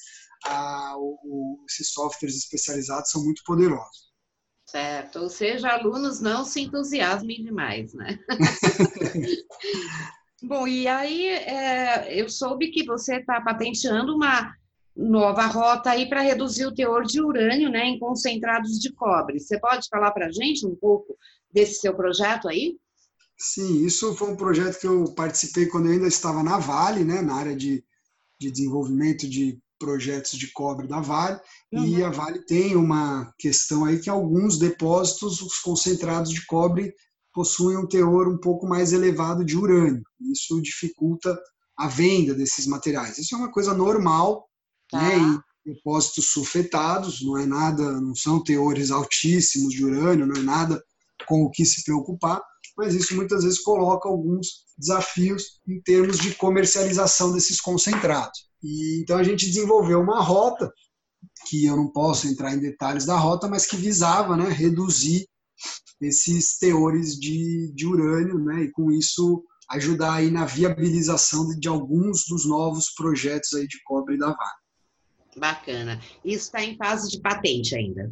a, 0.45 0.95
o, 0.97 1.63
esses 1.69 1.91
softwares 1.91 2.37
especializados 2.37 3.09
são 3.09 3.23
muito 3.23 3.41
poderosos. 3.45 4.13
Certo, 4.65 5.19
ou 5.19 5.29
seja, 5.29 5.69
alunos 5.69 6.19
não 6.19 6.43
se 6.43 6.61
entusiasmem 6.61 7.43
demais, 7.43 7.93
né? 7.93 8.17
Bom, 10.41 10.67
e 10.67 10.87
aí 10.87 11.27
é, 11.27 12.19
eu 12.19 12.27
soube 12.27 12.71
que 12.71 12.83
você 12.83 13.17
está 13.17 13.39
patenteando 13.39 14.15
uma 14.15 14.51
nova 14.95 15.45
rota 15.45 15.91
aí 15.91 16.07
para 16.07 16.21
reduzir 16.21 16.65
o 16.65 16.73
teor 16.73 17.03
de 17.03 17.21
urânio 17.21 17.69
né, 17.69 17.85
em 17.85 17.99
concentrados 17.99 18.79
de 18.79 18.91
cobre. 18.93 19.39
Você 19.39 19.59
pode 19.59 19.87
falar 19.89 20.11
para 20.11 20.27
a 20.27 20.31
gente 20.31 20.65
um 20.65 20.75
pouco 20.75 21.15
desse 21.51 21.79
seu 21.79 21.95
projeto 21.95 22.47
aí? 22.49 22.77
Sim, 23.37 23.85
isso 23.85 24.15
foi 24.15 24.31
um 24.31 24.35
projeto 24.35 24.79
que 24.79 24.87
eu 24.87 25.13
participei 25.15 25.67
quando 25.67 25.87
eu 25.87 25.93
ainda 25.93 26.07
estava 26.07 26.43
na 26.43 26.57
Vale, 26.57 27.03
né, 27.03 27.21
na 27.21 27.35
área 27.35 27.55
de, 27.55 27.83
de 28.39 28.51
desenvolvimento 28.51 29.27
de 29.27 29.59
projetos 29.83 30.39
de 30.39 30.49
cobre 30.53 30.87
da 30.87 31.01
Vale, 31.01 31.37
uhum. 31.73 31.85
e 31.85 32.01
a 32.01 32.09
Vale 32.09 32.39
tem 32.45 32.75
uma 32.77 33.33
questão 33.37 33.83
aí 33.83 33.99
que 33.99 34.09
alguns 34.09 34.57
depósitos, 34.57 35.41
os 35.41 35.59
concentrados 35.59 36.31
de 36.31 36.45
cobre, 36.45 36.93
possuem 37.33 37.77
um 37.77 37.85
teor 37.85 38.29
um 38.29 38.37
pouco 38.37 38.65
mais 38.65 38.93
elevado 38.93 39.43
de 39.43 39.57
urânio. 39.57 40.01
Isso 40.31 40.61
dificulta 40.61 41.37
a 41.77 41.87
venda 41.87 42.33
desses 42.33 42.65
materiais. 42.65 43.17
Isso 43.17 43.35
é 43.35 43.37
uma 43.37 43.51
coisa 43.51 43.73
normal, 43.73 44.47
tá. 44.89 45.01
né, 45.01 45.17
em 45.17 45.73
depósitos 45.73 46.31
sulfetados, 46.31 47.21
não 47.21 47.37
é 47.37 47.45
nada, 47.45 47.99
não 47.99 48.15
são 48.15 48.41
teores 48.41 48.89
altíssimos 48.89 49.73
de 49.73 49.83
urânio, 49.83 50.27
não 50.27 50.35
é 50.35 50.43
nada 50.43 50.81
com 51.27 51.43
o 51.43 51.49
que 51.49 51.65
se 51.65 51.83
preocupar, 51.83 52.41
mas 52.77 52.93
isso 52.93 53.15
muitas 53.15 53.43
vezes 53.43 53.59
coloca 53.59 54.07
alguns 54.07 54.63
desafios 54.77 55.59
em 55.67 55.81
termos 55.81 56.17
de 56.19 56.33
comercialização 56.35 57.33
desses 57.33 57.59
concentrados. 57.59 58.52
E, 58.63 59.01
então 59.01 59.17
a 59.17 59.23
gente 59.23 59.45
desenvolveu 59.45 59.99
uma 59.99 60.21
rota, 60.21 60.71
que 61.49 61.65
eu 61.65 61.75
não 61.75 61.91
posso 61.91 62.27
entrar 62.27 62.53
em 62.53 62.59
detalhes 62.59 63.05
da 63.05 63.17
rota, 63.17 63.47
mas 63.47 63.65
que 63.65 63.75
visava 63.75 64.37
né, 64.37 64.49
reduzir 64.49 65.27
esses 66.01 66.57
teores 66.57 67.17
de, 67.19 67.71
de 67.73 67.85
urânio, 67.85 68.39
né, 68.39 68.63
e 68.63 68.71
com 68.71 68.91
isso 68.91 69.43
ajudar 69.69 70.15
aí 70.15 70.29
na 70.29 70.45
viabilização 70.45 71.47
de, 71.47 71.59
de 71.59 71.67
alguns 71.67 72.25
dos 72.27 72.45
novos 72.45 72.89
projetos 72.93 73.53
aí 73.53 73.67
de 73.67 73.81
cobre 73.83 74.17
da 74.17 74.27
Vale. 74.27 74.63
Bacana. 75.35 75.99
Isso 76.23 76.45
está 76.45 76.63
em 76.63 76.77
fase 76.77 77.09
de 77.09 77.19
patente 77.19 77.75
ainda. 77.75 78.11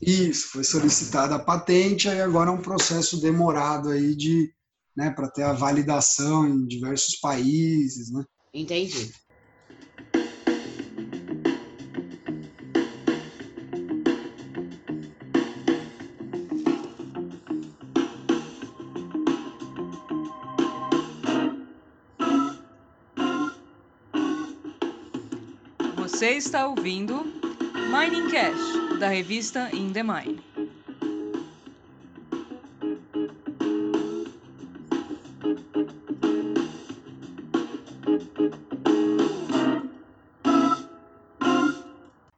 Isso, 0.00 0.48
foi 0.48 0.64
solicitada 0.64 1.34
a 1.34 1.38
patente, 1.38 2.08
e 2.08 2.20
agora 2.20 2.50
é 2.50 2.52
um 2.52 2.62
processo 2.62 3.20
demorado 3.20 3.90
aí 3.90 4.16
de, 4.16 4.52
né, 4.96 5.10
para 5.10 5.30
ter 5.30 5.42
a 5.42 5.52
validação 5.52 6.48
em 6.48 6.66
diversos 6.66 7.16
países, 7.16 8.10
né? 8.10 8.24
Entendi. 8.54 9.12
Está 26.36 26.66
ouvindo 26.66 27.24
Mining 27.92 28.30
Cash, 28.30 28.98
da 28.98 29.08
revista 29.08 29.68
In 29.74 29.92
The 29.92 30.02
Mine. 30.02 30.40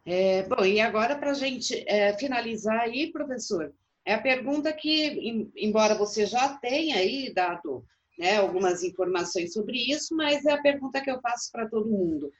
É, 0.04 0.42
bom, 0.42 0.64
e 0.64 0.80
agora 0.80 1.16
para 1.16 1.30
a 1.30 1.34
gente 1.34 1.84
é, 1.86 2.16
finalizar 2.18 2.80
aí, 2.80 3.12
professor, 3.12 3.72
é 4.04 4.14
a 4.14 4.20
pergunta 4.20 4.72
que, 4.72 5.50
embora 5.56 5.94
você 5.94 6.26
já 6.26 6.48
tenha 6.58 6.96
aí 6.96 7.32
dado 7.32 7.84
né, 8.18 8.38
algumas 8.38 8.82
informações 8.82 9.52
sobre 9.52 9.78
isso, 9.78 10.16
mas 10.16 10.44
é 10.44 10.52
a 10.52 10.62
pergunta 10.62 11.00
que 11.00 11.10
eu 11.10 11.20
faço 11.20 11.50
para 11.52 11.68
todo 11.68 11.88
mundo. 11.88 12.32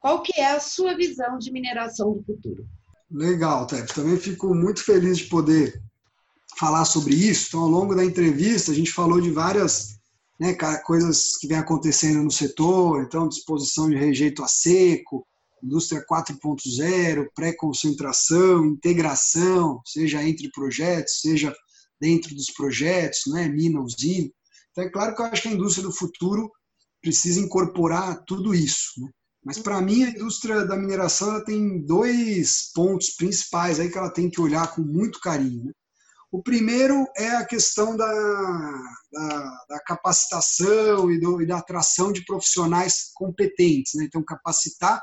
Qual 0.00 0.22
que 0.22 0.38
é 0.40 0.52
a 0.52 0.60
sua 0.60 0.96
visão 0.96 1.38
de 1.38 1.50
mineração 1.50 2.12
do 2.12 2.22
futuro? 2.22 2.66
Legal, 3.10 3.66
Tep. 3.66 3.92
Também 3.94 4.16
fico 4.18 4.54
muito 4.54 4.84
feliz 4.84 5.18
de 5.18 5.24
poder 5.24 5.82
falar 6.58 6.84
sobre 6.84 7.14
isso. 7.14 7.48
Então, 7.48 7.60
ao 7.60 7.68
longo 7.68 7.94
da 7.94 8.04
entrevista, 8.04 8.70
a 8.70 8.74
gente 8.74 8.92
falou 8.92 9.20
de 9.20 9.30
várias 9.30 9.98
né, 10.38 10.54
coisas 10.84 11.36
que 11.36 11.48
vem 11.48 11.58
acontecendo 11.58 12.22
no 12.22 12.30
setor, 12.30 13.02
então, 13.02 13.28
disposição 13.28 13.88
de 13.88 13.96
rejeito 13.96 14.42
a 14.42 14.48
seco, 14.48 15.26
indústria 15.62 16.04
4.0, 16.06 17.28
pré-concentração, 17.34 18.64
integração, 18.66 19.80
seja 19.84 20.22
entre 20.22 20.50
projetos, 20.50 21.20
seja 21.20 21.54
dentro 22.00 22.34
dos 22.34 22.50
projetos, 22.50 23.22
né, 23.26 23.48
mina, 23.48 23.80
usina. 23.80 24.30
Então, 24.70 24.84
é 24.84 24.90
claro 24.90 25.14
que 25.14 25.22
eu 25.22 25.26
acho 25.26 25.42
que 25.42 25.48
a 25.48 25.52
indústria 25.52 25.84
do 25.84 25.92
futuro 25.92 26.50
precisa 27.00 27.40
incorporar 27.40 28.22
tudo 28.24 28.54
isso. 28.54 28.92
Né? 28.98 29.08
Mas 29.44 29.58
para 29.58 29.80
mim 29.80 30.04
a 30.04 30.10
indústria 30.10 30.64
da 30.64 30.76
mineração 30.76 31.30
ela 31.30 31.44
tem 31.44 31.84
dois 31.84 32.70
pontos 32.74 33.10
principais 33.10 33.78
aí 33.78 33.90
que 33.90 33.98
ela 33.98 34.12
tem 34.12 34.28
que 34.28 34.40
olhar 34.40 34.74
com 34.74 34.82
muito 34.82 35.20
carinho. 35.20 35.64
Né? 35.64 35.72
O 36.30 36.42
primeiro 36.42 37.06
é 37.16 37.36
a 37.36 37.46
questão 37.46 37.96
da, 37.96 38.06
da, 39.12 39.64
da 39.70 39.80
capacitação 39.86 41.10
e, 41.10 41.18
do, 41.18 41.40
e, 41.40 41.46
da 41.46 41.58
atração 41.58 42.12
de 42.12 42.24
profissionais 42.24 43.10
competentes. 43.14 43.94
Né? 43.94 44.04
Então, 44.04 44.22
capacitar 44.22 45.00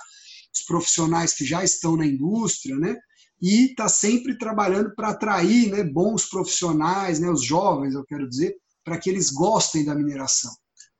os 0.53 0.63
profissionais 0.65 1.33
que 1.33 1.43
já 1.43 1.63
estão 1.63 1.97
na 1.97 2.05
indústria, 2.05 2.77
né? 2.77 2.95
E 3.41 3.71
está 3.71 3.89
sempre 3.89 4.37
trabalhando 4.37 4.93
para 4.95 5.09
atrair 5.09 5.69
né, 5.69 5.83
bons 5.83 6.25
profissionais, 6.29 7.19
né, 7.19 7.29
os 7.29 7.43
jovens, 7.43 7.93
eu 7.93 8.05
quero 8.05 8.29
dizer, 8.29 8.55
para 8.83 8.97
que 8.97 9.09
eles 9.09 9.29
gostem 9.29 9.83
da 9.83 9.93
mineração. 9.93 10.53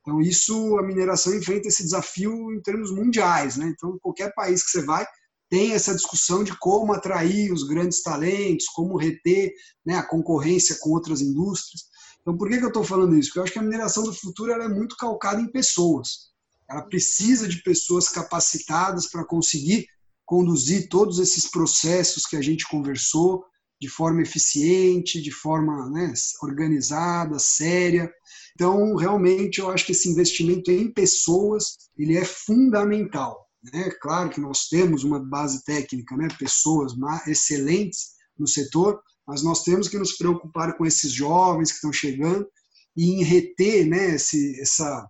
Então, 0.06 0.22
isso, 0.22 0.78
a 0.78 0.84
mineração 0.84 1.34
enfrenta 1.34 1.68
esse 1.68 1.84
desafio 1.84 2.32
em 2.54 2.62
termos 2.62 2.92
mundiais. 2.92 3.58
Né? 3.58 3.74
Então, 3.76 3.98
qualquer 4.00 4.32
país 4.36 4.64
que 4.64 4.70
você 4.70 4.86
vai, 4.86 5.04
tem 5.50 5.72
essa 5.72 5.96
discussão 5.96 6.44
de 6.44 6.56
como 6.60 6.94
atrair 6.94 7.52
os 7.52 7.64
grandes 7.64 8.04
talentos, 8.04 8.68
como 8.68 8.98
reter 8.98 9.52
né, 9.84 9.96
a 9.96 10.08
concorrência 10.08 10.78
com 10.80 10.92
outras 10.92 11.22
indústrias. 11.22 11.86
Então, 12.22 12.38
por 12.38 12.50
que, 12.50 12.60
que 12.60 12.64
eu 12.64 12.70
estou 12.70 12.84
falando 12.84 13.18
isso? 13.18 13.30
Porque 13.30 13.40
eu 13.40 13.44
acho 13.44 13.54
que 13.54 13.60
a 13.60 13.64
mineração 13.64 14.04
do 14.04 14.14
futuro 14.14 14.52
é 14.52 14.68
muito 14.68 14.96
calcada 14.96 15.42
em 15.42 15.52
pessoas. 15.52 16.30
Ela 16.70 16.84
precisa 16.84 17.48
de 17.48 17.62
pessoas 17.64 18.08
capacitadas 18.10 19.10
para 19.10 19.26
conseguir 19.26 19.88
conduzir 20.24 20.88
todos 20.90 21.20
esses 21.20 21.50
processos 21.50 22.26
que 22.26 22.36
a 22.36 22.42
gente 22.42 22.68
conversou 22.68 23.44
de 23.80 23.90
forma 23.90 24.22
eficiente, 24.22 25.22
de 25.22 25.32
forma 25.32 25.90
né, 25.90 26.14
organizada, 26.42 27.38
séria. 27.40 28.12
Então, 28.54 28.96
realmente, 28.96 29.60
eu 29.60 29.70
acho 29.70 29.86
que 29.86 29.92
esse 29.92 30.10
investimento 30.10 30.72
em 30.72 30.92
pessoas 30.92 31.78
ele 31.98 32.18
é 32.18 32.24
fundamental. 32.24 33.46
Né? 33.74 33.90
Claro 34.02 34.30
que 34.30 34.40
nós 34.40 34.68
temos 34.68 35.04
uma 35.04 35.20
base 35.20 35.64
técnica, 35.64 36.16
né? 36.16 36.28
pessoas 36.40 36.94
excelentes 37.28 38.16
no 38.38 38.48
setor, 38.48 39.02
mas 39.28 39.44
nós 39.44 39.64
temos 39.64 39.88
que 39.88 39.98
nos 39.98 40.14
preocupar 40.14 40.78
com 40.78 40.86
esses 40.86 41.12
jovens 41.12 41.70
que 41.70 41.76
estão 41.76 41.92
chegando 41.92 42.48
e 42.96 43.12
em 43.12 43.24
reter 43.24 43.86
né, 43.88 44.16
esse, 44.16 44.60
essa 44.62 45.10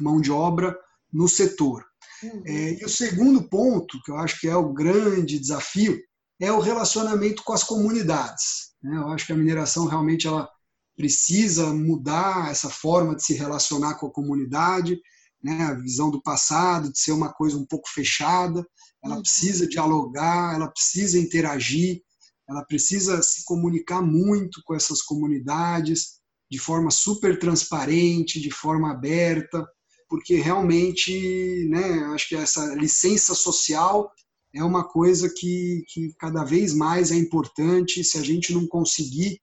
mão 0.00 0.20
de 0.20 0.30
obra 0.30 0.76
no 1.12 1.28
setor. 1.28 1.84
Uhum. 2.22 2.42
É, 2.46 2.80
e 2.80 2.84
o 2.84 2.88
segundo 2.88 3.48
ponto, 3.48 4.02
que 4.02 4.10
eu 4.10 4.16
acho 4.16 4.40
que 4.40 4.48
é 4.48 4.56
o 4.56 4.72
grande 4.72 5.38
desafio, 5.38 5.98
é 6.40 6.52
o 6.52 6.60
relacionamento 6.60 7.42
com 7.42 7.52
as 7.52 7.64
comunidades. 7.64 8.72
Né? 8.82 8.96
Eu 8.96 9.08
acho 9.08 9.26
que 9.26 9.32
a 9.32 9.36
mineração 9.36 9.86
realmente 9.86 10.26
ela 10.26 10.48
precisa 10.96 11.72
mudar 11.72 12.50
essa 12.50 12.70
forma 12.70 13.14
de 13.14 13.24
se 13.24 13.34
relacionar 13.34 13.94
com 13.94 14.06
a 14.06 14.12
comunidade, 14.12 15.00
né? 15.42 15.64
a 15.64 15.74
visão 15.74 16.10
do 16.10 16.22
passado 16.22 16.90
de 16.92 16.98
ser 16.98 17.12
uma 17.12 17.32
coisa 17.32 17.56
um 17.56 17.66
pouco 17.66 17.88
fechada. 17.88 18.66
Ela 19.04 19.16
uhum. 19.16 19.22
precisa 19.22 19.68
dialogar, 19.68 20.54
ela 20.54 20.68
precisa 20.68 21.18
interagir, 21.18 22.02
ela 22.48 22.64
precisa 22.64 23.22
se 23.22 23.44
comunicar 23.44 24.02
muito 24.02 24.62
com 24.64 24.74
essas 24.74 25.02
comunidades 25.02 26.16
de 26.50 26.58
forma 26.58 26.90
super 26.90 27.38
transparente, 27.38 28.40
de 28.40 28.50
forma 28.50 28.92
aberta, 28.92 29.66
porque 30.08 30.36
realmente, 30.36 31.66
né, 31.68 32.04
acho 32.14 32.28
que 32.28 32.36
essa 32.36 32.74
licença 32.74 33.34
social 33.34 34.10
é 34.54 34.62
uma 34.64 34.84
coisa 34.84 35.32
que, 35.34 35.84
que 35.88 36.14
cada 36.18 36.44
vez 36.44 36.74
mais 36.74 37.10
é 37.10 37.16
importante. 37.16 38.02
Se 38.02 38.18
a 38.18 38.22
gente 38.22 38.52
não 38.52 38.66
conseguir 38.66 39.40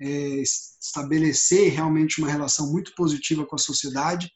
é, 0.00 0.42
estabelecer 0.42 1.72
realmente 1.72 2.20
uma 2.20 2.30
relação 2.30 2.70
muito 2.70 2.94
positiva 2.94 3.46
com 3.46 3.56
a 3.56 3.58
sociedade, 3.58 4.30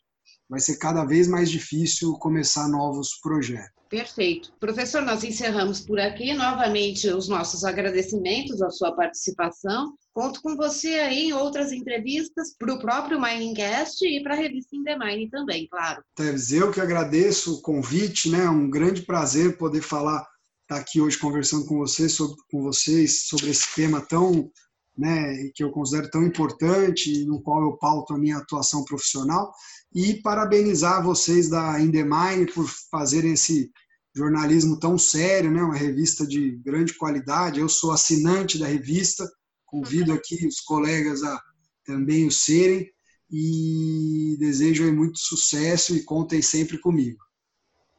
vai 0.55 0.61
ser 0.61 0.77
cada 0.77 1.05
vez 1.05 1.27
mais 1.27 1.51
difícil 1.51 2.13
começar 2.15 2.69
novos 2.69 3.19
projetos. 3.21 3.75
Perfeito. 3.91 4.53
Professor, 4.61 5.03
nós 5.03 5.25
encerramos 5.25 5.81
por 5.81 5.99
aqui. 6.01 6.33
Novamente, 6.33 7.09
os 7.09 7.29
nossos 7.29 7.65
agradecimentos 7.65 8.63
à 8.63 8.71
sua 8.71 8.95
participação. 8.95 9.95
Conto 10.13 10.41
com 10.43 10.57
você 10.57 10.95
aí 10.95 11.25
em 11.27 11.33
outras 11.33 11.73
entrevistas 11.73 12.55
para 12.57 12.73
o 12.73 12.79
próprio 12.79 13.21
Miningcast 13.21 14.05
e 14.07 14.23
para 14.23 14.35
a 14.35 14.37
revista 14.37 14.77
Indemine 14.77 15.29
também, 15.29 15.67
claro. 15.69 16.03
Teves, 16.15 16.53
eu 16.53 16.71
que 16.71 16.81
agradeço 16.81 17.55
o 17.55 17.63
convite, 17.63 18.31
né? 18.31 18.45
É 18.45 18.51
um 18.51 18.71
grande 18.71 19.03
prazer 19.03 19.59
poder 19.59 19.83
falar, 19.83 20.21
estar 20.63 20.77
tá 20.77 20.77
aqui 20.77 21.01
hoje 21.01 21.19
conversando 21.19 21.67
com 21.67 21.79
vocês 21.79 22.13
sobre, 22.13 22.37
com 22.51 22.63
vocês 22.63 23.27
sobre 23.27 23.51
esse 23.51 23.75
tema 23.75 24.01
tão, 24.01 24.51
né, 24.97 25.51
que 25.55 25.63
eu 25.63 25.71
considero 25.71 26.11
tão 26.11 26.23
importante, 26.23 27.25
no 27.25 27.41
qual 27.41 27.63
eu 27.63 27.77
pauto 27.77 28.15
a 28.15 28.19
minha 28.19 28.39
atuação 28.39 28.85
profissional, 28.85 29.53
e 29.95 30.15
parabenizar 30.23 31.03
vocês 31.03 31.49
da 31.49 31.81
Indemine 31.81 32.47
por 32.53 32.69
fazerem 32.91 33.33
esse 33.33 33.71
jornalismo 34.15 34.79
tão 34.79 34.97
sério, 34.97 35.51
né? 35.51 35.61
Uma 35.63 35.77
revista 35.77 36.27
de 36.27 36.53
grande 36.65 36.95
qualidade. 36.95 37.59
Eu 37.59 37.69
sou 37.69 37.91
assinante 37.91 38.59
da 38.59 38.67
revista, 38.67 39.29
convido 39.67 40.13
uhum. 40.13 40.17
aqui 40.17 40.47
os 40.47 40.61
colegas 40.61 41.23
a 41.23 41.41
também 41.85 42.27
o 42.27 42.31
serem 42.31 42.89
e 43.31 44.37
desejo 44.39 44.91
muito 44.93 45.19
sucesso 45.19 45.95
e 45.95 46.03
contem 46.03 46.41
sempre 46.41 46.79
comigo. 46.79 47.19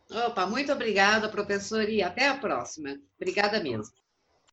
Opa, 0.09 0.45
muito 0.47 0.71
obrigada, 0.71 1.29
professor, 1.29 1.87
e 1.89 2.01
até 2.01 2.27
a 2.27 2.37
próxima. 2.37 2.97
Obrigada 3.19 3.61
mesmo. 3.61 3.93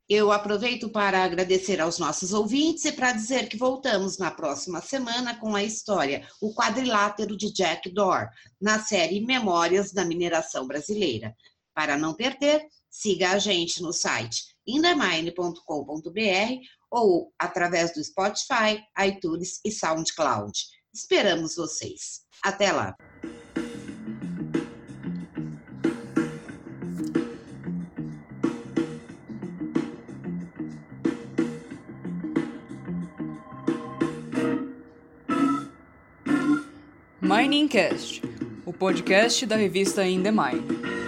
Eu 0.09 0.33
aproveito 0.33 0.91
para 0.91 1.23
agradecer 1.23 1.81
aos 1.81 1.99
nossos 1.99 2.33
ouvintes 2.33 2.85
e 2.85 2.93
para 2.93 3.13
dizer 3.13 3.49
que 3.49 3.57
voltamos 3.57 4.19
na 4.19 4.31
próxima 4.31 4.81
semana 4.81 5.39
com 5.39 5.55
a 5.55 5.63
história 5.63 6.27
O 6.41 6.55
Quadrilátero 6.55 7.37
de 7.37 7.53
Jack 7.53 7.89
Dore, 7.91 8.29
na 8.61 8.81
série 8.81 9.25
Memórias 9.25 9.93
da 9.93 10.05
Mineração 10.05 10.67
Brasileira. 10.67 11.35
Para 11.75 11.97
não 11.97 12.15
perder, 12.15 12.67
siga 12.91 13.31
a 13.31 13.39
gente 13.39 13.81
no 13.81 13.93
site 13.93 14.53
indemine.com.br 14.67 15.61
ou 16.91 17.33
através 17.39 17.95
do 17.95 18.05
Spotify, 18.05 18.83
iTunes 19.07 19.61
e 19.65 19.73
SoundCloud. 19.73 20.53
Esperamos 20.93 21.57
vocês. 21.57 22.21
Até 22.45 22.71
lá! 22.71 22.95
Miningcast, 37.43 38.23
o 38.65 38.73
podcast 38.73 39.45
da 39.47 39.57
revista 39.57 40.07
In 40.07 40.23
The 40.23 40.31
Mine. 40.31 41.02